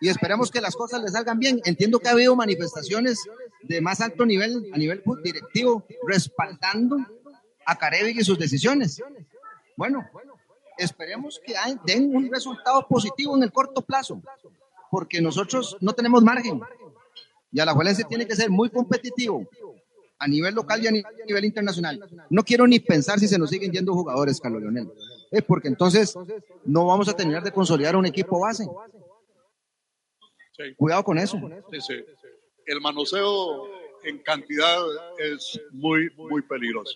[0.00, 1.60] y esperemos que las cosas le salgan bien.
[1.64, 3.20] Entiendo que ha habido manifestaciones
[3.62, 6.98] de más alto nivel, a nivel directivo, respaldando
[7.64, 9.02] a Carevic y sus decisiones.
[9.76, 10.06] Bueno,
[10.78, 11.54] esperemos que
[11.84, 14.20] den un resultado positivo en el corto plazo,
[14.90, 16.60] porque nosotros no tenemos margen.
[17.52, 19.46] Y Alajuelense tiene que ser muy competitivo
[20.18, 22.00] a nivel local y a ni- nivel internacional.
[22.30, 24.90] No quiero ni pensar si se nos siguen yendo jugadores, Carlos Leonel,
[25.30, 26.14] eh, porque entonces
[26.64, 28.66] no vamos a terminar de consolidar un equipo base.
[30.76, 31.38] Cuidado con eso.
[31.70, 32.04] Sí, sí.
[32.66, 33.68] El manoseo
[34.04, 34.78] en cantidad
[35.18, 36.94] es muy, muy peligroso.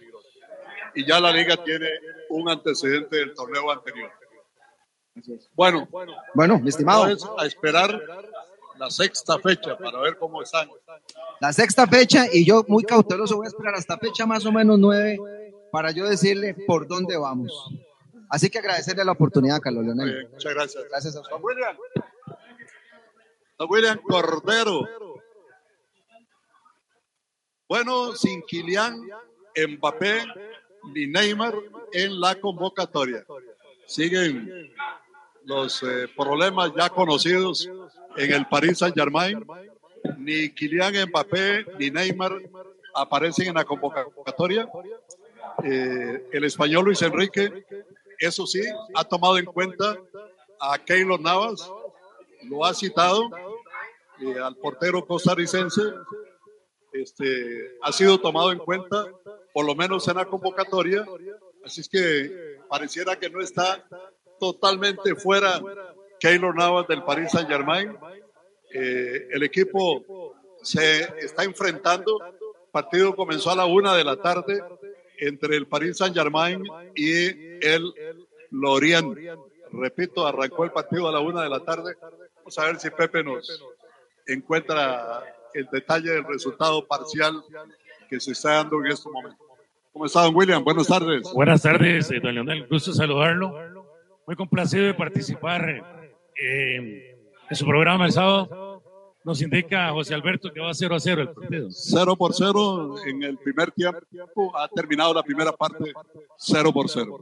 [0.95, 1.89] Y ya la liga tiene
[2.31, 4.11] un antecedente del torneo anterior.
[5.55, 5.89] Bueno,
[6.35, 7.07] Bueno, mi estimado.
[7.09, 8.01] es a esperar
[8.79, 10.69] la sexta fecha para ver cómo están.
[11.41, 14.79] La sexta fecha, y yo muy cauteloso voy a esperar hasta fecha más o menos
[14.79, 15.19] nueve
[15.71, 17.53] para yo decirle por dónde vamos.
[18.29, 20.13] Así que agradecerle la oportunidad, Carlos Leonel.
[20.15, 20.85] bien, muchas gracias.
[20.89, 21.37] Gracias a usted.
[23.69, 23.99] William.
[23.99, 24.87] Cordero.
[27.69, 29.01] Bueno, sin Kylian,
[29.57, 30.27] Mbappé
[30.95, 31.55] ni Neymar
[31.93, 33.25] en la convocatoria.
[33.87, 34.73] Siguen
[35.45, 37.69] los eh, problemas ya conocidos
[38.17, 39.45] en el Paris Saint Germain.
[40.19, 42.33] Ni Kylian Mbappé ni Neymar
[42.95, 44.69] aparecen en la convocatoria.
[45.63, 47.65] Eh, el español Luis Enrique,
[48.19, 48.63] eso sí,
[48.95, 49.97] ha tomado en cuenta
[50.59, 51.71] a Keylor Navas,
[52.43, 53.31] lo ha citado,
[54.43, 55.83] al portero costarricense,
[56.93, 59.07] este, ha sido tomado en cuenta,
[59.53, 61.07] por lo menos en la convocatoria,
[61.65, 63.87] así es que pareciera que no está
[64.39, 65.61] totalmente fuera
[66.19, 67.97] Keylor Navas del Paris Saint Germain.
[68.73, 74.63] Eh, el equipo se está enfrentando, el partido comenzó a la una de la tarde
[75.19, 76.63] entre el Paris Saint Germain
[76.95, 77.27] y
[77.65, 77.93] el
[78.51, 79.17] Lorient.
[79.73, 81.97] Repito, arrancó el partido a la una de la tarde.
[82.37, 83.63] Vamos a ver si Pepe nos
[84.33, 85.23] encuentra
[85.55, 87.43] el detalle del resultado parcial
[88.09, 89.45] que se está dando en este momento.
[89.93, 90.63] ¿Cómo está, don William?
[90.63, 91.33] Buenas tardes.
[91.33, 92.67] Buenas tardes, eh, don Leonel.
[92.69, 93.55] Gusto saludarlo.
[94.27, 95.69] Muy complacido de participar
[96.41, 97.17] eh,
[97.49, 98.83] en su programa el sábado.
[99.25, 101.69] Nos indica José Alberto que va 0 a 0 el partido.
[101.71, 104.57] 0 por 0 en el primer tiempo.
[104.57, 105.93] Ha terminado la primera parte
[106.39, 107.19] 0 por 0.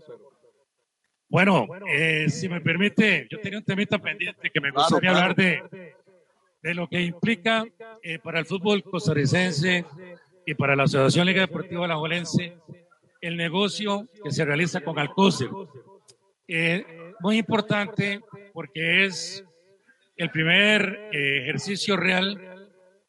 [1.31, 5.31] Bueno, eh, si me permite, yo tenía un temita pendiente que me Claro, gustaría claro.
[5.31, 5.95] hablar de,
[6.63, 7.65] de lo que implica
[8.03, 9.85] eh, para el fútbol costarricense
[10.45, 12.57] y para la Asociación Liga Deportiva Alajuelense
[13.21, 15.49] el negocio que se realiza con Alcócer.
[16.47, 16.85] Eh,
[17.21, 18.21] muy importante
[18.53, 19.45] porque es
[20.17, 22.41] el primer eh, ejercicio real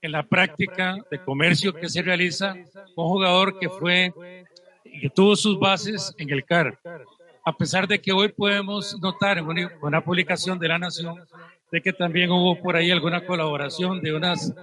[0.02, 2.56] en la práctica de comercio que se realiza
[2.96, 4.14] con un jugador que fue
[4.84, 6.80] que tuvo sus bases en el CAR.
[7.46, 11.16] A pesar de que hoy podemos notar en una, una publicación de La Nación
[11.72, 14.54] de que también hubo por ahí alguna colaboración de unas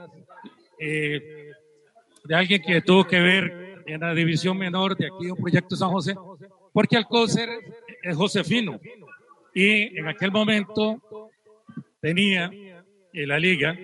[0.78, 1.50] eh,
[2.24, 5.90] de alguien que tuvo que ver en la división menor de aquí un proyecto San
[5.90, 6.14] José,
[6.72, 7.48] porque Alcócer
[8.02, 8.80] es Josefino.
[9.54, 11.00] Y en aquel momento
[12.00, 12.50] tenía
[13.12, 13.76] eh, la liga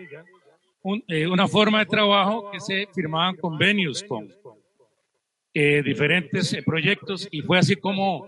[0.83, 4.29] un- eh, una forma de trabajo que se firmaban convenios con
[5.55, 8.27] eh, diferentes proyectos y fue así como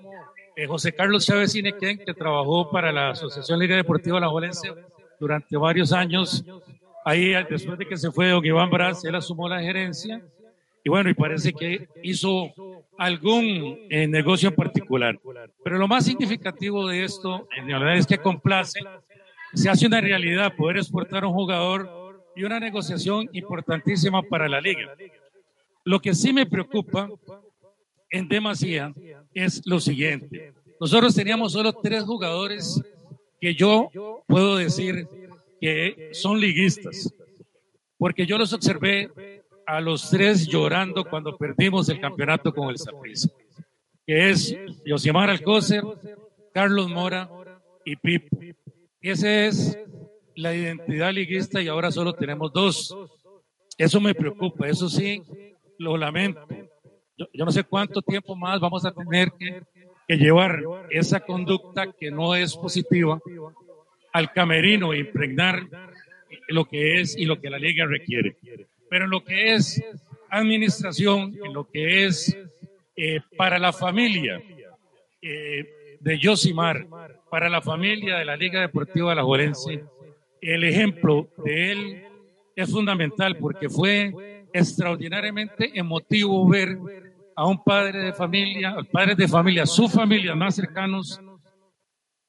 [0.57, 4.31] eh, José Carlos Chávez Inequén, que trabajó para la Asociación Liga Deportiva La
[5.19, 6.45] durante varios años,
[7.05, 10.23] ahí después de que se fue Don Iván Brás, él asumió la gerencia
[10.85, 12.53] y bueno, y parece que hizo
[12.99, 15.19] algún eh, negocio en particular.
[15.65, 18.81] Pero lo más significativo de esto, en realidad, es que complace,
[19.55, 24.61] se hace una realidad poder exportar a un jugador y una negociación importantísima para la
[24.61, 24.95] liga.
[25.85, 27.09] Lo que sí me preocupa
[28.15, 28.95] en demasía
[29.35, 30.55] es lo siguiente.
[30.81, 32.81] Nosotros teníamos solo tres jugadores
[33.41, 33.91] que yo
[34.29, 35.09] puedo decir
[35.61, 37.13] que son liguistas,
[37.99, 43.31] porque yo los observé a los tres llorando cuando perdimos el campeonato con el Saprissa,
[44.07, 45.83] que es Yosimar Alcócer,
[46.53, 47.29] Carlos Mora
[47.85, 48.39] y Pipo.
[49.01, 49.77] Esa es
[50.37, 52.97] la identidad liguista y ahora solo tenemos dos.
[53.77, 55.21] Eso me preocupa, eso sí,
[55.79, 56.47] lo lamento.
[57.17, 59.63] Yo, no sé cuánto tiempo más vamos a tener que,
[60.09, 63.19] llevar esa conducta que no es positiva
[64.13, 65.63] al camerino e impregnar
[66.49, 68.37] lo que es y lo que la liga requiere.
[68.91, 69.83] pero en lo que es
[70.29, 72.37] administración, en lo que es
[72.97, 74.43] eh, para la familia
[75.23, 76.87] eh, de Yosimar,
[77.31, 79.85] para la familia de la Liga Deportiva Alajuelense,
[80.41, 82.03] el ejemplo de él
[82.55, 84.13] es fundamental porque fue
[84.55, 86.79] extraordinariamente emotivo ver
[87.37, 91.21] a un padre de familia, padres de familia, sus familias más cercanos,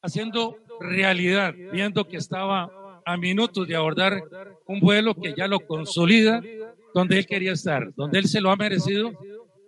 [0.02, 2.72] haciendo realidad, viendo que estaba
[3.06, 4.24] a minutos de abordar
[4.66, 6.42] un vuelo que ya lo consolida
[6.96, 9.12] donde él quería estar, donde él se lo ha merecido,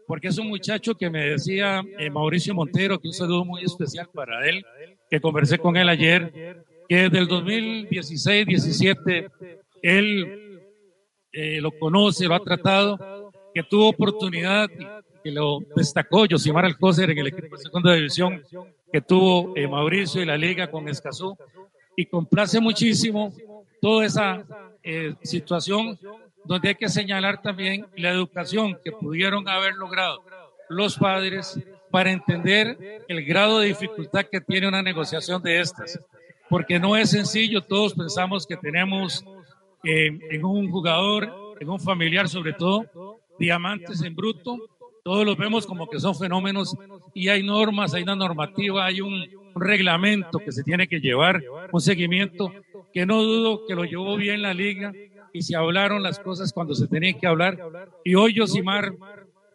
[0.07, 4.09] porque es un muchacho que me decía eh, Mauricio Montero, que un saludo muy especial
[4.11, 4.65] para él,
[5.11, 9.29] que conversé con él ayer, que desde el 2016-17
[9.84, 10.47] él
[11.32, 14.70] eh, lo conoce, lo ha tratado, que tuvo oportunidad,
[15.24, 18.44] que lo destacó Josimar Alcócer en el equipo de segunda división
[18.91, 21.38] que tuvo eh, Mauricio y la liga con Escazú,
[21.95, 23.34] y complace muchísimo
[23.82, 24.45] toda esa
[25.22, 25.99] situación
[26.45, 30.24] donde hay que señalar también la educación que pudieron haber logrado
[30.70, 31.60] los padres
[31.91, 35.99] para entender el grado de dificultad que tiene una negociación de estas.
[36.49, 39.26] Porque no es sencillo, todos pensamos que tenemos
[39.88, 44.57] en un jugador, en un familiar sobre todo, diamantes en bruto,
[45.03, 46.76] todos los vemos como que son fenómenos
[47.14, 51.41] y hay normas, hay una normativa, hay un, un reglamento que se tiene que llevar,
[51.72, 52.51] un seguimiento
[52.93, 54.91] que no dudo que lo llevó bien la liga
[55.34, 57.57] y se hablaron las cosas cuando se tenían que hablar.
[58.03, 58.93] Y hoy Yosimar,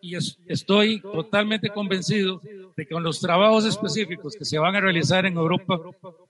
[0.02, 0.16] y
[0.48, 2.40] estoy totalmente convencido
[2.76, 5.80] de que con los trabajos específicos que se van a realizar en Europa,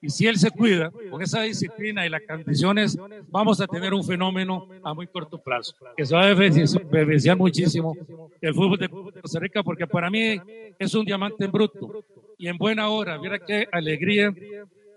[0.02, 4.04] y si él se cuida con esa disciplina y las condiciones, vamos a tener un
[4.04, 7.96] fenómeno a muy corto plazo, que se va a beneficiar muchísimo
[8.42, 10.38] el fútbol de Costa Rica, porque para mí
[10.78, 12.04] es un diamante en bruto
[12.36, 13.18] y en buena hora.
[13.18, 14.34] Mira qué alegría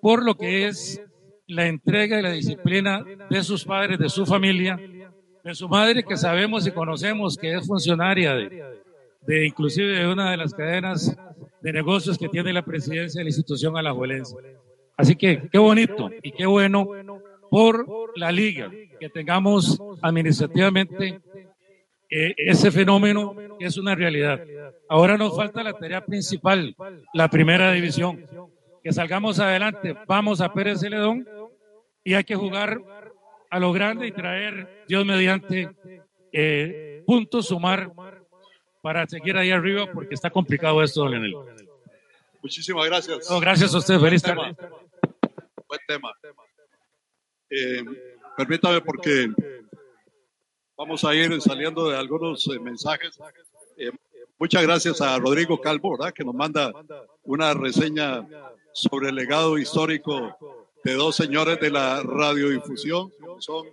[0.01, 1.01] por lo que es
[1.47, 4.77] la entrega y la disciplina de sus padres, de su familia,
[5.45, 10.37] de su madre que sabemos y conocemos que es funcionaria de, inclusive de una de
[10.37, 11.15] las cadenas
[11.61, 14.35] de negocios que tiene la presidencia de la institución alajuelense.
[14.97, 16.87] Así que qué bonito y qué bueno
[17.51, 17.85] por
[18.17, 21.19] la liga que tengamos administrativamente
[22.09, 24.41] eh, ese fenómeno que es una realidad.
[24.89, 26.75] Ahora nos falta la tarea principal,
[27.13, 28.25] la primera división.
[28.83, 29.95] Que salgamos adelante.
[30.07, 31.27] Vamos a Pérez Celedón
[32.03, 32.79] y hay que jugar
[33.55, 35.69] a lo grande y traer, Dios mediante,
[36.33, 37.89] eh, puntos, sumar
[38.81, 41.33] para seguir ahí arriba porque está complicado esto, Leonel.
[42.41, 43.29] Muchísimas gracias.
[43.39, 44.53] gracias a usted, feliz tarde.
[45.69, 46.11] Buen tema.
[47.49, 47.81] Eh,
[48.35, 49.31] permítame porque
[50.75, 53.17] vamos a ir saliendo de algunos eh, mensajes.
[53.77, 53.89] Eh,
[54.37, 56.13] muchas gracias a Rodrigo Calvo, ¿verdad?
[56.13, 56.73] que nos manda
[57.23, 58.27] una reseña
[58.73, 63.65] sobre el legado histórico de dos señores de la radiodifusión, son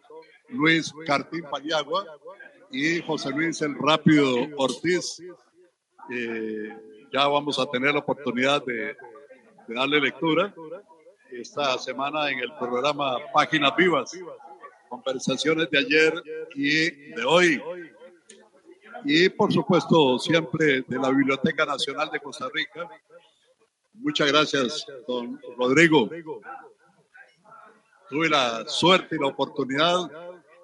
[0.49, 2.07] Luis Cartín Paniagua
[2.71, 5.23] y José Luis el Rápido Ortiz.
[6.11, 6.75] Eh,
[7.13, 8.97] ya vamos a tener la oportunidad de,
[9.69, 10.55] darle lectura
[11.31, 14.19] esta semana en el programa Páginas Vivas,
[14.89, 16.15] conversaciones de ayer
[16.55, 17.63] y de hoy.
[19.05, 22.89] Y por supuesto, siempre de la Biblioteca Nacional de Costa Rica.
[23.93, 26.09] Muchas gracias, don Rodrigo,
[28.13, 30.11] tuve la suerte y la oportunidad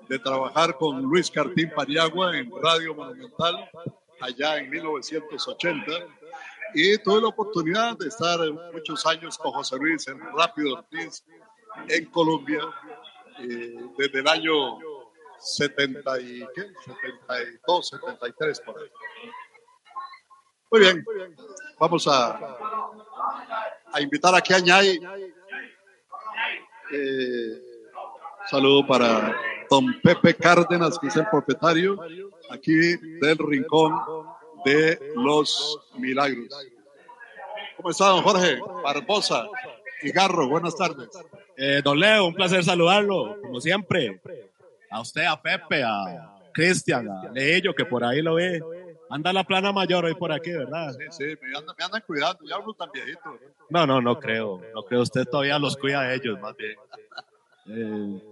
[0.07, 3.70] de trabajar con Luis Cartín Pariagua en Radio Monumental
[4.20, 5.93] allá en 1980
[6.75, 8.39] y tuve la oportunidad de estar
[8.70, 11.25] muchos años con José Luis en Rápido Ortiz
[11.89, 12.61] en Colombia
[13.39, 14.79] eh, desde el año
[15.39, 16.66] 70 y, ¿qué?
[16.85, 18.91] 72, 73 por ahí.
[20.70, 21.05] Muy bien,
[21.79, 22.59] vamos a,
[23.91, 25.01] a invitar aquí a Ñay
[26.93, 27.62] eh,
[28.51, 29.36] saludo para
[29.70, 31.98] don Pepe Cárdenas, que es el propietario
[32.51, 33.94] aquí del Rincón
[34.65, 36.48] de los Milagros.
[37.77, 39.47] ¿Cómo está, don Jorge Barbosa
[40.02, 40.48] y Garro?
[40.48, 41.09] Buenas tardes.
[41.56, 44.20] Eh, don Leo, un placer saludarlo, como siempre.
[44.90, 48.60] A usted, a Pepe, a Cristian, a Leillo, que por ahí lo ve.
[49.11, 50.93] Anda la plana mayor hoy por aquí, ¿verdad?
[50.93, 53.39] Sí, sí, me andan, cuidando, ya no tan viejito.
[53.71, 56.77] No, no, no creo, no creo, usted todavía los cuida a ellos, más bien.
[57.67, 58.23] Eh,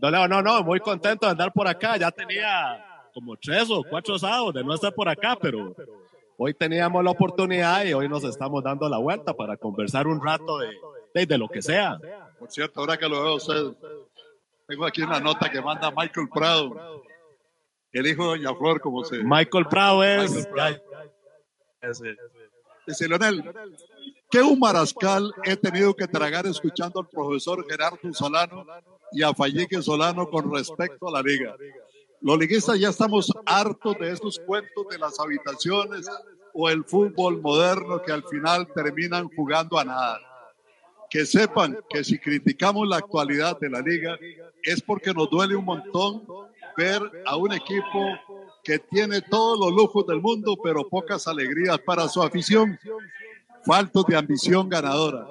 [0.00, 4.18] no, no, no, muy contento de andar por acá, ya tenía como tres o cuatro
[4.18, 5.74] sábados de no estar por acá, pero
[6.36, 10.58] hoy teníamos la oportunidad y hoy nos estamos dando la vuelta para conversar un rato
[10.58, 11.98] de, de, lo que sea.
[12.38, 13.72] Por cierto, ahora que lo veo usted,
[14.66, 17.02] tengo aquí una nota que manda Michael Prado
[17.98, 19.22] el hijo de Doña Flor, como se.
[19.22, 20.48] Michael Prado es.
[22.86, 23.44] Dice Leonel,
[24.30, 28.64] ¿qué humarascal he tenido que tragar escuchando al profesor Gerardo Solano
[29.12, 31.54] y a Fallique Solano con respecto a la liga?
[32.20, 36.08] Los liguistas ya estamos hartos de esos cuentos de las habitaciones
[36.52, 40.20] o el fútbol moderno que al final terminan jugando a nada.
[41.10, 44.18] Que sepan que si criticamos la actualidad de la liga
[44.62, 46.26] es porque nos duele un montón
[46.78, 47.98] ver a un equipo
[48.62, 52.78] que tiene todos los lujos del mundo, pero pocas alegrías para su afición,
[53.66, 55.26] faltos de ambición ganadora.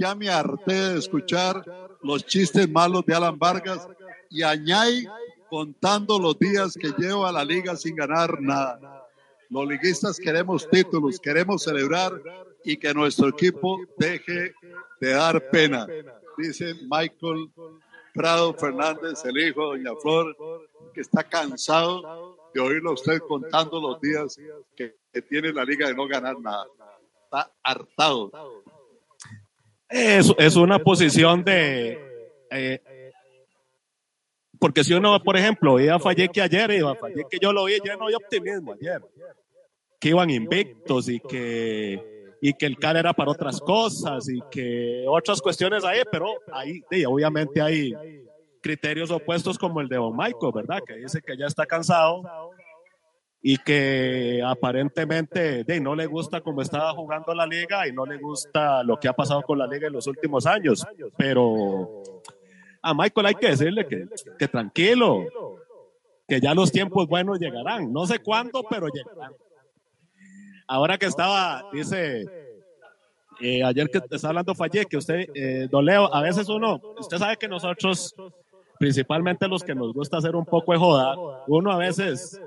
[0.00, 1.64] Ya me harté de escuchar
[2.02, 3.86] los chistes malos de Alan Vargas
[4.30, 5.06] y Añay
[5.48, 9.06] contando los días que lleva la liga sin ganar nada.
[9.48, 12.20] Los liguistas queremos títulos, queremos celebrar
[12.64, 14.54] y que nuestro equipo deje
[15.00, 15.86] de dar pena,
[16.36, 17.50] dice Michael
[18.12, 20.36] Prado Fernández, el hijo de Doña Flor,
[20.92, 24.36] que está cansado de oírlo a usted contando los días
[24.76, 26.66] que, que tiene la liga de no ganar nada.
[27.24, 28.30] Está hartado.
[29.88, 31.98] Es, es una posición de...
[32.50, 32.80] eh,
[34.58, 37.78] porque si uno, por ejemplo, iba a Falleque ayer, iba a Falleque, yo lo vi
[37.82, 39.00] lleno de optimismo ayer,
[39.98, 45.06] que iban invictos y que, y que el CAR era para otras cosas y que
[45.08, 47.94] otras cuestiones ahí, pero ahí, obviamente hay
[48.60, 50.80] criterios opuestos como el de Don Michael, ¿verdad?
[50.86, 52.22] Que dice que ya está cansado
[53.42, 58.18] y que aparentemente de, no le gusta cómo estaba jugando la liga y no le
[58.18, 62.02] gusta lo que ha pasado con la liga en los últimos años, pero
[62.82, 64.06] a Michael hay que decirle que,
[64.38, 65.24] que tranquilo,
[66.28, 67.92] que ya los tiempos buenos llegarán.
[67.92, 69.32] No sé cuándo, pero llegarán.
[70.66, 72.24] Ahora que estaba, dice,
[73.40, 77.18] eh, ayer que estaba hablando Fallé, que usted, eh, don Leo, a veces uno, usted
[77.18, 78.14] sabe que nosotros,
[78.80, 81.14] principalmente los que nos gusta hacer un poco de joda,
[81.46, 82.40] uno a veces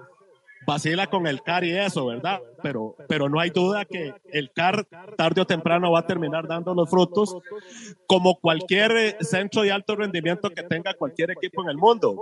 [0.66, 2.42] vacila con el CAR y eso, ¿verdad?
[2.64, 4.84] Pero, pero no hay duda que el CAR
[5.16, 7.38] tarde o temprano va a terminar dando los frutos,
[8.08, 12.18] como cualquier eh, centro de alto rendimiento que tenga cualquier equipo en el mundo.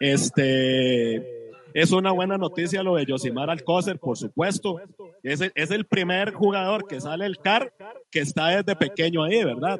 [0.00, 4.80] Este, es una buena noticia lo de Yosimar Alcócer, por supuesto.
[5.22, 7.70] Es el, es el primer jugador que sale el CAR
[8.10, 9.78] que está desde pequeño ahí, ¿verdad?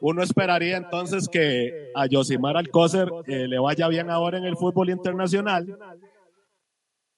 [0.00, 4.90] Uno esperaría entonces que a Yosimar Alcócer eh, le vaya bien ahora en el fútbol
[4.90, 5.78] internacional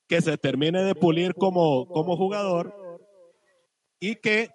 [0.09, 2.75] que se termine de pulir como, como jugador
[4.01, 4.51] y que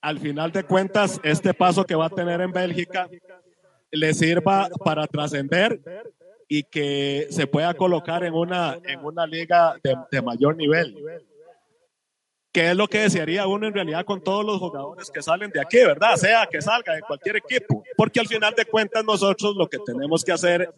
[0.00, 3.08] al final de cuentas este paso que va a tener en Bélgica
[3.90, 5.80] le sirva para trascender
[6.48, 10.96] y que se pueda colocar en una, en una liga de, de mayor nivel.
[12.56, 15.60] Que es lo que desearía uno en realidad con todos los jugadores que salen de
[15.60, 16.16] aquí, ¿verdad?
[16.16, 17.84] Sea que salga de cualquier equipo.
[17.98, 20.72] Porque al final de cuentas nosotros lo que tenemos que hacer,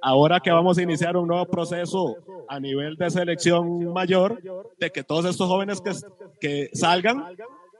[0.00, 2.16] ahora que vamos a iniciar un nuevo proceso
[2.48, 4.40] a nivel de selección mayor,
[4.78, 5.90] de que todos estos jóvenes que,
[6.40, 7.24] que salgan,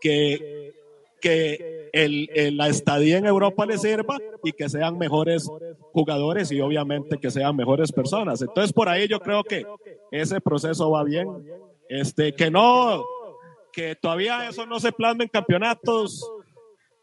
[0.00, 0.72] que,
[1.20, 5.48] que el, el- la estadía en Europa les sirva y que sean mejores
[5.92, 8.42] jugadores y obviamente que sean mejores personas.
[8.42, 9.64] Entonces por ahí yo creo que
[10.10, 11.28] ese proceso va bien.
[11.86, 13.04] Este, que no,
[13.74, 16.30] que todavía eso no se plasma en campeonatos.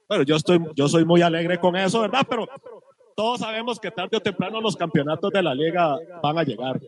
[0.07, 2.25] Bueno, yo estoy, yo soy muy alegre con eso, ¿verdad?
[2.27, 2.47] Pero
[3.15, 6.79] todos sabemos que tarde o temprano los campeonatos de la liga van a llegar.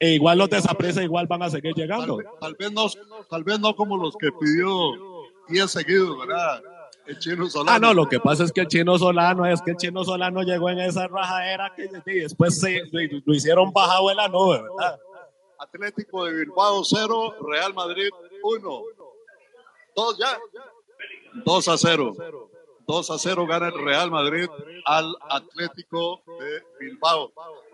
[0.00, 2.18] E igual los de Saprissa igual van a seguir llegando.
[2.40, 2.88] Tal vez no,
[3.30, 4.92] tal vez no como los que pidió
[5.48, 6.62] 10 seguidos, ¿verdad?
[7.06, 7.76] El chino Solano.
[7.76, 10.42] Ah, no, lo que pasa es que el chino Solano, es que el chino Solano
[10.42, 14.62] llegó en esa rajadera que y después se, lo, lo hicieron bajado en la nube,
[14.62, 15.00] ¿verdad?
[15.58, 18.08] Atlético de Bilbao 0, Real Madrid
[18.42, 18.82] 1.
[19.94, 20.38] Dos ya.
[21.44, 22.16] 2 a 0.
[22.86, 24.48] 2 a 0 gana el Real Madrid
[24.84, 27.32] al Atlético de Bilbao.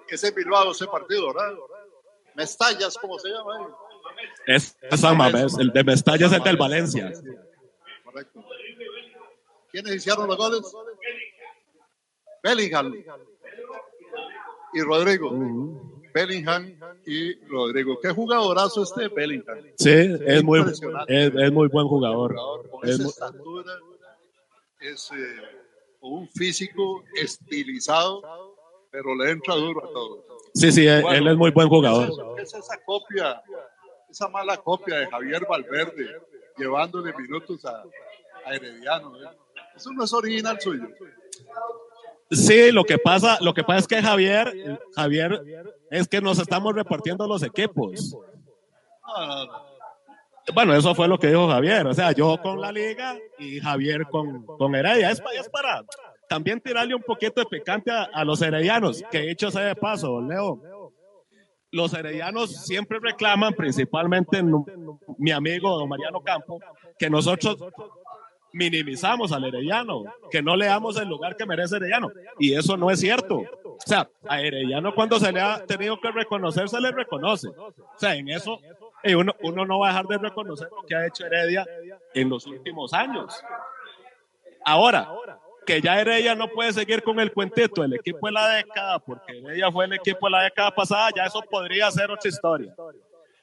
[0.08, 1.54] Ese es Bilbao, ese partido, ¿verdad?
[2.34, 3.56] Mestallas, ¿cómo se llama?
[3.56, 3.64] ahí?
[4.46, 7.12] Es, es San Mamés, el de Mestalla es el del Valencia.
[8.04, 8.44] Correcto.
[9.70, 10.72] ¿Quiénes hicieron los goles?
[12.42, 12.94] Bellingham
[14.72, 15.30] y Rodrigo.
[16.26, 17.98] Bellingham y Rodrigo.
[18.00, 19.58] Qué jugadorazo este Bellingham.
[19.76, 19.90] Sí,
[20.26, 20.60] es muy,
[21.06, 22.34] es, es muy buen jugador.
[22.70, 23.72] Con Es esa muy- estatura,
[24.80, 25.36] es eh,
[26.00, 28.22] un físico estilizado,
[28.90, 30.24] pero le entra duro a todo.
[30.54, 32.06] sí, sí, él, él es muy buen jugador.
[32.06, 32.34] ¿Qué es, eso?
[32.36, 33.42] ¿Qué es esa copia,
[34.10, 36.20] esa mala copia de Javier Valverde,
[36.56, 37.84] llevándole minutos a,
[38.44, 39.14] a Herediano?
[39.22, 39.28] eh?
[39.76, 40.88] Eso no es original suyo.
[42.30, 45.42] Sí, lo que pasa, lo que pasa es que Javier, Javier,
[45.90, 48.14] es que nos estamos repartiendo los equipos.
[49.06, 49.52] No, no, no.
[50.54, 51.86] Bueno, eso fue lo que dijo Javier.
[51.86, 55.10] O sea, yo con la liga y Javier con, con Heredia.
[55.10, 55.84] Es, pa- es para
[56.28, 60.60] también tirarle un poquito de picante a, los heredianos, que dicho sea de paso, Leo.
[61.70, 64.52] Los heredianos siempre reclaman, principalmente en-
[65.18, 66.58] mi amigo Mariano Campo,
[66.98, 67.56] que nosotros
[68.52, 72.10] minimizamos al herediano, que no le damos el lugar que merece herediano.
[72.38, 73.44] Y eso no es cierto.
[73.64, 77.48] O sea, a Herediano cuando se le ha tenido que reconocer, se le reconoce.
[77.48, 78.60] O sea, en eso
[79.02, 81.66] eh, uno, uno no va a dejar de reconocer lo que ha hecho Heredia
[82.14, 83.40] en los últimos años.
[84.64, 85.08] Ahora,
[85.64, 89.38] que ya Heredia no puede seguir con el cuentito del equipo de la década, porque
[89.38, 92.74] Heredia fue el equipo de la década pasada, ya eso podría ser otra historia.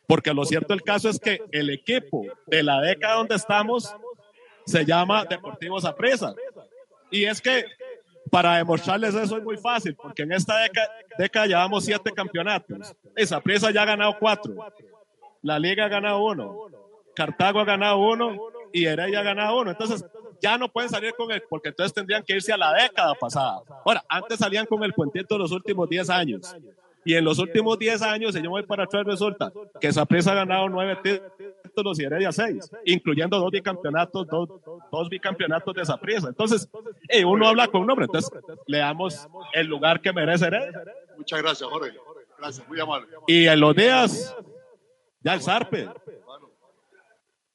[0.07, 3.95] Porque lo cierto del caso es que el equipo de la década donde estamos
[4.65, 6.33] se llama Deportivo Zapresa.
[7.11, 7.65] Y es que
[8.31, 12.95] para demostrarles eso es muy fácil, porque en esta década, década llevamos siete campeonatos.
[13.15, 14.55] Esa presa ya ha ganado cuatro.
[15.41, 16.67] La Liga ha ganado uno.
[17.15, 18.35] Cartago ha ganado uno
[18.73, 19.71] y Heredia ha ganado uno.
[19.71, 20.03] Entonces,
[20.41, 23.61] ya no pueden salir con el, porque entonces tendrían que irse a la década pasada.
[23.85, 26.55] Ahora, antes salían con el puentito los últimos 10 años.
[27.05, 30.31] Y en los últimos 10 años, si yo voy para atrás, resulta que esa presa
[30.31, 30.97] ha ganado nueve
[31.63, 34.49] títulos y Heredia seis, incluyendo dos bicampeonatos, dos,
[34.91, 36.29] dos bicampeonatos de esa presa.
[36.29, 36.67] Entonces,
[37.07, 38.31] eh, uno habla con un nombre, entonces
[38.65, 40.83] le damos el lugar que merece Heredia.
[41.15, 41.93] Muchas gracias, Jorge.
[42.39, 43.07] Gracias, muy amable.
[43.27, 44.35] Y en los días,
[45.21, 45.87] ya el Zarpe.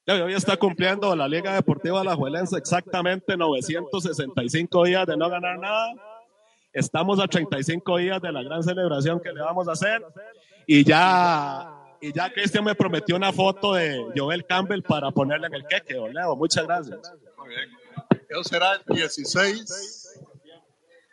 [0.06, 5.58] Ya, hoy está cumpliendo la Liga Deportiva La Juelense exactamente 965 días de no ganar
[5.58, 5.92] nada.
[6.72, 10.04] Estamos a 35 días de la gran celebración que le vamos a hacer.
[10.66, 15.54] Y ya, y ya Cristian me prometió una foto de Joel Campbell para ponerle en
[15.54, 16.36] el queque, Leo.
[16.36, 17.00] Muchas gracias.
[17.36, 17.70] Muy bien.
[18.28, 20.20] Eso será el 16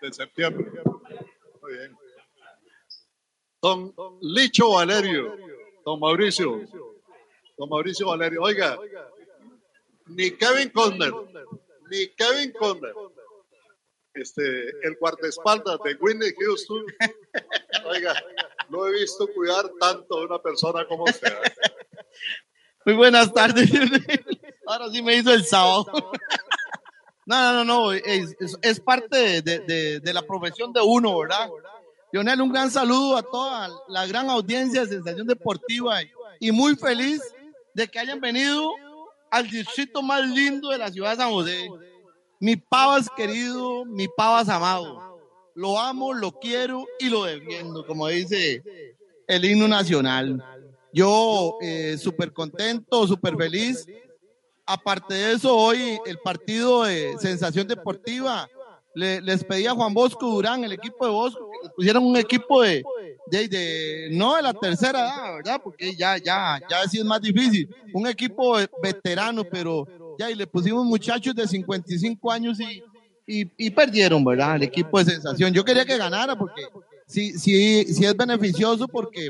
[0.01, 0.67] de septiembre.
[1.61, 1.97] Muy bien.
[3.59, 5.35] Don Licho Valerio,
[5.83, 6.61] don Mauricio,
[7.57, 8.43] don Mauricio Valerio.
[8.43, 8.77] Oiga,
[10.05, 11.11] ni Kevin Conner,
[11.89, 12.93] ni Kevin Conner,
[14.19, 16.85] este, el guardaespaldas de Whitney Houston,
[17.85, 18.13] oiga,
[18.69, 21.33] no he visto cuidar tanto a una persona como usted.
[22.85, 23.69] Muy buenas tardes.
[24.65, 25.85] Ahora sí me hizo el sábado.
[27.25, 31.49] No, no, no, es, es, es parte de, de, de, la profesión de uno, ¿verdad?
[32.13, 36.75] Lionel, un gran saludo a toda la gran audiencia de Sensación Deportiva y, y muy
[36.77, 37.21] feliz
[37.73, 38.71] de que hayan venido
[39.29, 41.69] al distrito más lindo de la ciudad de San José.
[42.39, 45.19] Mi Pavas querido, mi Pavas amado.
[45.55, 48.61] Lo amo, lo quiero y lo defiendo, como dice
[49.27, 50.43] el himno nacional.
[50.93, 53.87] Yo eh, súper contento, súper feliz.
[54.65, 58.47] Aparte de eso, hoy el partido de Sensación Deportiva
[58.93, 62.61] le, les pedí a Juan Bosco Durán, el equipo de Bosco, que pusieran un equipo
[62.61, 62.83] de,
[63.27, 65.61] de, de, no de la tercera edad, ¿verdad?
[65.63, 67.67] Porque ya, ya, ya así es más difícil.
[67.93, 69.87] Un equipo veterano, pero
[70.17, 72.83] ya, y le pusimos muchachos de 55 años y,
[73.57, 74.55] y, perdieron, ¿verdad?
[74.55, 75.53] El equipo de sensación.
[75.53, 76.63] Yo quería que ganara porque
[77.05, 79.29] sí, sí, sí es beneficioso porque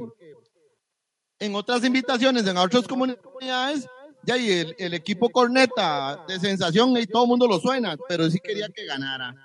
[1.39, 3.87] en otras invitaciones, en otras comunidades,
[4.23, 8.29] ya y el, el, equipo corneta de sensación y todo el mundo lo suena, pero
[8.29, 9.35] sí quería que ganara.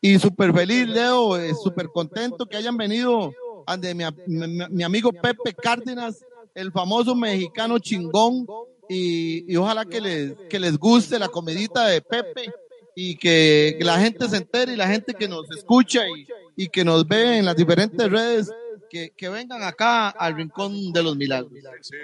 [0.00, 3.32] Y súper feliz, Leo, eh, súper contento que hayan venido
[3.78, 6.24] de mi, mi, mi, amigo Pepe Cárdenas,
[6.54, 8.46] el famoso mexicano chingón,
[8.88, 12.52] y, y ojalá que les, que les guste la comedita de Pepe
[12.94, 16.84] y que, la gente se entere y la gente que nos escucha y, y que
[16.84, 18.50] nos ve en las diferentes redes,
[18.90, 21.52] que, que vengan acá al Rincón de los Milagros.
[21.82, 21.96] Sí,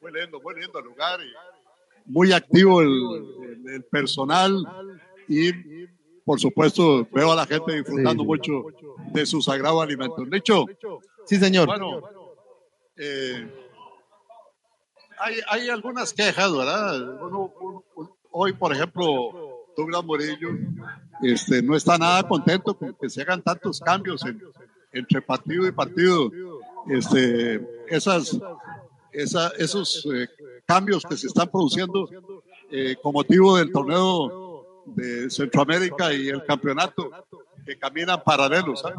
[0.00, 1.20] muy lindo, muy lindo el lugar.
[1.20, 1.32] Y
[2.06, 4.62] muy activo el, el, el, personal
[5.28, 5.52] y
[6.24, 8.26] por supuesto veo a la gente disfrutando sí.
[8.26, 8.66] mucho
[9.12, 10.24] de su sagrado alimento.
[10.24, 10.66] Dicho,
[11.24, 11.66] sí señor.
[11.66, 12.02] Bueno,
[12.96, 13.46] eh,
[15.18, 17.22] hay, hay, algunas quejas, ¿verdad?
[17.22, 17.52] Uno,
[18.30, 20.48] hoy, por ejemplo, Douglas Morillo
[21.22, 24.40] este, no está nada contento con que se hagan tantos cambios en,
[24.92, 26.30] entre partido y partido.
[26.88, 28.38] Este, esas,
[29.12, 30.28] esa, esos eh,
[30.66, 32.08] cambios que se están produciendo
[32.70, 37.10] eh, con motivo del torneo de Centroamérica y el campeonato
[37.64, 38.80] que caminan paralelos.
[38.80, 38.98] ¿sabes?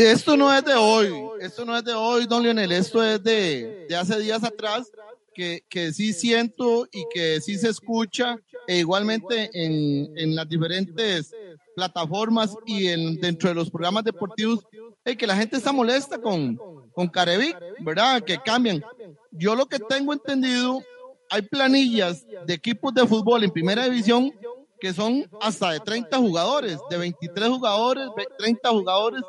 [0.00, 1.12] Esto no es de hoy,
[1.42, 4.90] esto no es de hoy, don Lionel, esto es de, de hace días atrás
[5.34, 11.34] que, que, sí siento y que sí se escucha, e igualmente en, en las diferentes
[11.76, 14.66] plataformas y en, dentro de los programas deportivos,
[15.04, 16.58] eh, que la gente está molesta con,
[16.92, 18.22] con Carevic, ¿verdad?
[18.22, 18.82] Que cambian.
[19.30, 20.82] Yo lo que tengo entendido,
[21.28, 24.32] hay planillas de equipos de fútbol en primera división
[24.80, 28.08] que son hasta de 30 jugadores, de 23 jugadores,
[28.38, 29.22] 30 jugadores,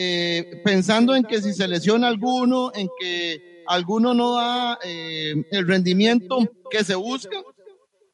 [0.00, 5.66] eh, pensando en que si se lesiona alguno, en que alguno no da eh, el
[5.66, 6.38] rendimiento
[6.70, 7.42] que se busca,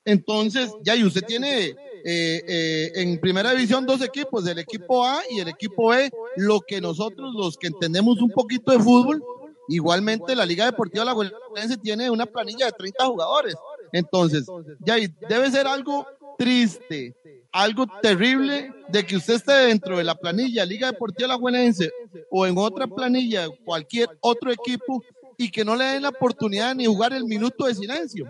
[0.06, 1.66] entonces ya y usted tiene
[2.06, 6.60] eh, eh, en primera división dos equipos, el equipo A y el equipo B, lo
[6.62, 9.22] que nosotros los que entendemos un poquito de fútbol,
[9.68, 13.56] igualmente la Liga Deportiva La Huelense tiene una planilla de 30 jugadores.
[13.92, 14.46] Entonces,
[14.80, 14.96] ya
[15.28, 16.06] debe ser algo
[16.38, 17.14] triste
[17.54, 21.88] algo terrible de que usted esté dentro de la planilla Liga Deportiva Alajuelense
[22.28, 25.04] o en otra planilla, cualquier otro equipo,
[25.38, 28.28] y que no le den la oportunidad ni jugar el minuto de silencio.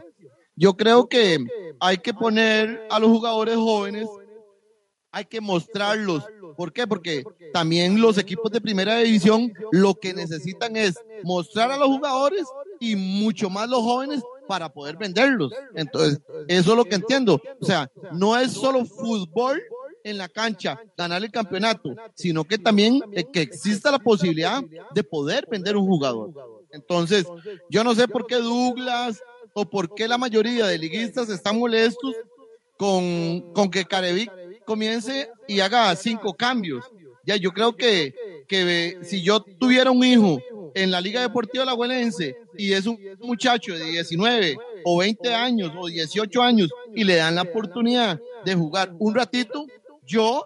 [0.54, 1.38] Yo creo que
[1.80, 4.06] hay que poner a los jugadores jóvenes,
[5.10, 6.22] hay que mostrarlos.
[6.54, 6.86] ¿Por qué?
[6.86, 12.44] Porque también los equipos de primera división lo que necesitan es mostrar a los jugadores
[12.78, 15.52] y mucho más los jóvenes para poder venderlos.
[15.74, 17.40] Entonces, eso es lo que entiendo.
[17.60, 19.62] O sea, no es solo fútbol
[20.04, 24.62] en la cancha, ganar el campeonato, sino que también eh, que exista la posibilidad
[24.94, 26.30] de poder vender un jugador.
[26.70, 27.24] Entonces,
[27.70, 29.22] yo no sé por qué Douglas
[29.54, 32.14] o por qué la mayoría de liguistas están molestos
[32.76, 34.30] con, con que Carevic
[34.64, 36.84] comience y haga cinco cambios.
[37.24, 38.14] Ya, yo creo que,
[38.46, 40.38] que si yo tuviera un hijo
[40.74, 45.86] en la Liga Deportiva Alajuelense y es un muchacho de 19 o 20 años o
[45.86, 49.66] 18 años y le dan la oportunidad de jugar un ratito,
[50.06, 50.44] yo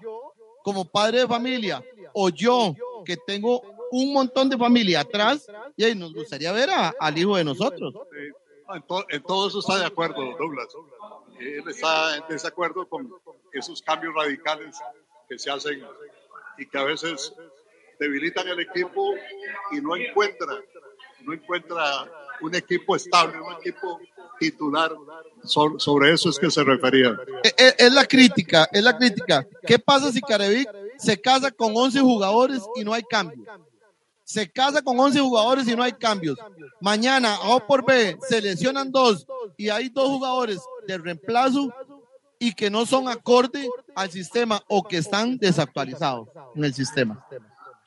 [0.63, 5.47] como padre de familia o yo que tengo un montón de familia atrás,
[5.77, 7.95] y nos gustaría ver a- al hijo de nosotros.
[7.95, 10.67] No, En, to- en todo eso está de acuerdo, Douglas.
[11.41, 13.11] Él está en desacuerdo con
[13.55, 14.77] esos cambios radicales
[15.27, 15.83] que se hacen
[16.59, 17.33] y que a veces
[17.99, 19.15] debilitan el equipo
[19.73, 20.55] y no encuentra,
[21.23, 21.85] no encuentra
[22.41, 23.99] un equipo estable, un equipo
[24.39, 24.93] titular.
[25.45, 27.17] So- sobre eso es que se refería.
[27.43, 29.47] Es, es- es la crítica, es la crítica.
[29.67, 30.69] ¿Qué pasa si Carevic
[30.99, 33.45] se casa con 11 jugadores y no hay cambio?
[34.25, 36.39] Se casa con 11 jugadores y no hay cambios.
[36.81, 39.27] Mañana, A por B, se lesionan dos
[39.57, 41.73] y hay dos jugadores de reemplazo
[42.39, 47.27] y que no son acorde al sistema o que están desactualizados en el sistema.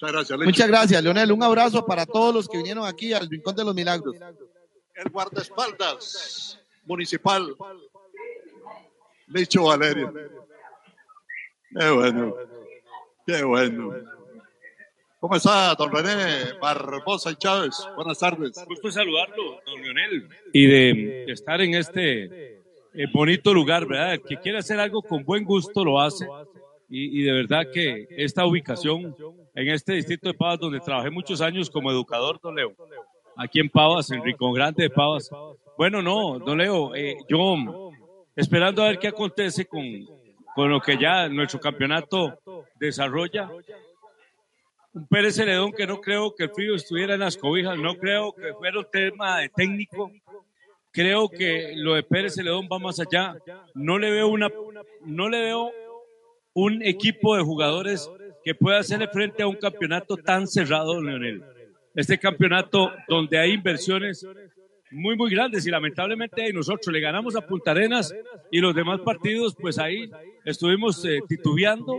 [0.01, 0.49] Muchas gracias, Lecho.
[0.49, 1.31] Muchas gracias, Leonel.
[1.31, 4.15] Un abrazo para todos los que vinieron aquí al Rincón de los Milagros.
[4.95, 7.55] El guardaespaldas municipal,
[9.27, 10.11] Licho Valerio.
[11.77, 12.35] Qué bueno,
[13.27, 13.93] qué bueno.
[15.19, 17.75] ¿Cómo está, don René Barbosa y Chávez?
[17.95, 18.53] Buenas tardes.
[18.67, 22.55] Gusto saludarlo, don Leonel, y de, estar en este
[22.95, 24.15] eh, bonito lugar, ¿verdad?
[24.15, 26.27] El que quiere hacer algo con buen gusto lo hace.
[26.89, 29.15] Y, y de verdad que esta ubicación
[29.53, 32.73] en este distrito de Pavas, donde trabajé muchos años como educador, don Leo,
[33.35, 35.29] aquí en Pavas, en Rincón Grande de Pavas.
[35.77, 37.91] Bueno, no, don Leo, eh, yo
[38.35, 39.83] esperando a ver qué acontece con,
[40.55, 42.39] con lo que ya nuestro campeonato
[42.79, 43.49] desarrolla.
[44.93, 48.33] Un Pérez Celedón que no creo que el frío estuviera en las cobijas, no creo
[48.33, 50.11] que fuera un tema de técnico.
[50.91, 53.37] Creo que lo de Pérez Celedón va más allá.
[53.73, 54.49] No le veo una,
[55.05, 55.71] no le veo
[56.53, 58.11] un equipo de jugadores
[58.43, 61.43] que pueda hacerle frente a un campeonato tan cerrado, Leonel.
[61.93, 64.25] Este campeonato donde hay inversiones
[64.91, 68.13] muy, muy grandes y lamentablemente ahí nosotros le ganamos a Punta Arenas
[68.51, 70.09] y los demás partidos, pues ahí
[70.45, 71.97] estuvimos eh, titubeando,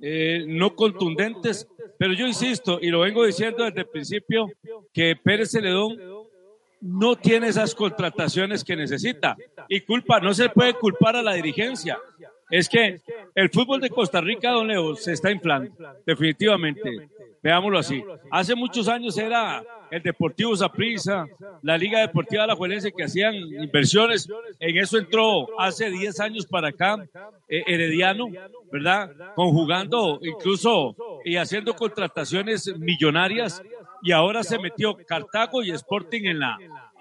[0.00, 4.48] eh, no contundentes, pero yo insisto y lo vengo diciendo desde el principio
[4.92, 5.98] que Pérez Celedón
[6.80, 9.36] no tiene esas contrataciones que necesita
[9.68, 11.98] y culpa, no se puede culpar a la dirigencia.
[12.52, 13.00] Es que
[13.34, 15.72] el fútbol de Costa Rica, don Leo, se está inflando,
[16.06, 17.08] definitivamente.
[17.42, 18.04] Veámoslo así.
[18.30, 21.26] Hace muchos años era el Deportivo Saprissa,
[21.62, 24.28] la Liga Deportiva Alajuelense que hacían inversiones.
[24.60, 27.04] En eso entró hace 10 años para acá
[27.48, 28.28] eh, Herediano,
[28.70, 29.10] ¿verdad?
[29.34, 33.60] Conjugando incluso y haciendo contrataciones millonarias.
[34.02, 36.58] Y ahora se metió Cartago y Sporting en la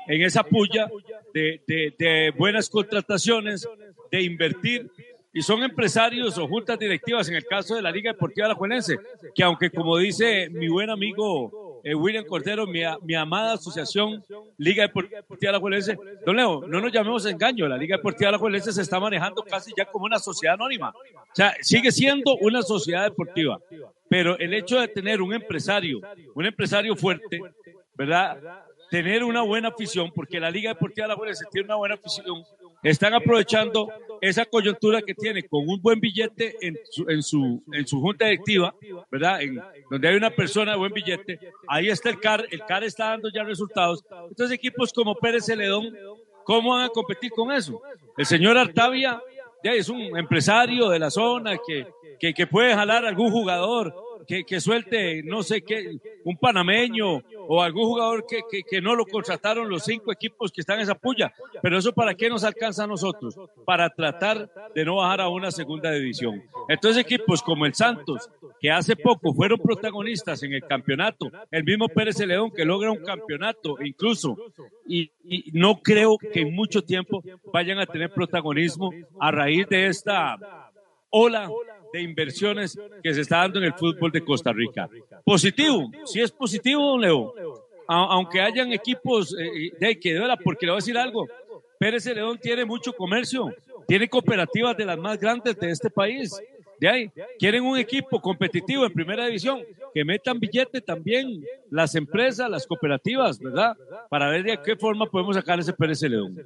[0.08, 0.90] en esa puya
[1.36, 3.70] de, de- de buenas contrataciones,
[4.12, 4.90] de invertir
[5.34, 8.98] y son empresarios o juntas directivas, en el caso de la Liga Deportiva Alajuelense,
[9.34, 12.84] que aunque como dice mi buen amigo eh, William Cordero, mi,
[13.16, 14.24] amada asociación
[14.58, 19.00] Liga Deportiva Alajuelense, don Leo, no nos llamemos engaño, la Liga Deportiva Alajuelense se está
[19.00, 23.60] manejando casi ya como una sociedad anónima, o sea, sigue siendo una sociedad deportiva,
[24.10, 26.02] pero el hecho de tener un empresario,
[26.36, 27.42] un empresario fuerte,
[27.96, 28.66] ¿verdad?
[28.92, 32.44] Tener una buena afición, porque la Liga Deportiva Alajuelense tiene una buena afición,
[32.84, 33.88] están aprovechando
[34.20, 38.26] esa coyuntura que tiene con un buen billete en su, en su, en su junta
[38.26, 38.76] directiva,
[39.10, 39.44] ¿verdad?
[39.44, 41.40] En, donde hay una persona de buen billete,
[41.70, 44.04] ahí está el CAR, el CAR está dando ya resultados.
[44.28, 45.96] Entonces equipos como Pérez Celedón,
[46.44, 47.82] ¿cómo van a competir con eso?
[48.18, 49.22] El señor Artavia
[49.64, 51.88] ya es un empresario de la zona que,
[52.20, 53.96] que, que puede jalar algún jugador,
[54.28, 59.06] que, suelte, no sé qué, un panameño o algún jugador que, que, que no lo
[59.06, 61.34] contrataron los cinco equipos que están en esa puya.
[61.62, 63.36] Pero eso para qué nos alcanza a nosotros?
[63.66, 66.44] Para tratar de no bajar a una segunda división.
[66.68, 68.30] Entonces equipos como el Santos,
[68.60, 73.04] que hace poco fueron protagonistas en el campeonato, el mismo Pérez León que logra un
[73.04, 74.38] campeonato incluso,
[74.88, 79.88] y, y no creo que en mucho tiempo vayan a tener protagonismo a raíz de
[79.88, 80.38] esta
[81.10, 81.50] ola
[81.92, 84.90] de inversiones que se está dando en el fútbol de Costa Rica.
[85.24, 87.34] Positivo, sí es positivo, don Leo.
[87.88, 91.28] Aunque hayan equipos eh, de que verdad, porque le voy a decir algo,
[91.78, 93.54] Pérez León tiene mucho comercio,
[93.88, 96.40] tiene cooperativas de las más grandes de este país.
[96.80, 99.62] De ahí, quieren un equipo competitivo en primera división,
[99.94, 103.76] que metan billete también las empresas, las cooperativas, ¿verdad?
[104.10, 106.38] Para ver de qué forma podemos sacar ese Pérez León.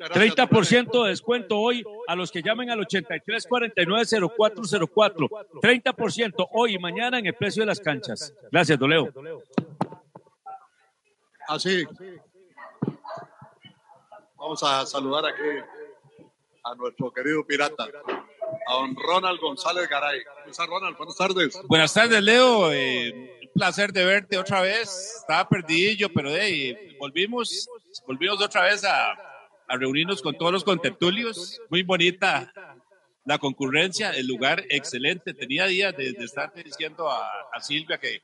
[0.00, 5.28] 30% de descuento hoy a los que llamen al 8349-0404.
[5.60, 8.32] 30% hoy y mañana en el precio de las canchas.
[8.50, 9.12] Gracias, Doleo.
[11.48, 11.84] Así.
[14.36, 15.42] Vamos a saludar aquí
[16.64, 17.86] a nuestro querido pirata,
[18.66, 20.24] a don Ronald González Garay.
[20.24, 20.96] ¿Cómo está, Ronald?
[20.96, 21.60] Buenas tardes.
[21.66, 22.72] Buenas tardes, Leo.
[22.72, 25.16] Eh, un placer de verte otra vez.
[25.20, 27.68] Estaba perdidillo, pero ahí volvimos,
[28.06, 29.29] volvimos otra vez a,
[29.70, 31.60] a reunirnos con todos los contertulios.
[31.70, 32.52] Muy bonita
[33.24, 35.32] la concurrencia, el lugar excelente.
[35.34, 38.20] Tenía días de, de estar diciendo a, a Silvia que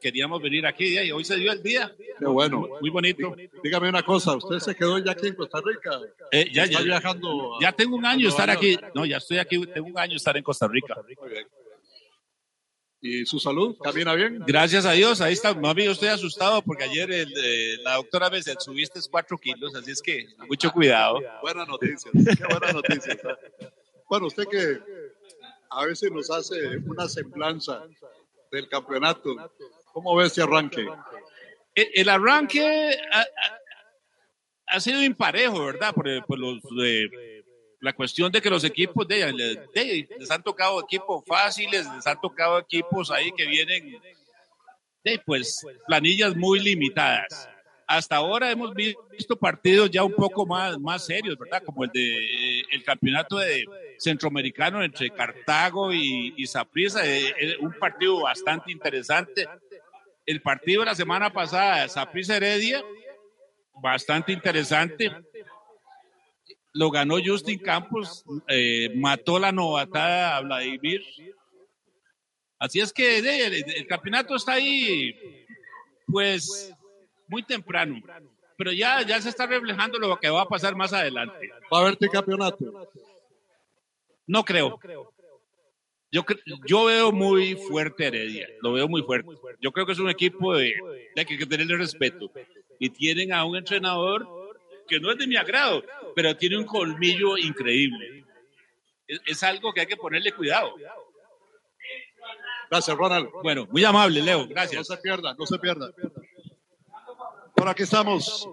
[0.00, 1.92] queríamos venir aquí y hoy se dio el día.
[2.18, 2.68] Qué bueno.
[2.80, 3.34] Muy bonito.
[3.62, 6.00] Dígame una cosa, ¿usted se quedó ya aquí en Costa Rica?
[6.30, 7.56] Eh, ya, ¿Está ya, viajando?
[7.56, 8.78] a- ya tengo un año estar aquí.
[8.94, 10.94] No, ya estoy aquí, tengo un año estar en Costa Rica.
[11.20, 11.46] Muy bien.
[13.00, 13.76] ¿Y su salud?
[13.82, 14.42] ¿Camina bien?
[14.46, 15.54] Gracias a Dios, ahí está.
[15.54, 19.74] Mami, yo estoy asustado porque ayer el, eh, la doctora me dice, subiste cuatro kilos,
[19.74, 21.20] así es que mucho cuidado.
[21.42, 23.18] Buenas noticias, qué buenas noticias.
[24.08, 24.80] Bueno, usted que
[25.70, 27.84] a veces nos hace una semblanza
[28.50, 29.34] del campeonato,
[29.92, 30.86] ¿cómo ve ese arranque?
[31.74, 33.58] El, el arranque ha, ha-
[34.68, 35.94] ha sido imparejo, ¿verdad?
[35.94, 37.08] Por, por los, eh,
[37.86, 39.32] la cuestión de que los equipos de,
[39.72, 44.02] de- les han tocado equipos fáciles, les han tocado equipos ahí que vienen
[45.04, 47.48] de pues planillas muy limitadas.
[47.86, 51.62] Hasta ahora hemos visto partidos ya un poco más, más serios, ¿verdad?
[51.64, 53.64] Como el de eh, el campeonato de
[53.98, 57.02] centroamericano entre Cartago y, Saprissa,
[57.60, 59.46] un partido bastante interesante.
[60.26, 62.82] El partido de la semana pasada, Saprissa Heredia,
[63.80, 65.12] bastante interesante.
[66.76, 71.02] Lo ganó Justin Campos, eh, mató la novatada a Vladimir.
[72.58, 75.14] Así es que el, el campeonato está ahí,
[76.06, 76.72] pues,
[77.28, 78.02] muy temprano.
[78.58, 81.50] Pero ya, ya se está reflejando lo que va a pasar más adelante.
[81.72, 82.90] ¿Va a haber campeonato?
[84.26, 84.78] No creo.
[86.10, 86.24] Yo,
[86.66, 89.30] yo veo muy fuerte Heredia, lo veo muy fuerte.
[89.60, 90.74] Yo creo que es un equipo de,
[91.14, 92.30] de que hay que tenerle respeto.
[92.78, 94.26] Y tienen a un entrenador
[94.88, 95.82] que no es de mi agrado,
[96.16, 98.24] pero tiene un colmillo increíble.
[99.06, 100.74] Es, es algo que hay que ponerle cuidado.
[102.70, 103.28] Gracias, Ronald.
[103.42, 104.48] Bueno, muy amable, Leo.
[104.48, 104.88] Gracias.
[104.88, 105.92] No se pierda, no se pierda.
[107.54, 108.48] Bueno, aquí estamos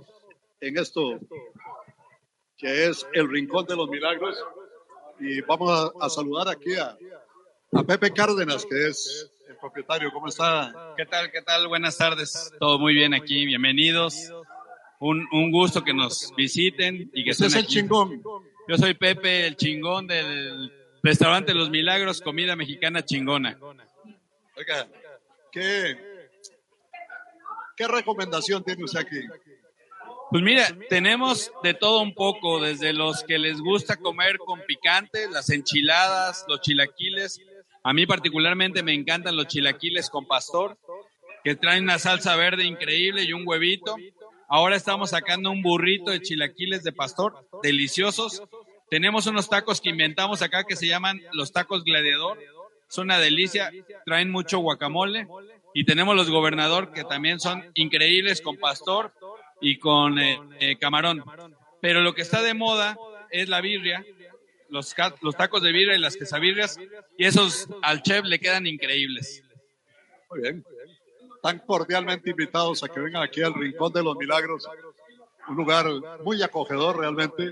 [0.59, 1.17] en esto
[2.57, 4.37] que es el Rincón de los Milagros
[5.21, 6.97] y vamos a, a saludar aquí a,
[7.71, 10.11] a Pepe Cárdenas, que es el propietario.
[10.11, 10.93] ¿Cómo está?
[10.97, 11.31] ¿Qué tal?
[11.31, 11.69] ¿Qué tal?
[11.69, 12.51] Buenas tardes.
[12.59, 13.45] Todo muy bien aquí.
[13.45, 14.29] Bienvenidos.
[15.05, 17.73] Un, un gusto que nos visiten y que Usted es el aquí.
[17.73, 18.23] chingón.
[18.69, 20.71] Yo soy Pepe, el chingón del
[21.03, 23.59] restaurante Los Milagros, comida mexicana chingona.
[24.55, 24.87] Oiga,
[25.51, 25.97] ¿qué,
[27.75, 29.19] qué recomendación tiene usted aquí?
[30.31, 35.29] Pues mira, tenemos de todo un poco, desde los que les gusta comer con picante,
[35.29, 37.41] las enchiladas, los chilaquiles.
[37.83, 40.77] A mí particularmente me encantan los chilaquiles con pastor,
[41.43, 43.97] que traen una salsa verde increíble y un huevito.
[44.47, 48.43] Ahora estamos sacando un burrito de chilaquiles de pastor, deliciosos.
[48.89, 52.39] Tenemos unos tacos que inventamos acá que se llaman los tacos gladiador.
[52.87, 53.71] Son una delicia,
[54.05, 55.27] traen mucho guacamole.
[55.73, 59.11] Y tenemos los gobernador que también son increíbles con pastor
[59.59, 61.23] y con eh, eh, camarón.
[61.81, 62.95] Pero lo que está de moda
[63.31, 64.05] es la birria,
[64.69, 66.79] los, los tacos de birria y las quesabirrias.
[67.17, 69.43] Y esos al chef le quedan increíbles.
[70.29, 70.65] Muy bien.
[71.43, 74.65] Están cordialmente invitados a que vengan aquí al Rincón de los Milagros,
[75.49, 75.85] un lugar
[76.23, 77.51] muy acogedor realmente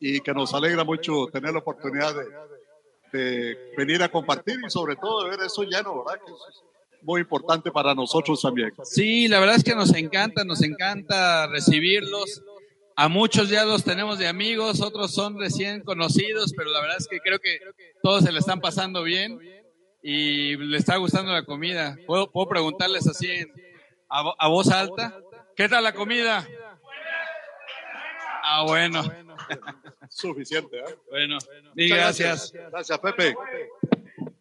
[0.00, 4.96] y que nos alegra mucho tener la oportunidad de, de venir a compartir y sobre
[4.96, 6.20] todo de ver eso lleno, ¿verdad?
[6.26, 6.64] Que es
[7.02, 8.72] muy importante para nosotros también.
[8.82, 12.42] Sí, la verdad es que nos encanta, nos encanta recibirlos.
[12.96, 17.06] A muchos ya los tenemos de amigos, otros son recién conocidos, pero la verdad es
[17.06, 17.60] que creo que
[18.02, 19.38] todos se le están pasando bien
[20.10, 21.96] y le está gustando la comida.
[22.06, 23.52] ¿Puedo, puedo preguntarles así en-
[24.08, 25.14] a, a voz alta?
[25.54, 26.46] ¿Qué tal la comida?
[28.42, 29.02] Ah, bueno.
[30.08, 30.96] Suficiente, ¿eh?
[31.10, 31.36] Bueno,
[31.74, 32.52] Muchas gracias.
[32.52, 33.34] Gracias, Pepe.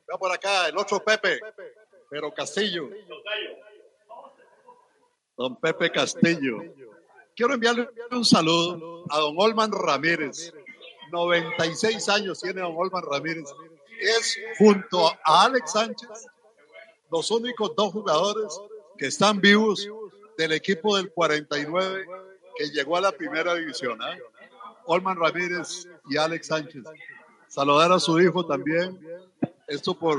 [0.08, 1.40] Vea por acá el otro Pepe,
[2.10, 2.90] pero Castillo.
[5.36, 6.60] Don Pepe Castillo.
[7.36, 10.54] Quiero enviarle un saludo a don Olman Ramírez.
[11.12, 13.54] 96 años tiene don Olman Ramírez.
[14.00, 16.10] Es junto a Alex Sánchez
[17.12, 18.60] los únicos dos jugadores
[18.98, 19.88] que están vivos
[20.38, 22.06] del equipo del 49
[22.56, 24.02] que llegó a la primera división.
[24.02, 24.18] ¿ah?
[24.86, 26.84] Olman Ramírez y Alex Sánchez.
[27.48, 29.00] Saludar a su hijo también.
[29.68, 30.18] Esto por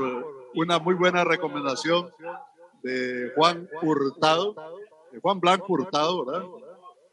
[0.55, 2.11] una muy buena recomendación
[2.83, 4.55] de Juan Hurtado,
[5.11, 6.47] de Juan Blanco Hurtado, ¿verdad?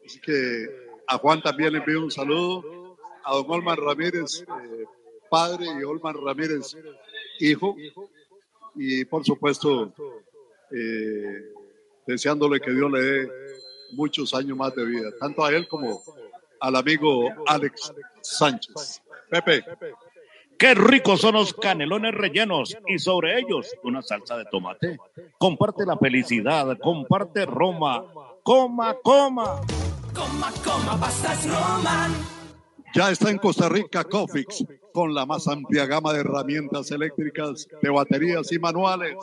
[0.05, 0.67] Así que
[1.07, 4.85] a Juan también le envío un saludo, a don Olman Ramírez, eh,
[5.29, 6.75] padre, y Olman Ramírez,
[7.39, 7.75] hijo,
[8.75, 9.93] y por supuesto,
[10.71, 11.53] eh,
[12.05, 13.31] deseándole que Dios le dé
[13.91, 16.01] muchos años más de vida, tanto a él como
[16.59, 19.01] al amigo Alex Sánchez.
[19.29, 19.63] Pepe.
[20.57, 24.97] Qué ricos son los canelones rellenos y sobre ellos una salsa de tomate.
[25.37, 28.03] Comparte la felicidad, comparte Roma.
[28.41, 29.61] Coma, coma.
[30.13, 32.11] Coma, coma, pastas Roman.
[32.95, 34.65] Ya está en Costa Rica Cofix
[34.97, 39.15] con la más amplia gama de herramientas eléctricas, de baterías y manuales,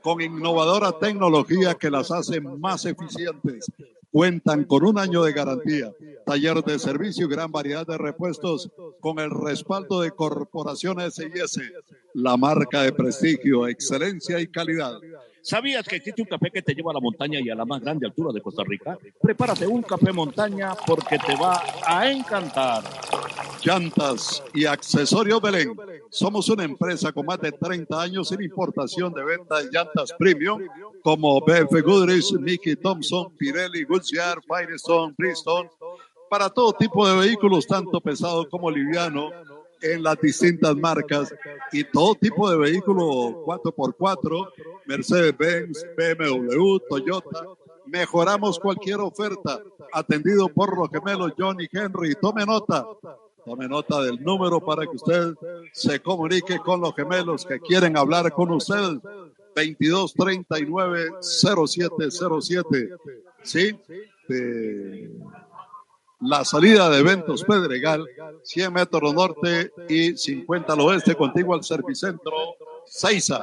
[0.00, 3.70] con innovadora tecnología que las hace más eficientes.
[4.10, 5.92] Cuentan con un año de garantía,
[6.24, 8.70] taller de servicio y gran variedad de repuestos
[9.00, 11.60] con el respaldo de Corporaciones S&S,
[12.14, 14.98] la marca de prestigio, excelencia y calidad.
[15.42, 17.80] ¿Sabías que existe un café que te lleva a la montaña y a la más
[17.80, 18.96] grande altura de Costa Rica?
[19.20, 22.84] Prepárate un café montaña porque te va a encantar.
[23.64, 25.76] Llantas y accesorios Belén.
[26.10, 30.60] Somos una empresa con más de 30 años en importación de venta de llantas premium
[31.02, 35.68] como BF Goodrich, Mickey Thompson, Pirelli, Goodyear, Firestone, Bridgestone,
[36.30, 39.30] para todo tipo de vehículos, tanto pesado como liviano,
[39.82, 41.34] en las distintas marcas
[41.72, 44.48] y todo tipo de vehículos 4x4,
[44.86, 47.46] Mercedes-Benz, BMW, Toyota.
[47.86, 49.60] Mejoramos cualquier oferta,
[49.92, 52.14] atendido por los gemelos Johnny Henry.
[52.20, 52.86] Tome nota,
[53.44, 55.34] tome nota del número para que usted
[55.72, 58.98] se comunique con los gemelos que quieren hablar con usted.
[59.54, 62.88] 2239 0707.
[63.42, 63.76] ¿Sí?
[64.28, 65.10] De
[66.22, 68.06] la salida de Eventos Pedregal,
[68.42, 72.32] 100 metros norte y 50 al oeste, contigo al Servicentro
[72.86, 73.42] Seiza.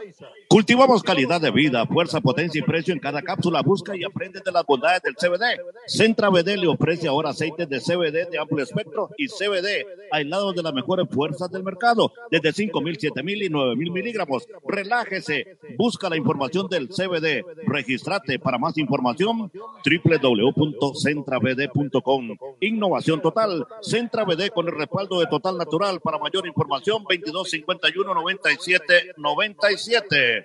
[0.52, 3.62] Cultivamos calidad de vida, fuerza, potencia y precio en cada cápsula.
[3.62, 5.62] Busca y aprende de las bondades del CBD.
[5.86, 10.64] Centra BD le ofrece ahora aceites de CBD de amplio espectro y CBD aislados de
[10.64, 14.48] las mejores fuerzas del mercado, desde 5.000, 7.000 y 9.000 miligramos.
[14.68, 17.46] Relájese, busca la información del CBD.
[17.68, 22.38] Regístrate para más información www.centrabd.com.
[22.62, 26.02] Innovación total, Centra BD con el respaldo de Total Natural.
[26.02, 30.39] Para mayor información 2251 97 97.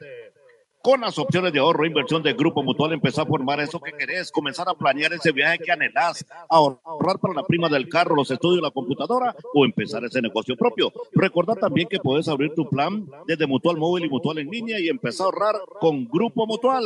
[0.85, 3.93] Con las opciones de ahorro e inversión de Grupo Mutual, empezar a formar eso que
[3.93, 8.31] querés, comenzar a planear ese viaje que anhelás, ahorrar para la prima del carro, los
[8.31, 10.93] estudios, la computadora o empezar ese negocio propio.
[11.15, 14.91] Recordad también que puedes abrir tu plan desde Mutual Móvil y Mutual en línea y
[14.91, 16.85] empezar a ahorrar con Grupo Mutual.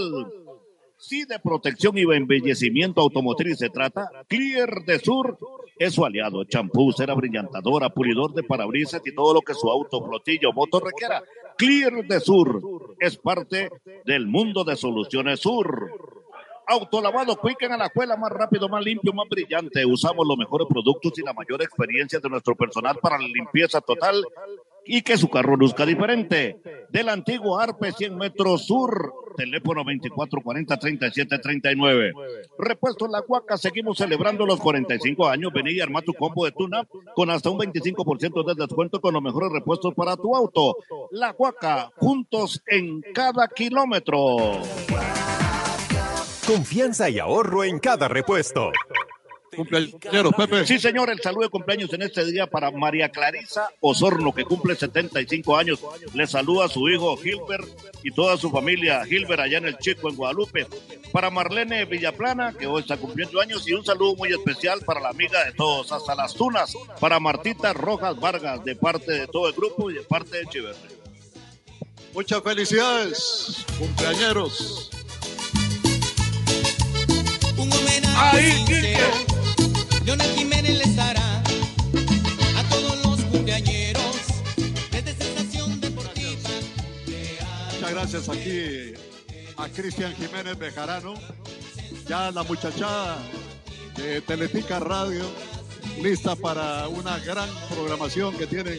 [1.01, 5.39] Si de protección y embellecimiento automotriz se trata, Clear de Sur
[5.79, 6.43] es su aliado.
[6.45, 11.23] Champú, cera brillantadora, pulidor de parabrisas y todo lo que su auto, flotillo moto requiera.
[11.57, 13.71] Clear de Sur es parte
[14.05, 15.89] del mundo de Soluciones Sur.
[16.67, 19.87] Autolavado Quick en la escuela más rápido, más limpio, más brillante.
[19.87, 24.25] Usamos los mejores productos y la mayor experiencia de nuestro personal para la limpieza total
[24.89, 26.57] y que su carro luzca diferente.
[26.89, 32.13] Del antiguo Arpe 100 metros sur, teléfono 2440-3739.
[32.59, 35.53] Repuesto en la Huaca, seguimos celebrando los 45 años.
[35.53, 39.23] Vení y arma tu combo de tuna con hasta un 25% de descuento con los
[39.23, 40.79] mejores repuestos para tu auto.
[41.11, 44.63] La Huaca, juntos en cada kilómetro.
[46.47, 48.73] Confianza y ahorro en cada repuesto.
[49.59, 50.65] Cumpleaños, Pepe.
[50.67, 54.77] Sí, señor, el saludo de cumpleaños en este día para María Clarisa Osorno, que cumple
[54.77, 55.81] 75 años.
[56.15, 57.67] Le saluda a su hijo Gilbert
[58.05, 60.69] y toda su familia, Gilbert allá en el Chico, en Guadalupe.
[61.11, 65.09] Para Marlene Villaplana, que hoy está cumpliendo años, y un saludo muy especial para la
[65.09, 69.55] amiga de todos, hasta las Tunas, para Martita Rojas Vargas, de parte de todo el
[69.55, 70.79] grupo y de parte de Chiverre.
[72.15, 74.91] Muchas felicidades, cumpleañeros.
[77.57, 78.65] Un homenaje Ahí,
[80.09, 81.43] Leonel Jiménez les dará
[82.57, 84.17] a todos los cumpleañeros
[84.91, 86.49] desde Sensación Deportiva.
[87.75, 88.95] Muchas gracias aquí
[89.59, 91.13] a Cristian Jiménez Bejarano,
[92.09, 93.19] ya la muchachada
[93.99, 95.25] de Teletica Radio,
[96.03, 98.79] lista para una gran programación que tienen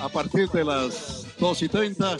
[0.00, 2.16] a partir de las 2 y 30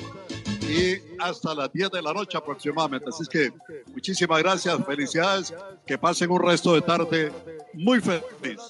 [0.69, 3.09] y hasta las 10 de la noche aproximadamente.
[3.09, 3.53] Así es que
[3.93, 5.55] muchísimas gracias, felicidades,
[5.87, 7.33] que pasen un resto de tarde
[7.75, 8.61] muy feliz.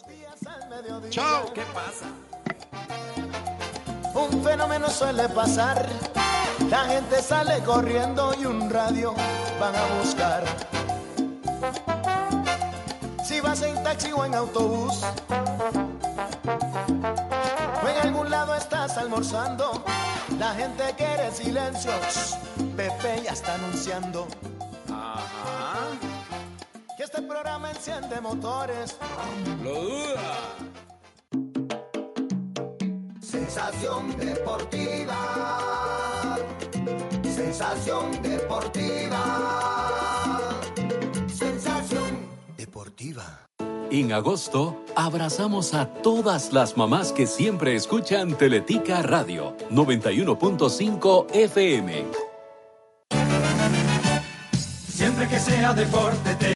[1.10, 1.52] Chao.
[1.52, 2.06] ¿Qué pasa?
[4.14, 5.88] Un fenómeno suele pasar.
[6.70, 9.14] La gente sale corriendo y un radio
[9.60, 10.44] van a buscar.
[13.24, 15.02] Si vas en taxi o en autobús,
[18.64, 19.84] estás almorzando,
[20.38, 21.92] la gente quiere silencio.
[22.10, 22.34] Shh,
[22.74, 24.26] Pepe ya está anunciando.
[26.96, 28.96] Que este programa enciende motores.
[29.62, 30.36] Lo duda.
[33.20, 35.18] Sensación deportiva.
[37.22, 39.22] Sensación deportiva.
[41.28, 43.43] Sensación deportiva.
[43.90, 52.04] En agosto, abrazamos a todas las mamás que siempre escuchan Teletica Radio 91.5 FM.
[54.88, 56.52] Siempre que sea deporte te